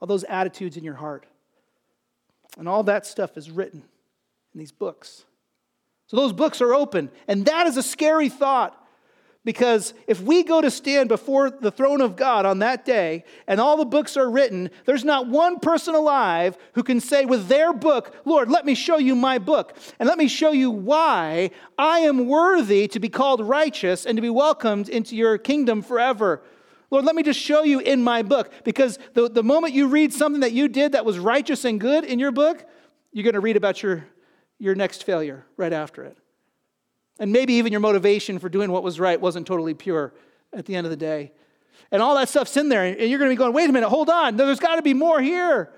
all 0.00 0.06
those 0.06 0.22
attitudes 0.22 0.76
in 0.76 0.84
your 0.84 0.94
heart. 0.94 1.26
And 2.56 2.68
all 2.68 2.84
that 2.84 3.06
stuff 3.06 3.36
is 3.36 3.50
written 3.50 3.82
in 4.54 4.60
these 4.60 4.70
books. 4.70 5.24
So 6.06 6.16
those 6.16 6.32
books 6.32 6.60
are 6.60 6.74
open. 6.74 7.10
And 7.26 7.44
that 7.46 7.66
is 7.66 7.76
a 7.76 7.82
scary 7.82 8.28
thought 8.28 8.80
because 9.46 9.94
if 10.08 10.20
we 10.20 10.42
go 10.42 10.60
to 10.60 10.72
stand 10.72 11.08
before 11.08 11.50
the 11.50 11.70
throne 11.70 12.00
of 12.00 12.16
God 12.16 12.44
on 12.44 12.58
that 12.58 12.84
day 12.84 13.22
and 13.46 13.60
all 13.60 13.76
the 13.76 13.84
books 13.84 14.16
are 14.16 14.28
written, 14.28 14.70
there's 14.86 15.04
not 15.04 15.28
one 15.28 15.60
person 15.60 15.94
alive 15.94 16.58
who 16.72 16.82
can 16.82 16.98
say 16.98 17.24
with 17.24 17.46
their 17.46 17.72
book, 17.72 18.16
Lord, 18.24 18.50
let 18.50 18.66
me 18.66 18.74
show 18.74 18.98
you 18.98 19.14
my 19.14 19.38
book 19.38 19.76
and 20.00 20.08
let 20.08 20.18
me 20.18 20.26
show 20.26 20.50
you 20.50 20.72
why 20.72 21.52
I 21.78 22.00
am 22.00 22.26
worthy 22.26 22.88
to 22.88 22.98
be 22.98 23.08
called 23.08 23.40
righteous 23.40 24.04
and 24.04 24.16
to 24.16 24.20
be 24.20 24.30
welcomed 24.30 24.88
into 24.88 25.14
your 25.14 25.38
kingdom 25.38 25.80
forever. 25.80 26.42
Lord, 26.90 27.04
let 27.04 27.14
me 27.14 27.22
just 27.22 27.38
show 27.38 27.62
you 27.62 27.78
in 27.78 28.02
my 28.02 28.24
book 28.24 28.50
because 28.64 28.98
the, 29.14 29.30
the 29.30 29.44
moment 29.44 29.74
you 29.74 29.86
read 29.86 30.12
something 30.12 30.40
that 30.40 30.52
you 30.52 30.66
did 30.66 30.90
that 30.92 31.04
was 31.04 31.20
righteous 31.20 31.64
and 31.64 31.78
good 31.78 32.02
in 32.02 32.18
your 32.18 32.32
book, 32.32 32.64
you're 33.12 33.22
going 33.22 33.34
to 33.34 33.40
read 33.40 33.56
about 33.56 33.80
your, 33.80 34.08
your 34.58 34.74
next 34.74 35.04
failure 35.04 35.46
right 35.56 35.72
after 35.72 36.02
it. 36.02 36.18
And 37.18 37.32
maybe 37.32 37.54
even 37.54 37.72
your 37.72 37.80
motivation 37.80 38.38
for 38.38 38.48
doing 38.48 38.70
what 38.70 38.82
was 38.82 39.00
right 39.00 39.20
wasn't 39.20 39.46
totally 39.46 39.74
pure 39.74 40.12
at 40.52 40.66
the 40.66 40.74
end 40.74 40.86
of 40.86 40.90
the 40.90 40.96
day. 40.96 41.32
And 41.90 42.02
all 42.02 42.14
that 42.16 42.28
stuff's 42.28 42.56
in 42.56 42.68
there. 42.68 42.84
And 42.84 42.98
you're 42.98 43.18
going 43.18 43.30
to 43.30 43.34
be 43.34 43.38
going, 43.38 43.52
wait 43.52 43.70
a 43.70 43.72
minute, 43.72 43.88
hold 43.88 44.10
on. 44.10 44.36
There's 44.36 44.60
got 44.60 44.76
to 44.76 44.82
be 44.82 44.94
more 44.94 45.20
here. 45.20 45.72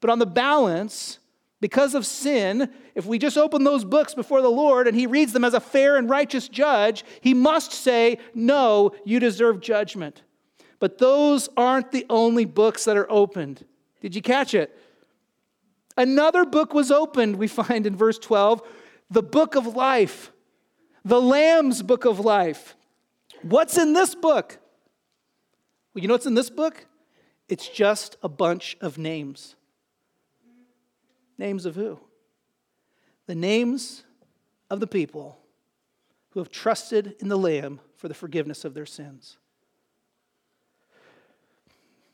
But 0.00 0.10
on 0.10 0.18
the 0.18 0.26
balance, 0.26 1.18
because 1.60 1.94
of 1.94 2.04
sin, 2.04 2.70
if 2.94 3.06
we 3.06 3.18
just 3.18 3.38
open 3.38 3.64
those 3.64 3.84
books 3.84 4.14
before 4.14 4.42
the 4.42 4.50
Lord 4.50 4.88
and 4.88 4.96
He 4.96 5.06
reads 5.06 5.32
them 5.32 5.44
as 5.44 5.54
a 5.54 5.60
fair 5.60 5.96
and 5.96 6.10
righteous 6.10 6.48
judge, 6.48 7.04
He 7.20 7.34
must 7.34 7.72
say, 7.72 8.18
no, 8.34 8.92
you 9.04 9.20
deserve 9.20 9.60
judgment. 9.60 10.22
But 10.80 10.98
those 10.98 11.48
aren't 11.56 11.92
the 11.92 12.04
only 12.10 12.44
books 12.44 12.84
that 12.84 12.96
are 12.96 13.10
opened. 13.10 13.64
Did 14.00 14.16
you 14.16 14.22
catch 14.22 14.52
it? 14.52 14.76
Another 15.96 16.44
book 16.44 16.74
was 16.74 16.90
opened, 16.90 17.36
we 17.36 17.46
find 17.46 17.86
in 17.86 17.94
verse 17.94 18.18
12, 18.18 18.62
the 19.10 19.22
book 19.22 19.54
of 19.54 19.76
life 19.76 20.32
the 21.04 21.20
Lamb's 21.20 21.82
book 21.82 22.04
of 22.04 22.20
life. 22.20 22.76
What's 23.42 23.76
in 23.76 23.92
this 23.92 24.14
book? 24.14 24.58
Well, 25.94 26.02
you 26.02 26.08
know 26.08 26.14
what's 26.14 26.26
in 26.26 26.34
this 26.34 26.50
book? 26.50 26.86
It's 27.48 27.68
just 27.68 28.16
a 28.22 28.28
bunch 28.28 28.76
of 28.80 28.98
names. 28.98 29.56
Names 31.38 31.66
of 31.66 31.74
who? 31.74 31.98
The 33.26 33.34
names 33.34 34.04
of 34.70 34.80
the 34.80 34.86
people 34.86 35.38
who 36.30 36.40
have 36.40 36.50
trusted 36.50 37.16
in 37.20 37.28
the 37.28 37.36
Lamb 37.36 37.80
for 37.96 38.08
the 38.08 38.14
forgiveness 38.14 38.64
of 38.64 38.74
their 38.74 38.86
sins. 38.86 39.36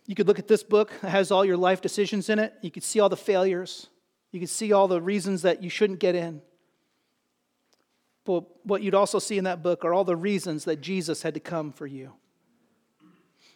You 0.07 0.15
could 0.15 0.27
look 0.27 0.39
at 0.39 0.49
this 0.49 0.63
book, 0.63 0.91
it 1.03 1.09
has 1.09 1.31
all 1.31 1.45
your 1.45 1.57
life 1.57 1.83
decisions 1.83 2.31
in 2.31 2.39
it. 2.39 2.55
You 2.63 2.71
could 2.71 2.83
see 2.83 2.99
all 2.99 3.11
the 3.11 3.17
failures. 3.17 3.89
You 4.33 4.41
could 4.41 4.49
see 4.49 4.73
all 4.73 4.89
the 4.89 5.01
reasons 5.01 5.43
that 5.43 5.63
you 5.63 5.71
shouldn't 5.71 6.01
get 6.01 6.15
in. 6.15 6.41
But 8.29 8.45
what 8.63 8.83
you'd 8.83 8.95
also 8.95 9.19
see 9.19 9.39
in 9.39 9.45
that 9.45 9.63
book 9.63 9.87
are 9.87 9.95
all 9.95 10.05
the 10.05 10.15
reasons 10.15 10.67
that 10.67 10.83
Jesus 10.83 11.23
had 11.23 11.33
to 11.33 11.41
come 11.41 11.73
for 11.73 11.87
you. 11.87 12.13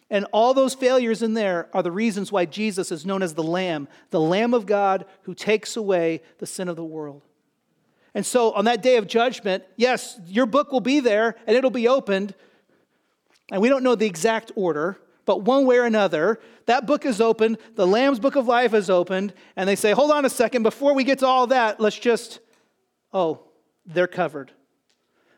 And 0.09 0.25
all 0.31 0.55
those 0.55 0.73
failures 0.73 1.21
in 1.21 1.35
there 1.35 1.69
are 1.73 1.83
the 1.83 1.91
reasons 1.91 2.31
why 2.31 2.45
Jesus 2.45 2.91
is 2.91 3.05
known 3.05 3.21
as 3.21 3.35
the 3.35 3.43
Lamb, 3.43 3.87
the 4.09 4.19
Lamb 4.19 4.55
of 4.55 4.65
God 4.65 5.05
who 5.23 5.35
takes 5.35 5.77
away 5.77 6.23
the 6.39 6.47
sin 6.47 6.69
of 6.69 6.75
the 6.75 6.83
world. 6.83 7.21
And 8.15 8.25
so 8.25 8.51
on 8.53 8.65
that 8.65 8.81
day 8.81 8.97
of 8.97 9.05
judgment, 9.05 9.63
yes, 9.75 10.19
your 10.25 10.47
book 10.47 10.71
will 10.71 10.81
be 10.81 10.99
there 10.99 11.35
and 11.45 11.55
it'll 11.55 11.69
be 11.69 11.87
opened. 11.87 12.33
And 13.51 13.61
we 13.61 13.69
don't 13.69 13.83
know 13.83 13.93
the 13.93 14.07
exact 14.07 14.51
order, 14.55 14.97
but 15.25 15.43
one 15.43 15.67
way 15.67 15.77
or 15.77 15.85
another, 15.85 16.39
that 16.65 16.87
book 16.87 17.05
is 17.05 17.21
opened, 17.21 17.59
the 17.75 17.85
Lamb's 17.85 18.19
book 18.19 18.35
of 18.35 18.47
life 18.47 18.73
is 18.73 18.89
opened, 18.89 19.35
and 19.55 19.69
they 19.69 19.75
say, 19.75 19.91
hold 19.91 20.09
on 20.09 20.25
a 20.25 20.31
second, 20.31 20.63
before 20.63 20.95
we 20.95 21.03
get 21.03 21.19
to 21.19 21.27
all 21.27 21.45
that, 21.45 21.79
let's 21.79 21.99
just, 21.99 22.39
oh, 23.13 23.41
they're 23.85 24.07
covered. 24.07 24.51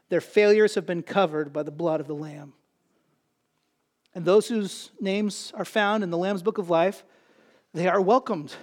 Their 0.10 0.22
failures 0.22 0.76
have 0.76 0.86
been 0.86 1.04
covered 1.04 1.52
by 1.52 1.64
the 1.64 1.72
blood 1.72 2.00
of 2.00 2.08
the 2.08 2.16
Lamb. 2.16 2.54
And 4.14 4.24
those 4.24 4.48
whose 4.48 4.92
names 5.00 5.52
are 5.56 5.66
found 5.66 6.04
in 6.04 6.10
the 6.10 6.18
Lamb's 6.18 6.44
book 6.44 6.58
of 6.58 6.70
life, 6.70 7.04
they 7.74 7.88
are 7.88 8.00
welcomed. 8.00 8.56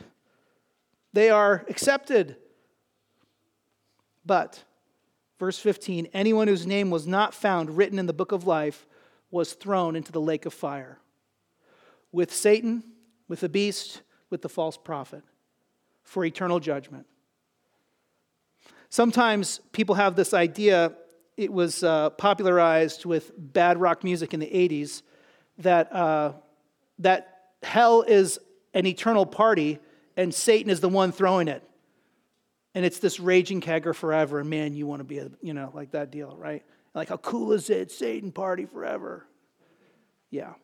They 1.13 1.29
are 1.29 1.65
accepted. 1.69 2.37
But, 4.25 4.65
verse 5.39 5.59
15, 5.59 6.09
anyone 6.15 6.49
whose 6.49 6.67
name 6.67 6.91
was 6.91 7.07
not 7.07 7.35
found 7.35 7.77
written 7.77 7.99
in 7.99 8.07
the 8.07 8.13
book 8.13 8.33
of 8.33 8.47
life 8.47 8.87
was 9.31 9.53
thrown 9.53 9.97
into 9.97 10.13
the 10.13 10.21
lake 10.21 10.47
of 10.47 10.55
fire 10.55 10.99
with 12.13 12.33
Satan, 12.33 12.85
with 13.29 13.41
the 13.41 13.49
beast, 13.49 14.03
with 14.31 14.43
the 14.43 14.49
false 14.49 14.77
prophet 14.77 15.23
for 16.03 16.25
eternal 16.25 16.61
judgment. 16.61 17.07
Sometimes 18.91 19.61
people 19.73 19.95
have 19.95 20.17
this 20.17 20.35
idea 20.35 20.93
it 21.37 21.53
was 21.53 21.83
uh, 21.83 22.11
popularized 22.11 23.05
with 23.05 23.33
bad 23.37 23.79
rock 23.79 24.05
music 24.05 24.35
in 24.35 24.41
the 24.41 24.47
80s 24.47 25.03
that, 25.59 25.93
uh, 25.93 26.33
that 26.99 27.41
hell 27.63 28.03
is 28.03 28.39
an 28.75 28.87
eternal 28.87 29.27
party 29.27 29.79
and 30.17 30.35
Satan 30.35 30.71
is 30.71 30.81
the 30.81 30.89
one 30.89 31.13
throwing 31.13 31.49
it. 31.49 31.63
And 32.75 32.85
it's 32.85 32.99
this 32.99 33.21
raging 33.21 33.61
kegger 33.61 33.95
forever. 33.95 34.41
And 34.41 34.49
man, 34.49 34.75
you 34.75 34.87
want 34.87 35.01
to 35.01 35.05
be, 35.05 35.19
a, 35.19 35.31
you 35.41 35.55
know, 35.55 35.71
like 35.75 35.93
that 35.93 36.11
deal, 36.11 36.37
right? 36.39 36.63
Like, 36.95 37.09
how 37.09 37.17
cool 37.19 37.53
is 37.53 37.71
it? 37.71 37.91
Satan 37.91 38.33
party 38.33 38.67
forever. 38.67 39.27
Yeah. 40.31 40.55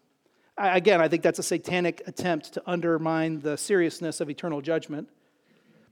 I, 0.57 0.77
again, 0.77 1.01
I 1.01 1.09
think 1.09 1.23
that's 1.23 1.39
a 1.39 1.43
satanic 1.43 2.03
attempt 2.07 2.55
to 2.55 2.63
undermine 2.67 3.41
the 3.41 3.57
seriousness 3.57 4.21
of 4.21 4.29
eternal 4.29 4.61
judgment. 4.61 5.09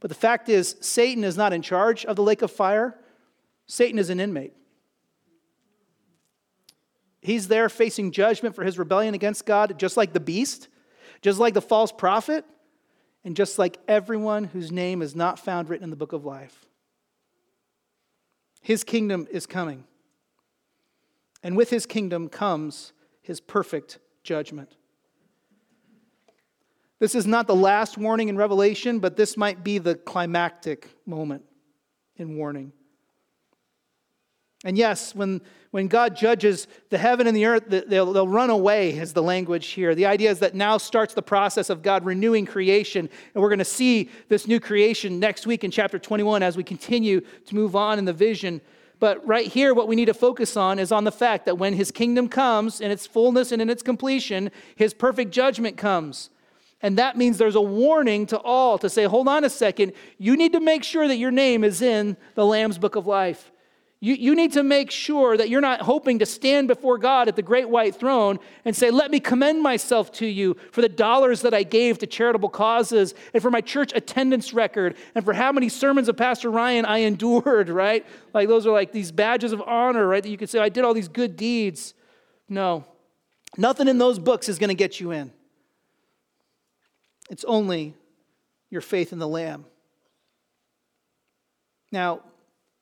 But 0.00 0.08
the 0.08 0.14
fact 0.14 0.48
is, 0.48 0.76
Satan 0.80 1.24
is 1.24 1.36
not 1.36 1.52
in 1.52 1.62
charge 1.62 2.04
of 2.04 2.16
the 2.16 2.22
lake 2.22 2.42
of 2.42 2.50
fire, 2.50 2.98
Satan 3.66 3.98
is 3.98 4.10
an 4.10 4.20
inmate. 4.20 4.52
He's 7.26 7.48
there 7.48 7.68
facing 7.68 8.12
judgment 8.12 8.54
for 8.54 8.62
his 8.62 8.78
rebellion 8.78 9.12
against 9.12 9.46
God, 9.46 9.80
just 9.80 9.96
like 9.96 10.12
the 10.12 10.20
beast, 10.20 10.68
just 11.22 11.40
like 11.40 11.54
the 11.54 11.60
false 11.60 11.90
prophet, 11.90 12.44
and 13.24 13.34
just 13.34 13.58
like 13.58 13.78
everyone 13.88 14.44
whose 14.44 14.70
name 14.70 15.02
is 15.02 15.16
not 15.16 15.40
found 15.40 15.68
written 15.68 15.82
in 15.82 15.90
the 15.90 15.96
book 15.96 16.12
of 16.12 16.24
life. 16.24 16.66
His 18.62 18.84
kingdom 18.84 19.26
is 19.28 19.44
coming. 19.44 19.82
and 21.42 21.56
with 21.56 21.70
his 21.70 21.84
kingdom 21.84 22.28
comes 22.28 22.92
his 23.22 23.40
perfect 23.40 23.98
judgment. 24.22 24.76
This 27.00 27.16
is 27.16 27.26
not 27.26 27.48
the 27.48 27.56
last 27.56 27.98
warning 27.98 28.28
in 28.28 28.36
Revelation, 28.36 29.00
but 29.00 29.16
this 29.16 29.36
might 29.36 29.64
be 29.64 29.78
the 29.78 29.96
climactic 29.96 30.88
moment 31.04 31.42
in 32.16 32.36
warning. 32.36 32.72
And 34.66 34.76
yes, 34.76 35.14
when, 35.14 35.42
when 35.70 35.86
God 35.86 36.16
judges 36.16 36.66
the 36.90 36.98
heaven 36.98 37.28
and 37.28 37.36
the 37.36 37.44
earth, 37.44 37.66
they'll, 37.68 38.12
they'll 38.12 38.26
run 38.26 38.50
away, 38.50 38.90
is 38.90 39.12
the 39.12 39.22
language 39.22 39.68
here. 39.68 39.94
The 39.94 40.06
idea 40.06 40.28
is 40.28 40.40
that 40.40 40.56
now 40.56 40.76
starts 40.76 41.14
the 41.14 41.22
process 41.22 41.70
of 41.70 41.82
God 41.82 42.04
renewing 42.04 42.46
creation. 42.46 43.08
And 43.32 43.42
we're 43.42 43.48
going 43.48 43.60
to 43.60 43.64
see 43.64 44.10
this 44.28 44.48
new 44.48 44.58
creation 44.58 45.20
next 45.20 45.46
week 45.46 45.62
in 45.62 45.70
chapter 45.70 46.00
21 46.00 46.42
as 46.42 46.56
we 46.56 46.64
continue 46.64 47.20
to 47.20 47.54
move 47.54 47.76
on 47.76 48.00
in 48.00 48.06
the 48.06 48.12
vision. 48.12 48.60
But 48.98 49.24
right 49.24 49.46
here, 49.46 49.72
what 49.72 49.86
we 49.86 49.94
need 49.94 50.06
to 50.06 50.14
focus 50.14 50.56
on 50.56 50.80
is 50.80 50.90
on 50.90 51.04
the 51.04 51.12
fact 51.12 51.46
that 51.46 51.58
when 51.58 51.74
his 51.74 51.92
kingdom 51.92 52.28
comes 52.28 52.80
in 52.80 52.90
its 52.90 53.06
fullness 53.06 53.52
and 53.52 53.62
in 53.62 53.70
its 53.70 53.84
completion, 53.84 54.50
his 54.74 54.92
perfect 54.92 55.30
judgment 55.30 55.76
comes. 55.76 56.30
And 56.82 56.98
that 56.98 57.16
means 57.16 57.38
there's 57.38 57.54
a 57.54 57.60
warning 57.60 58.26
to 58.26 58.38
all 58.38 58.78
to 58.78 58.90
say, 58.90 59.04
hold 59.04 59.28
on 59.28 59.44
a 59.44 59.50
second, 59.50 59.92
you 60.18 60.36
need 60.36 60.54
to 60.54 60.60
make 60.60 60.82
sure 60.82 61.06
that 61.06 61.18
your 61.18 61.30
name 61.30 61.62
is 61.62 61.82
in 61.82 62.16
the 62.34 62.44
Lamb's 62.44 62.78
book 62.78 62.96
of 62.96 63.06
life. 63.06 63.52
You, 64.00 64.14
you 64.14 64.34
need 64.34 64.52
to 64.52 64.62
make 64.62 64.90
sure 64.90 65.38
that 65.38 65.48
you're 65.48 65.62
not 65.62 65.80
hoping 65.80 66.18
to 66.18 66.26
stand 66.26 66.68
before 66.68 66.98
God 66.98 67.28
at 67.28 67.36
the 67.36 67.42
great 67.42 67.68
white 67.68 67.96
throne 67.96 68.38
and 68.66 68.76
say, 68.76 68.90
Let 68.90 69.10
me 69.10 69.20
commend 69.20 69.62
myself 69.62 70.12
to 70.12 70.26
you 70.26 70.56
for 70.70 70.82
the 70.82 70.88
dollars 70.88 71.40
that 71.42 71.54
I 71.54 71.62
gave 71.62 71.98
to 71.98 72.06
charitable 72.06 72.50
causes 72.50 73.14
and 73.32 73.42
for 73.42 73.50
my 73.50 73.62
church 73.62 73.92
attendance 73.94 74.52
record 74.52 74.96
and 75.14 75.24
for 75.24 75.32
how 75.32 75.50
many 75.50 75.70
sermons 75.70 76.10
of 76.10 76.16
Pastor 76.16 76.50
Ryan 76.50 76.84
I 76.84 76.98
endured, 76.98 77.68
right? 77.70 78.04
Like 78.34 78.48
those 78.48 78.66
are 78.66 78.72
like 78.72 78.92
these 78.92 79.10
badges 79.12 79.52
of 79.52 79.62
honor, 79.62 80.06
right? 80.06 80.22
That 80.22 80.28
you 80.28 80.36
could 80.36 80.50
say, 80.50 80.58
I 80.58 80.68
did 80.68 80.84
all 80.84 80.92
these 80.92 81.08
good 81.08 81.36
deeds. 81.36 81.94
No, 82.50 82.84
nothing 83.56 83.88
in 83.88 83.96
those 83.96 84.18
books 84.18 84.50
is 84.50 84.58
going 84.58 84.68
to 84.68 84.74
get 84.74 85.00
you 85.00 85.10
in. 85.10 85.32
It's 87.30 87.44
only 87.44 87.94
your 88.68 88.82
faith 88.82 89.12
in 89.12 89.18
the 89.18 89.26
Lamb. 89.26 89.64
Now, 91.90 92.20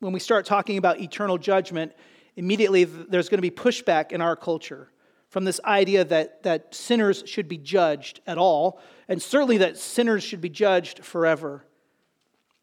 when 0.05 0.12
we 0.12 0.20
start 0.20 0.44
talking 0.44 0.76
about 0.76 1.00
eternal 1.00 1.38
judgment, 1.38 1.90
immediately 2.36 2.84
there's 2.84 3.30
going 3.30 3.38
to 3.38 3.42
be 3.42 3.50
pushback 3.50 4.12
in 4.12 4.20
our 4.20 4.36
culture 4.36 4.90
from 5.30 5.44
this 5.44 5.61
idea 5.64 6.05
that, 6.05 6.42
that 6.42 6.74
sinners 6.74 7.22
should 7.24 7.48
be 7.48 7.57
judged 7.57 8.20
at 8.26 8.36
all, 8.36 8.78
and 9.09 9.20
certainly 9.22 9.57
that 9.57 9.78
sinners 9.78 10.22
should 10.22 10.42
be 10.42 10.50
judged 10.50 11.02
forever. 11.02 11.64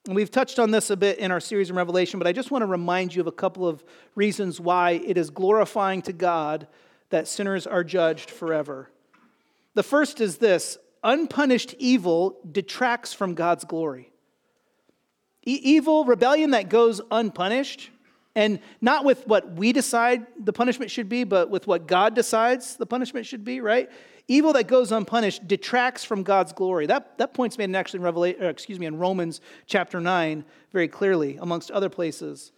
And 0.06 0.16
we've 0.16 0.30
touched 0.30 0.60
on 0.60 0.70
this 0.70 0.92
a 0.92 0.96
bit 0.96 1.18
in 1.18 1.32
our 1.32 1.40
series 1.40 1.72
in 1.72 1.76
Revelation, 1.76 2.20
but 2.20 2.28
I 2.28 2.32
just 2.32 2.52
want 2.52 2.62
to 2.62 2.68
remind 2.68 3.16
you 3.16 3.22
of 3.22 3.28
a 3.28 3.32
couple 3.32 3.68
of 3.68 3.84
reasons 4.14 4.60
why 4.60 4.92
it 4.92 5.18
is 5.18 5.32
glorifying 5.32 6.04
to 6.04 6.14
God 6.14 6.68
that 7.10 7.28
sinners 7.28 7.66
are 7.66 7.84
judged 7.84 8.30
forever. 8.30 8.92
The 9.74 9.84
first 9.84 10.22
is 10.22 10.38
this 10.38 10.78
unpunished 11.04 11.74
evil 11.80 12.38
detracts 12.52 13.14
from 13.14 13.34
God's 13.34 13.64
glory. 13.64 14.11
E- 15.46 15.60
evil, 15.64 16.06
rebellion 16.06 16.52
that 16.52 16.70
goes 16.70 17.02
unpunished, 17.12 17.90
and 18.36 18.60
not 18.80 19.04
with 19.04 19.28
what 19.28 19.54
we 19.54 19.74
decide 19.74 20.26
the 20.40 20.54
punishment 20.54 20.90
should 20.92 21.10
be, 21.10 21.24
but 21.24 21.50
with 21.50 21.68
what 21.68 21.88
God 21.88 22.16
decides 22.16 22.76
the 22.78 22.86
punishment 22.86 23.26
should 23.26 23.44
be, 23.44 23.60
right? 23.60 23.90
Evil 24.28 24.54
that 24.54 24.68
goes 24.68 24.92
unpunished 24.92 25.48
detracts 25.48 26.06
from 26.06 26.24
God's 26.24 26.54
glory. 26.54 26.86
That, 26.86 27.18
that 27.18 27.34
point's 27.34 27.58
made 27.58 27.66
in 27.66 27.76
actually 27.76 27.98
in 27.98 28.04
Revelation, 28.04 28.44
excuse 28.46 28.80
me, 28.80 28.86
in 28.86 28.98
Romans 28.98 29.42
chapter 29.66 30.00
9 30.00 30.46
very 30.72 30.88
clearly, 30.88 31.38
amongst 31.42 31.72
other 31.72 31.90
places. 31.90 32.54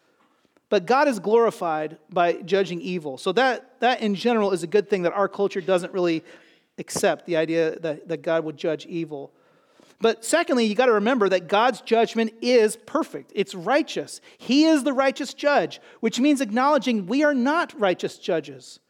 But 0.69 0.85
God 0.85 1.07
is 1.07 1.19
glorified 1.19 1.97
by 2.11 2.33
judging 2.33 2.81
evil. 2.81 3.17
So 3.17 3.31
that, 3.33 3.79
that 3.79 4.01
in 4.01 4.15
general 4.15 4.51
is 4.51 4.63
a 4.63 4.67
good 4.67 4.89
thing 4.89 5.03
that 5.03 5.13
our 5.13 5.27
culture 5.27 5.61
doesn't 5.61 5.93
really 5.93 6.23
accept 6.77 7.25
the 7.25 7.37
idea 7.37 7.79
that, 7.79 8.07
that 8.07 8.21
God 8.21 8.43
would 8.43 8.57
judge 8.57 8.85
evil. 8.85 9.31
But 10.03 10.25
secondly, 10.25 10.65
you 10.65 10.75
got 10.75 10.87
to 10.87 10.91
remember 10.91 11.29
that 11.29 11.47
God's 11.47 11.79
judgment 11.79 12.33
is 12.41 12.75
perfect. 12.75 13.31
It's 13.33 13.55
righteous. 13.55 14.19
He 14.37 14.65
is 14.65 14.83
the 14.83 14.91
righteous 14.91 15.33
judge, 15.33 15.79
which 16.01 16.19
means 16.19 16.41
acknowledging 16.41 17.05
we 17.05 17.23
are 17.23 17.33
not 17.33 17.73
righteous 17.79 18.17
judges. 18.17 18.81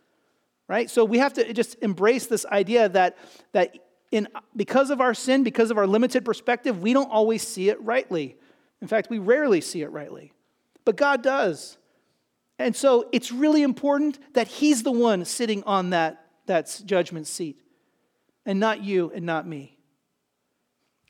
Right? 0.68 0.89
So 0.89 1.05
we 1.05 1.20
have 1.20 1.34
to 1.34 1.53
just 1.53 1.78
embrace 1.84 2.26
this 2.26 2.47
idea 2.47 2.89
that, 2.89 3.16
that 3.51 3.78
in, 4.09 4.28
because 4.55 4.89
of 4.89 5.01
our 5.01 5.14
sin, 5.14 5.43
because 5.43 5.70
of 5.70 5.78
our 5.78 5.86
limited 5.86 6.26
perspective, 6.26 6.82
we 6.82 6.93
don't 6.93 7.11
always 7.11 7.47
see 7.47 7.70
it 7.70 7.80
rightly. 7.80 8.36
In 8.82 8.88
fact, 8.88 9.11
we 9.11 9.20
rarely 9.20 9.61
see 9.61 9.84
it 9.84 9.91
rightly. 9.91 10.34
But 10.84 10.97
God 10.97 11.22
does. 11.22 11.78
And 12.57 12.76
so 12.76 13.07
it's 13.11 13.32
really 13.32 13.61
important 13.61 14.18
that 14.34 14.47
He's 14.47 14.82
the 14.82 14.91
one 14.91 15.26
sitting 15.26 15.61
on 15.66 15.91
that, 15.91 16.26
that 16.47 16.82
judgment 16.86 17.28
seat 17.28 17.61
and 18.47 18.59
not 18.59 18.84
you 18.84 19.11
and 19.14 19.28
not 19.28 19.45
me. 19.47 19.78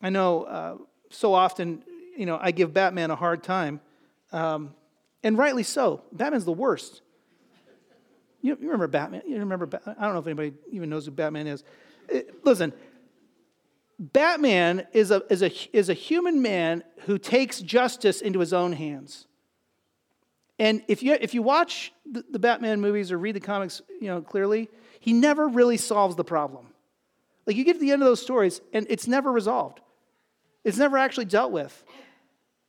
I 0.04 0.10
know 0.10 0.44
uh, 0.44 0.78
so 1.10 1.34
often, 1.34 1.84
you 2.18 2.26
know, 2.26 2.38
I 2.40 2.52
give 2.52 2.74
Batman 2.74 3.10
a 3.10 3.16
hard 3.16 3.42
time, 3.42 3.80
um, 4.34 4.76
and 5.24 5.38
rightly 5.38 5.64
so. 5.64 6.04
Batman's 6.12 6.44
the 6.44 6.52
worst. 6.52 7.02
You, 8.42 8.58
you 8.60 8.66
remember 8.66 8.88
Batman? 8.88 9.22
You 9.26 9.40
remember? 9.40 9.70
I 9.86 10.04
don't 10.04 10.14
know 10.14 10.20
if 10.20 10.28
anybody 10.28 10.54
even 10.72 10.90
knows 10.90 11.06
who 11.06 11.12
Batman 11.12 11.48
is. 11.48 11.64
It, 12.10 12.28
uh, 12.30 12.34
listen, 12.44 12.74
Batman 13.98 14.86
is 14.92 15.12
a, 15.12 15.24
is, 15.32 15.42
a, 15.42 15.52
is 15.76 15.88
a 15.88 15.94
human 15.94 16.42
man 16.42 16.84
who 17.06 17.18
takes 17.18 17.62
justice 17.62 18.22
into 18.22 18.40
his 18.40 18.52
own 18.52 18.74
hands. 18.74 19.28
And 20.60 20.84
if 20.90 21.02
you, 21.02 21.14
if 21.14 21.34
you 21.34 21.42
watch 21.42 21.94
the, 22.10 22.26
the 22.30 22.40
Batman 22.40 22.82
movies 22.82 23.12
or 23.12 23.18
read 23.18 23.36
the 23.36 23.40
comics 23.40 23.82
you 24.02 24.08
know, 24.08 24.22
clearly, 24.22 24.70
he 25.00 25.14
never 25.14 25.48
really 25.48 25.78
solves 25.78 26.18
the 26.18 26.24
problem. 26.26 26.68
Like 27.48 27.56
you 27.56 27.64
get 27.64 27.74
to 27.74 27.80
the 27.80 27.92
end 27.92 28.02
of 28.02 28.08
those 28.08 28.22
stories 28.22 28.60
and 28.74 28.86
it's 28.90 29.08
never 29.08 29.32
resolved. 29.32 29.80
It's 30.64 30.78
never 30.78 30.98
actually 30.98 31.26
dealt 31.26 31.52
with. 31.52 31.84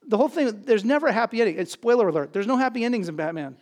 The 0.06 0.16
whole 0.16 0.28
thing, 0.28 0.62
there's 0.64 0.84
never 0.84 1.06
a 1.06 1.12
happy 1.12 1.40
ending. 1.40 1.58
And 1.58 1.68
spoiler 1.68 2.08
alert, 2.08 2.32
there's 2.32 2.46
no 2.46 2.56
happy 2.56 2.84
endings 2.84 3.08
in 3.08 3.16
Batman. 3.16 3.56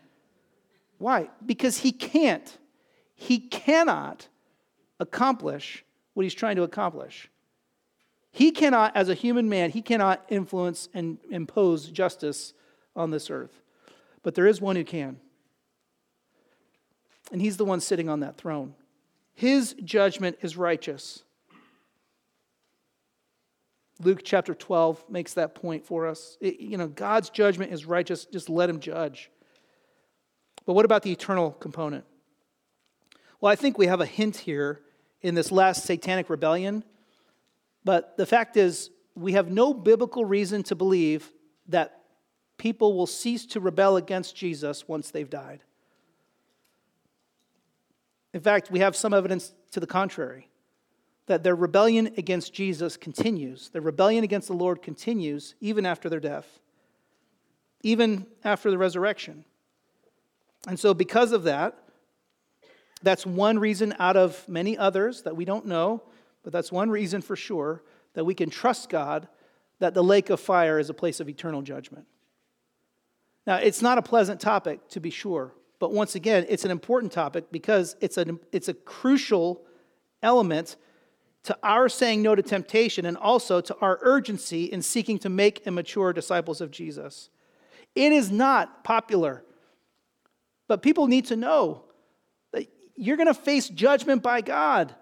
Why? 0.99 1.31
Because 1.45 1.79
he 1.79 1.93
can't, 1.93 2.59
he 3.15 3.39
cannot 3.39 4.29
accomplish 5.01 5.85
what 6.15 6.23
he's 6.23 6.35
trying 6.35 6.57
to 6.57 6.63
accomplish. 6.63 7.29
He 8.31 8.51
cannot, 8.51 8.97
as 8.97 9.09
a 9.09 9.15
human 9.15 9.49
man, 9.49 9.71
he 9.71 9.83
cannot 9.83 10.25
influence 10.29 10.89
and 10.95 11.19
impose 11.31 11.89
justice 11.89 12.55
on 12.97 13.11
this 13.11 13.31
earth. 13.31 13.61
But 14.23 14.35
there 14.35 14.47
is 14.47 14.61
one 14.61 14.77
who 14.77 14.85
can. 14.85 15.19
And 17.31 17.41
he's 17.41 17.57
the 17.57 17.65
one 17.65 17.81
sitting 17.81 18.09
on 18.09 18.21
that 18.21 18.37
throne. 18.37 18.75
His 19.35 19.75
judgment 19.85 20.39
is 20.43 20.57
righteous. 20.57 21.25
Luke 24.03 24.23
chapter 24.25 24.55
12 24.55 25.05
makes 25.09 25.35
that 25.35 25.55
point 25.55 25.85
for 25.85 26.07
us. 26.07 26.37
It, 26.41 26.61
you 26.61 26.77
know, 26.77 26.89
God's 26.89 27.31
judgment 27.31 27.73
is 27.73 27.85
righteous, 27.85 28.25
just 28.25 28.49
let 28.49 28.69
him 28.69 28.81
judge. 28.81 29.31
But 30.67 30.75
what 30.75 30.85
about 30.85 31.03
the 31.03 31.13
eternal 31.13 31.53
component? 31.53 32.05
Well, 33.41 33.53
I 33.53 33.57
think 33.57 33.79
we 33.79 33.87
have 33.87 34.01
a 34.01 34.07
hint 34.07 34.37
here 34.37 34.81
in 35.21 35.35
this 35.35 35.53
last 35.53 35.85
satanic 35.85 36.31
rebellion. 36.31 36.85
But 37.85 38.17
the 38.17 38.27
fact 38.27 38.57
is, 38.57 38.91
we 39.15 39.33
have 39.33 39.51
no 39.51 39.75
biblical 39.75 40.25
reason 40.25 40.63
to 40.65 40.75
believe 40.75 41.31
that 41.69 42.03
people 42.57 42.95
will 42.95 43.07
cease 43.07 43.47
to 43.47 43.61
rebel 43.61 43.97
against 43.97 44.37
Jesus 44.37 44.87
once 44.89 45.11
they've 45.11 45.29
died. 45.29 45.63
In 48.33 48.41
fact, 48.41 48.71
we 48.71 48.81
have 48.81 48.97
some 48.97 49.13
evidence 49.13 49.53
to 49.73 49.81
the 49.81 49.87
contrary 49.87 50.49
that 51.27 51.43
their 51.43 51.55
rebellion 51.55 52.15
against 52.17 52.53
Jesus 52.53 52.97
continues. 52.97 53.69
Their 53.71 53.83
rebellion 53.83 54.25
against 54.25 54.49
the 54.49 54.55
Lord 54.55 54.83
continues 54.83 55.55
even 55.61 55.87
after 55.87 56.09
their 56.09 56.21
death, 56.21 56.61
even 57.83 58.27
after 58.45 58.71
the 58.71 58.79
resurrection. 58.79 59.45
And 60.67 60.79
so, 60.79 60.95
because 60.95 61.33
of 61.33 61.45
that, 61.45 61.79
that's 63.03 63.27
one 63.27 63.59
reason 63.59 63.95
out 63.99 64.17
of 64.17 64.49
many 64.49 64.79
others 64.79 65.23
that 65.23 65.37
we 65.37 65.45
don't 65.45 65.67
know, 65.67 66.03
but 66.45 66.53
that's 66.53 66.71
one 66.71 66.91
reason 66.91 67.21
for 67.21 67.37
sure 67.37 67.83
that 68.15 68.25
we 68.25 68.35
can 68.35 68.51
trust 68.51 68.89
God 68.89 69.29
that 69.81 69.95
the 69.95 70.05
lake 70.05 70.31
of 70.31 70.39
fire 70.39 70.79
is 70.79 70.91
a 70.91 70.95
place 70.95 71.19
of 71.19 71.29
eternal 71.29 71.63
judgment. 71.63 72.07
Now, 73.47 73.57
it's 73.57 73.83
not 73.83 73.99
a 73.99 74.03
pleasant 74.03 74.41
topic, 74.41 74.89
to 74.91 75.01
be 75.01 75.11
sure, 75.11 75.53
but 75.81 75.93
once 75.93 76.15
again, 76.15 76.47
it's 76.49 76.65
an 76.65 76.71
important 76.71 77.11
topic 77.11 77.51
because 77.51 77.97
it's 78.01 78.17
a, 78.17 78.39
it's 78.53 78.69
a 78.69 78.75
crucial 78.75 79.63
element 80.23 80.77
to 81.45 81.59
our 81.63 81.89
saying 81.89 82.23
no 82.23 82.35
to 82.35 82.43
temptation 82.43 83.05
and 83.05 83.17
also 83.17 83.61
to 83.61 83.77
our 83.81 83.99
urgency 84.03 84.65
in 84.65 84.83
seeking 84.83 85.19
to 85.19 85.29
make 85.29 85.63
and 85.67 85.75
mature 85.75 86.13
disciples 86.13 86.61
of 86.61 86.71
Jesus. 86.71 87.31
It 87.95 88.13
is 88.13 88.31
not 88.31 88.85
popular, 88.85 89.45
but 90.69 90.83
people 90.83 91.09
need 91.09 91.27
to 91.27 91.37
know 91.37 91.85
that 92.53 92.67
you're 92.97 93.17
going 93.17 93.27
to 93.27 93.35
face 93.35 93.69
judgment 93.69 94.23
by 94.23 94.41
God. 94.41 94.95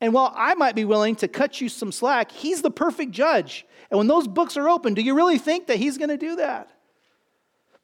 And 0.00 0.12
while 0.12 0.32
I 0.36 0.54
might 0.54 0.74
be 0.74 0.84
willing 0.84 1.16
to 1.16 1.28
cut 1.28 1.60
you 1.60 1.68
some 1.68 1.92
slack, 1.92 2.30
He's 2.30 2.62
the 2.62 2.70
perfect 2.70 3.12
judge. 3.12 3.66
And 3.90 3.98
when 3.98 4.08
those 4.08 4.26
books 4.26 4.56
are 4.56 4.68
open, 4.68 4.94
do 4.94 5.02
you 5.02 5.14
really 5.14 5.38
think 5.38 5.68
that 5.68 5.76
He's 5.76 5.98
going 5.98 6.10
to 6.10 6.18
do 6.18 6.36
that? 6.36 6.70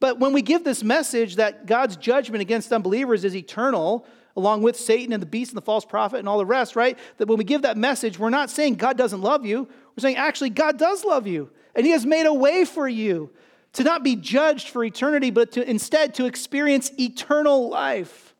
But 0.00 0.18
when 0.18 0.32
we 0.32 0.42
give 0.42 0.64
this 0.64 0.82
message 0.82 1.36
that 1.36 1.66
God's 1.66 1.96
judgment 1.96 2.42
against 2.42 2.72
unbelievers 2.72 3.24
is 3.24 3.36
eternal, 3.36 4.05
along 4.37 4.62
with 4.62 4.76
Satan 4.76 5.12
and 5.12 5.22
the 5.22 5.26
beast 5.26 5.51
and 5.51 5.57
the 5.57 5.62
false 5.62 5.85
prophet 5.85 6.18
and 6.18 6.28
all 6.28 6.39
the 6.39 6.47
rest, 6.47 6.76
right? 6.76 6.99
That 7.18 7.28
when 7.28 7.39
we 7.39 7.45
give 7.45 7.62
that 7.62 7.76
message, 7.76 8.18
we're 8.18 8.30
not 8.30 8.51
saying 8.51 8.76
God 8.76 8.97
doesn't 8.97 9.20
love 9.20 9.45
you. 9.45 9.64
We're 9.64 10.01
saying 10.01 10.16
actually 10.16 10.51
God 10.51 10.78
does 10.78 11.05
love 11.05 11.26
you. 11.26 11.51
And 11.74 11.87
he 11.87 11.93
has 11.93 12.07
made 12.07 12.26
a 12.26 12.35
way 12.35 12.64
for 12.64 12.89
you 12.89 13.30
to 13.74 13.85
not 13.85 14.03
be 14.03 14.16
judged 14.16 14.68
for 14.68 14.85
eternity, 14.85 15.30
but 15.30 15.53
to 15.53 15.68
instead 15.68 16.14
to 16.14 16.26
experience 16.26 16.91
eternal 16.99 17.68
life. 17.68 18.35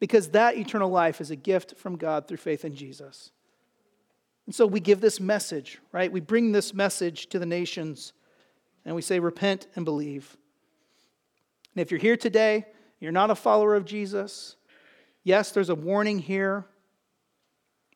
Because 0.00 0.28
that 0.30 0.56
eternal 0.56 0.90
life 0.90 1.20
is 1.20 1.30
a 1.30 1.36
gift 1.36 1.76
from 1.76 1.96
God 1.96 2.28
through 2.28 2.36
faith 2.36 2.64
in 2.64 2.74
Jesus. 2.74 3.32
And 4.46 4.54
so 4.54 4.66
we 4.66 4.80
give 4.80 5.00
this 5.00 5.20
message, 5.20 5.78
right? 5.92 6.10
We 6.10 6.20
bring 6.20 6.52
this 6.52 6.72
message 6.72 7.28
to 7.30 7.38
the 7.38 7.44
nations 7.44 8.14
and 8.84 8.94
we 8.94 9.02
say, 9.02 9.18
repent 9.18 9.66
and 9.74 9.84
believe. 9.84 10.38
And 11.74 11.82
if 11.82 11.90
you're 11.90 12.00
here 12.00 12.16
today, 12.16 12.66
you're 13.00 13.12
not 13.12 13.30
a 13.30 13.34
follower 13.34 13.74
of 13.74 13.84
Jesus, 13.84 14.56
yes, 15.22 15.52
there's 15.52 15.68
a 15.68 15.74
warning 15.74 16.18
here. 16.18 16.66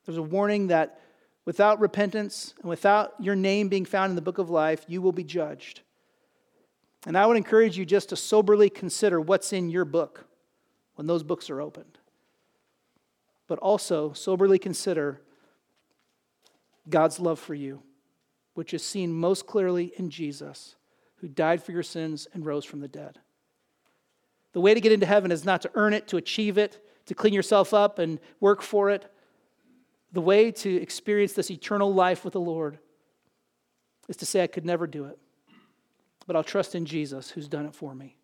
There's 0.05 0.19
a 0.19 0.23
warning 0.23 0.69
that 0.69 1.01
without 1.45 1.81
repentance 1.81 2.55
and 2.61 2.69
without 2.69 3.15
your 3.19 3.35
name 3.35 3.69
being 3.69 3.85
found 3.85 4.11
in 4.11 4.17
the 4.17 4.23
book 4.23 4.39
of 4.39 4.51
life, 4.51 4.85
you 4.89 5.01
will 5.01 5.13
be 5.13 5.25
judged. 5.25 5.81
And 7.07 7.17
I 7.17 7.27
would 7.27 7.37
encourage 7.37 7.77
you 7.77 7.85
just 7.85 8.11
to 8.11 8.17
soberly 8.17 8.71
consider 8.71 9.21
what's 9.21 9.53
in 9.53 9.71
your 9.71 9.85
book 9.85 10.27
when 10.95 11.07
those 11.07 11.23
books 11.23 11.51
are 11.51 11.61
opened. 11.61 11.99
But 13.49 13.59
also 13.59 14.13
soberly 14.13 14.59
consider 14.59 15.21
God's 16.89 17.19
love 17.19 17.39
for 17.39 17.55
you, 17.55 17.83
which 18.55 18.75
is 18.75 18.85
seen 18.85 19.13
most 19.13 19.47
clearly 19.47 19.93
in 19.97 20.11
Jesus, 20.11 20.77
who 21.17 21.29
died 21.29 21.63
for 21.63 21.73
your 21.73 21.83
sins 21.83 22.29
and 22.33 22.45
rose 22.45 22.65
from 22.65 22.81
the 22.81 22.89
dead. 22.89 23.19
The 24.53 24.61
way 24.61 24.75
to 24.75 24.81
get 24.81 24.93
into 24.93 25.07
heaven 25.07 25.33
is 25.33 25.45
not 25.45 25.63
to 25.63 25.71
earn 25.75 25.93
it, 25.93 26.09
to 26.09 26.17
achieve 26.17 26.59
it, 26.59 26.85
to 27.07 27.15
clean 27.15 27.33
yourself 27.33 27.73
up 27.73 27.99
and 27.99 28.21
work 28.41 28.63
for 28.63 28.91
it. 28.91 29.11
The 30.13 30.21
way 30.21 30.51
to 30.53 30.83
experience 30.83 31.33
this 31.33 31.51
eternal 31.51 31.93
life 31.93 32.25
with 32.25 32.35
the 32.35 32.41
Lord 32.41 32.79
is 34.09 34.17
to 34.19 34.27
say, 34.27 34.43
I 34.43 34.47
could 34.47 34.67
never 34.67 34.87
do 34.87 35.07
it, 35.07 35.19
but 36.27 36.37
I'll 36.37 36.45
trust 36.45 36.75
in 36.75 36.85
Jesus 36.85 37.31
who's 37.31 37.49
done 37.49 37.67
it 37.67 37.75
for 37.75 37.95
me. 37.95 38.17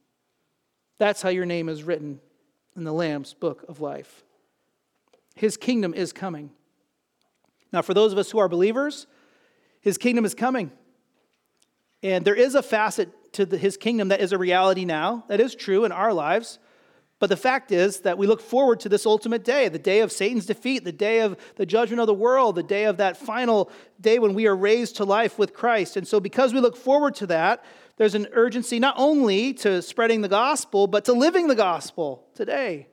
That's 0.98 1.22
how 1.22 1.30
your 1.30 1.46
name 1.46 1.68
is 1.68 1.82
written 1.82 2.20
in 2.76 2.84
the 2.84 2.92
Lamb's 2.92 3.32
book 3.32 3.64
of 3.68 3.80
life. 3.80 4.24
His 5.34 5.56
kingdom 5.56 5.94
is 5.94 6.12
coming. 6.12 6.50
Now, 7.72 7.82
for 7.82 7.94
those 7.94 8.12
of 8.12 8.18
us 8.18 8.30
who 8.30 8.38
are 8.38 8.48
believers, 8.48 9.06
his 9.80 9.96
kingdom 9.96 10.24
is 10.24 10.34
coming. 10.34 10.72
And 12.02 12.24
there 12.24 12.34
is 12.34 12.54
a 12.54 12.62
facet 12.62 13.10
to 13.32 13.46
the, 13.46 13.58
his 13.58 13.76
kingdom 13.76 14.08
that 14.08 14.20
is 14.20 14.32
a 14.32 14.38
reality 14.38 14.84
now. 14.84 15.24
That 15.28 15.40
is 15.40 15.54
true 15.54 15.84
in 15.84 15.92
our 15.92 16.12
lives. 16.12 16.58
But 17.20 17.30
the 17.30 17.36
fact 17.36 17.72
is 17.72 18.00
that 18.00 18.16
we 18.16 18.28
look 18.28 18.40
forward 18.40 18.80
to 18.80 18.88
this 18.88 19.04
ultimate 19.04 19.42
day, 19.42 19.68
the 19.68 19.78
day 19.78 20.00
of 20.00 20.12
Satan's 20.12 20.46
defeat, 20.46 20.84
the 20.84 20.92
day 20.92 21.20
of 21.20 21.36
the 21.56 21.66
judgment 21.66 22.00
of 22.00 22.06
the 22.06 22.14
world, 22.14 22.54
the 22.54 22.62
day 22.62 22.84
of 22.84 22.98
that 22.98 23.16
final 23.16 23.70
day 24.00 24.20
when 24.20 24.34
we 24.34 24.46
are 24.46 24.54
raised 24.54 24.96
to 24.96 25.04
life 25.04 25.36
with 25.38 25.52
Christ. 25.52 25.96
And 25.96 26.06
so, 26.06 26.20
because 26.20 26.54
we 26.54 26.60
look 26.60 26.76
forward 26.76 27.16
to 27.16 27.26
that, 27.26 27.64
there's 27.96 28.14
an 28.14 28.28
urgency 28.32 28.78
not 28.78 28.94
only 28.96 29.52
to 29.54 29.82
spreading 29.82 30.20
the 30.20 30.28
gospel, 30.28 30.86
but 30.86 31.04
to 31.06 31.12
living 31.12 31.48
the 31.48 31.56
gospel 31.56 32.24
today. 32.34 32.86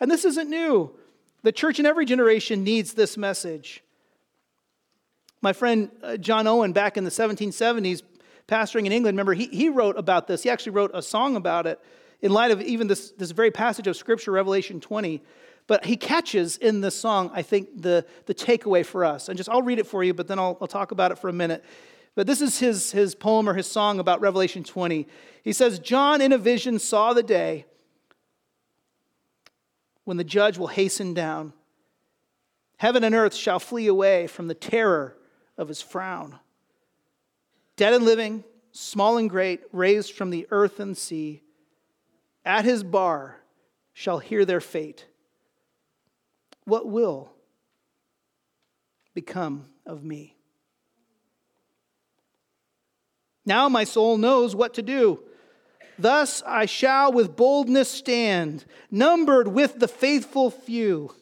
And 0.00 0.10
this 0.10 0.24
isn't 0.24 0.48
new. 0.48 0.96
The 1.42 1.52
church 1.52 1.78
in 1.78 1.84
every 1.84 2.06
generation 2.06 2.64
needs 2.64 2.94
this 2.94 3.18
message. 3.18 3.84
My 5.42 5.52
friend 5.52 5.90
uh, 6.02 6.16
John 6.16 6.46
Newton, 6.46 6.72
back 6.72 6.96
in 6.96 7.04
the 7.04 7.10
1770s, 7.10 8.02
pastoring 8.48 8.86
in 8.86 8.92
England, 8.92 9.16
remember, 9.16 9.34
he, 9.34 9.46
he 9.46 9.68
wrote 9.68 9.98
about 9.98 10.26
this. 10.26 10.42
He 10.42 10.50
actually 10.50 10.72
wrote 10.72 10.90
a 10.94 11.02
song 11.02 11.36
about 11.36 11.66
it 11.66 11.80
in 12.22 12.32
light 12.32 12.50
of 12.50 12.60
even 12.62 12.86
this, 12.86 13.10
this 13.12 13.30
very 13.30 13.50
passage 13.50 13.86
of 13.86 13.96
Scripture, 13.96 14.32
Revelation 14.32 14.80
20. 14.80 15.22
But 15.66 15.84
he 15.84 15.96
catches 15.96 16.56
in 16.56 16.80
this 16.80 16.98
song, 16.98 17.30
I 17.34 17.42
think, 17.42 17.82
the, 17.82 18.06
the 18.26 18.34
takeaway 18.34 18.86
for 18.86 19.04
us. 19.04 19.28
And 19.28 19.36
just, 19.36 19.48
I'll 19.48 19.62
read 19.62 19.78
it 19.78 19.86
for 19.86 20.04
you, 20.04 20.14
but 20.14 20.28
then 20.28 20.38
I'll, 20.38 20.56
I'll 20.60 20.68
talk 20.68 20.92
about 20.92 21.10
it 21.10 21.18
for 21.18 21.28
a 21.28 21.32
minute. 21.32 21.64
But 22.14 22.26
this 22.26 22.40
is 22.40 22.58
his, 22.58 22.92
his 22.92 23.14
poem 23.14 23.48
or 23.48 23.54
his 23.54 23.66
song 23.66 23.98
about 23.98 24.20
Revelation 24.20 24.62
20. 24.62 25.06
He 25.42 25.52
says, 25.52 25.78
John 25.78 26.20
in 26.20 26.32
a 26.32 26.38
vision 26.38 26.78
saw 26.78 27.12
the 27.12 27.22
day 27.22 27.66
when 30.04 30.16
the 30.16 30.24
judge 30.24 30.56
will 30.56 30.68
hasten 30.68 31.14
down. 31.14 31.52
Heaven 32.78 33.04
and 33.04 33.14
earth 33.14 33.34
shall 33.34 33.58
flee 33.58 33.86
away 33.86 34.28
from 34.28 34.46
the 34.46 34.54
terror 34.54 35.16
of 35.58 35.68
his 35.68 35.82
frown. 35.82 36.38
Dead 37.76 37.92
and 37.92 38.04
living, 38.04 38.42
small 38.72 39.18
and 39.18 39.28
great, 39.28 39.60
raised 39.72 40.12
from 40.14 40.30
the 40.30 40.46
earth 40.50 40.80
and 40.80 40.96
sea, 40.96 41.42
at 42.44 42.64
his 42.64 42.82
bar 42.82 43.36
shall 43.92 44.18
hear 44.18 44.44
their 44.44 44.60
fate. 44.60 45.06
What 46.64 46.86
will 46.86 47.32
become 49.14 49.66
of 49.84 50.02
me? 50.02 50.36
Now 53.44 53.68
my 53.68 53.84
soul 53.84 54.18
knows 54.18 54.56
what 54.56 54.74
to 54.74 54.82
do. 54.82 55.20
Thus 55.98 56.42
I 56.46 56.66
shall 56.66 57.12
with 57.12 57.36
boldness 57.36 57.90
stand, 57.90 58.64
numbered 58.90 59.48
with 59.48 59.78
the 59.78 59.88
faithful 59.88 60.50
few, 60.50 61.14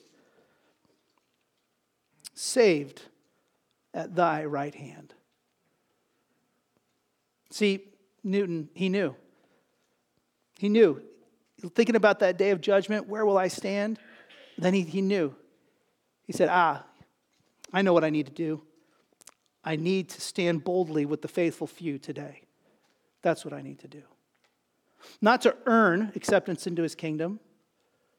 saved 2.34 3.02
at 3.92 4.16
thy 4.16 4.44
right 4.44 4.74
hand. 4.74 5.14
See, 7.55 7.84
Newton, 8.24 8.68
he 8.74 8.88
knew. 8.88 9.14
He 10.59 10.68
knew. 10.68 11.00
Thinking 11.76 11.94
about 11.94 12.18
that 12.18 12.36
day 12.36 12.50
of 12.50 12.61
judgment, 12.61 13.07
where 13.07 13.24
will 13.24 13.38
I 13.38 13.46
stand? 13.46 14.00
Then 14.59 14.74
he, 14.74 14.80
he 14.80 15.00
knew. 15.00 15.36
He 16.24 16.32
said, 16.32 16.48
Ah, 16.50 16.84
I 17.72 17.82
know 17.82 17.92
what 17.92 18.02
I 18.02 18.11
need 18.11 18.26
to 18.26 18.32
do. 18.32 18.61
I 19.62 19.76
need 19.76 20.09
to 20.09 20.20
stand 20.20 20.64
boldly 20.64 21.07
with 21.07 21.22
the 21.22 21.28
faithful 21.28 21.68
few 21.68 21.96
today. 21.96 22.42
That's 23.22 23.44
what 23.44 23.55
I 23.55 23.62
need 23.62 23.78
to 23.80 23.88
do. 23.88 24.02
Not 25.20 25.40
to 25.42 25.57
earn 25.64 26.11
acceptance 26.16 26.66
into 26.66 26.82
his 26.82 26.96
kingdom, 26.96 27.38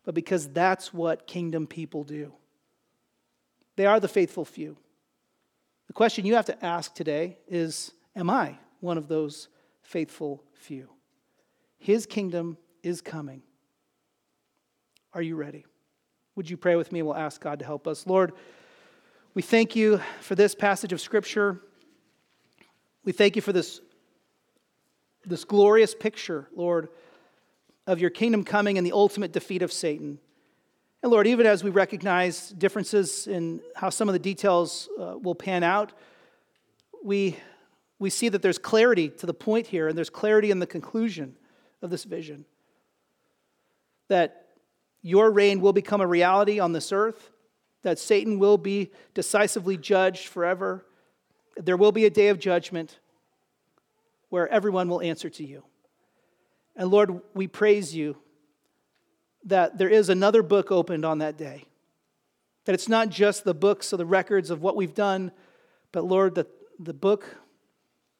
but 0.05 0.15
because 0.15 0.47
that's 0.47 0.93
what 0.93 1.27
kingdom 1.27 1.67
people 1.67 2.05
do. 2.05 2.31
They 3.75 3.85
are 3.85 3.99
the 3.99 4.07
faithful 4.07 4.45
few. 4.45 4.77
The 5.87 5.93
question 5.93 6.25
you 6.25 6.35
have 6.35 6.45
to 6.45 6.65
ask 6.65 6.93
today 6.93 7.39
is 7.49 7.91
Am 8.15 8.29
I 8.29 8.59
one 8.79 8.97
of 8.97 9.07
those 9.07 9.49
faithful 9.81 10.43
few? 10.53 10.89
His 11.77 12.05
kingdom 12.05 12.57
is 12.83 13.01
coming. 13.01 13.41
Are 15.13 15.21
you 15.21 15.35
ready? 15.35 15.65
Would 16.35 16.49
you 16.49 16.57
pray 16.57 16.75
with 16.75 16.91
me? 16.91 17.01
We'll 17.01 17.15
ask 17.15 17.39
God 17.39 17.59
to 17.59 17.65
help 17.65 17.87
us. 17.87 18.05
Lord, 18.05 18.33
we 19.33 19.41
thank 19.41 19.75
you 19.75 20.01
for 20.21 20.35
this 20.35 20.55
passage 20.55 20.93
of 20.93 20.99
Scripture. 20.99 21.61
We 23.03 23.11
thank 23.11 23.35
you 23.35 23.41
for 23.41 23.53
this, 23.53 23.81
this 25.25 25.45
glorious 25.45 25.95
picture, 25.95 26.47
Lord, 26.55 26.89
of 27.87 27.99
your 27.99 28.09
kingdom 28.09 28.43
coming 28.43 28.77
and 28.77 28.85
the 28.85 28.91
ultimate 28.91 29.31
defeat 29.31 29.61
of 29.61 29.71
Satan. 29.71 30.19
And 31.03 31.11
Lord, 31.11 31.27
even 31.27 31.45
as 31.45 31.63
we 31.63 31.69
recognize 31.69 32.49
differences 32.49 33.27
in 33.27 33.61
how 33.75 33.89
some 33.89 34.09
of 34.09 34.13
the 34.13 34.19
details 34.19 34.89
uh, 34.99 35.17
will 35.21 35.35
pan 35.35 35.63
out, 35.63 35.93
we, 37.03 37.37
we 37.99 38.09
see 38.09 38.29
that 38.29 38.41
there's 38.41 38.57
clarity 38.57 39.09
to 39.09 39.25
the 39.25 39.33
point 39.33 39.67
here, 39.67 39.87
and 39.87 39.97
there's 39.97 40.09
clarity 40.09 40.51
in 40.51 40.59
the 40.59 40.67
conclusion 40.67 41.37
of 41.81 41.89
this 41.89 42.03
vision. 42.03 42.45
That 44.09 44.47
your 45.01 45.31
reign 45.31 45.61
will 45.61 45.73
become 45.73 46.01
a 46.01 46.07
reality 46.07 46.59
on 46.59 46.73
this 46.73 46.91
earth, 46.91 47.31
that 47.83 47.99
Satan 47.99 48.39
will 48.39 48.57
be 48.57 48.91
decisively 49.13 49.77
judged 49.77 50.27
forever. 50.27 50.85
There 51.55 51.77
will 51.77 51.91
be 51.91 52.05
a 52.05 52.09
day 52.09 52.29
of 52.29 52.39
judgment 52.39 52.99
where 54.29 54.47
everyone 54.49 54.89
will 54.89 55.01
answer 55.01 55.29
to 55.29 55.45
you. 55.45 55.63
And 56.75 56.89
Lord, 56.89 57.21
we 57.33 57.47
praise 57.47 57.95
you 57.95 58.17
that 59.45 59.77
there 59.77 59.89
is 59.89 60.09
another 60.09 60.43
book 60.43 60.71
opened 60.71 61.05
on 61.05 61.19
that 61.19 61.37
day. 61.37 61.65
That 62.65 62.73
it's 62.73 62.89
not 62.89 63.09
just 63.09 63.43
the 63.43 63.53
books 63.53 63.93
or 63.93 63.97
the 63.97 64.05
records 64.05 64.49
of 64.49 64.61
what 64.61 64.75
we've 64.75 64.95
done, 64.95 65.31
but 65.91 66.03
Lord, 66.03 66.35
that 66.35 66.47
the 66.79 66.93
book 66.93 67.37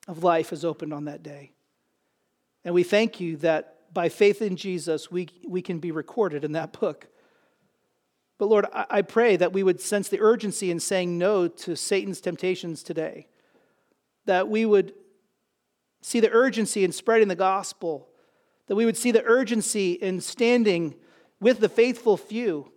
of 0.08 0.24
life 0.24 0.53
is 0.53 0.64
opened 0.64 0.93
on 0.93 1.06
that 1.06 1.24
day. 1.24 1.51
And 2.64 2.74
we 2.74 2.84
thank 2.84 3.20
you 3.20 3.38
that 3.38 3.93
by 3.93 4.10
faith 4.10 4.41
in 4.41 4.56
Jesus, 4.56 5.10
we, 5.10 5.30
we 5.47 5.62
can 5.62 5.80
be 5.80 5.91
recorded 5.91 6.43
in 6.43 6.51
that 6.53 6.78
book. 6.80 7.08
But 8.38 8.47
Lord, 8.47 8.66
I, 8.74 8.86
I 8.89 9.01
pray 9.01 9.38
that 9.38 9.53
we 9.53 9.64
would 9.64 9.80
sense 9.80 10.10
the 10.10 10.20
urgency 10.20 10.72
in 10.72 10.80
saying 10.80 11.18
no 11.18 11.47
to 11.47 11.76
Satan's 11.76 12.22
temptations 12.22 12.84
today. 12.84 13.28
That 14.26 14.49
we 14.49 14.66
would 14.66 14.93
see 16.01 16.20
the 16.20 16.32
urgency 16.32 16.84
in 16.84 16.91
spreading 16.91 17.28
the 17.28 17.36
gospel. 17.36 18.10
That 18.68 18.76
we 18.76 18.86
would 18.86 18.97
see 18.97 19.12
the 19.12 19.24
urgency 19.24 19.93
in 19.93 20.20
standing 20.22 20.95
with 21.39 21.60
the 21.60 21.70
faithful 21.70 22.18
few. 22.18 22.72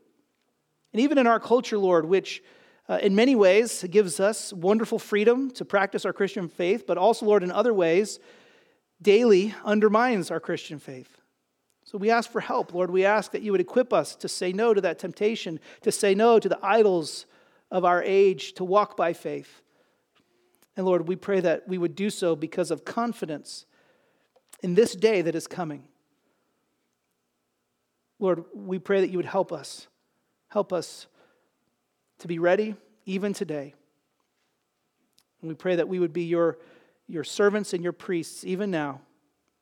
And 0.92 1.00
even 1.00 1.18
in 1.18 1.26
our 1.26 1.40
culture, 1.40 1.78
Lord, 1.78 2.06
which 2.06 2.42
uh, 2.88 2.98
in 3.02 3.14
many 3.14 3.36
ways, 3.36 3.84
it 3.84 3.90
gives 3.90 4.18
us 4.18 4.52
wonderful 4.52 4.98
freedom 4.98 5.50
to 5.50 5.64
practice 5.64 6.06
our 6.06 6.12
Christian 6.12 6.48
faith, 6.48 6.86
but 6.86 6.96
also, 6.96 7.26
Lord, 7.26 7.42
in 7.42 7.52
other 7.52 7.74
ways, 7.74 8.18
daily 9.02 9.54
undermines 9.64 10.30
our 10.30 10.40
Christian 10.40 10.78
faith. 10.78 11.20
So 11.84 11.98
we 11.98 12.10
ask 12.10 12.30
for 12.30 12.40
help, 12.40 12.72
Lord. 12.72 12.90
We 12.90 13.04
ask 13.04 13.32
that 13.32 13.42
you 13.42 13.52
would 13.52 13.60
equip 13.60 13.92
us 13.92 14.16
to 14.16 14.28
say 14.28 14.52
no 14.52 14.74
to 14.74 14.80
that 14.80 14.98
temptation, 14.98 15.60
to 15.82 15.92
say 15.92 16.14
no 16.14 16.38
to 16.38 16.48
the 16.48 16.58
idols 16.62 17.26
of 17.70 17.84
our 17.84 18.02
age, 18.02 18.54
to 18.54 18.64
walk 18.64 18.96
by 18.96 19.12
faith. 19.12 19.62
And 20.76 20.86
Lord, 20.86 21.08
we 21.08 21.16
pray 21.16 21.40
that 21.40 21.66
we 21.68 21.78
would 21.78 21.94
do 21.94 22.08
so 22.08 22.36
because 22.36 22.70
of 22.70 22.84
confidence 22.84 23.66
in 24.62 24.74
this 24.74 24.94
day 24.94 25.22
that 25.22 25.34
is 25.34 25.46
coming. 25.46 25.84
Lord, 28.18 28.44
we 28.54 28.78
pray 28.78 29.00
that 29.00 29.10
you 29.10 29.18
would 29.18 29.26
help 29.26 29.52
us. 29.52 29.88
Help 30.48 30.72
us 30.72 31.06
to 32.18 32.28
be 32.28 32.38
ready 32.38 32.74
even 33.06 33.32
today. 33.32 33.74
And 35.40 35.48
we 35.48 35.54
pray 35.54 35.76
that 35.76 35.88
we 35.88 35.98
would 35.98 36.12
be 36.12 36.24
your, 36.24 36.58
your 37.06 37.24
servants 37.24 37.72
and 37.72 37.82
your 37.82 37.92
priests 37.92 38.44
even 38.44 38.70
now, 38.70 39.00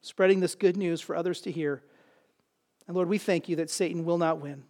spreading 0.01 0.41
this 0.41 0.55
good 0.55 0.77
news 0.77 1.01
for 1.01 1.15
others 1.15 1.41
to 1.43 1.51
hear. 1.51 1.83
And 2.87 2.97
Lord, 2.97 3.09
we 3.09 3.19
thank 3.19 3.49
you 3.49 3.57
that 3.57 3.71
Satan 3.71 4.05
will 4.05 4.19
not 4.19 4.41
win. 4.41 4.65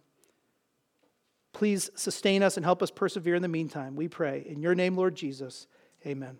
Please 1.53 1.89
sustain 1.95 2.43
us 2.43 2.57
and 2.57 2.65
help 2.65 2.83
us 2.83 2.91
persevere 2.91 3.35
in 3.35 3.41
the 3.41 3.47
meantime. 3.47 3.95
We 3.95 4.07
pray. 4.07 4.45
In 4.47 4.61
your 4.61 4.75
name, 4.75 4.95
Lord 4.95 5.15
Jesus, 5.15 5.67
amen. 6.05 6.37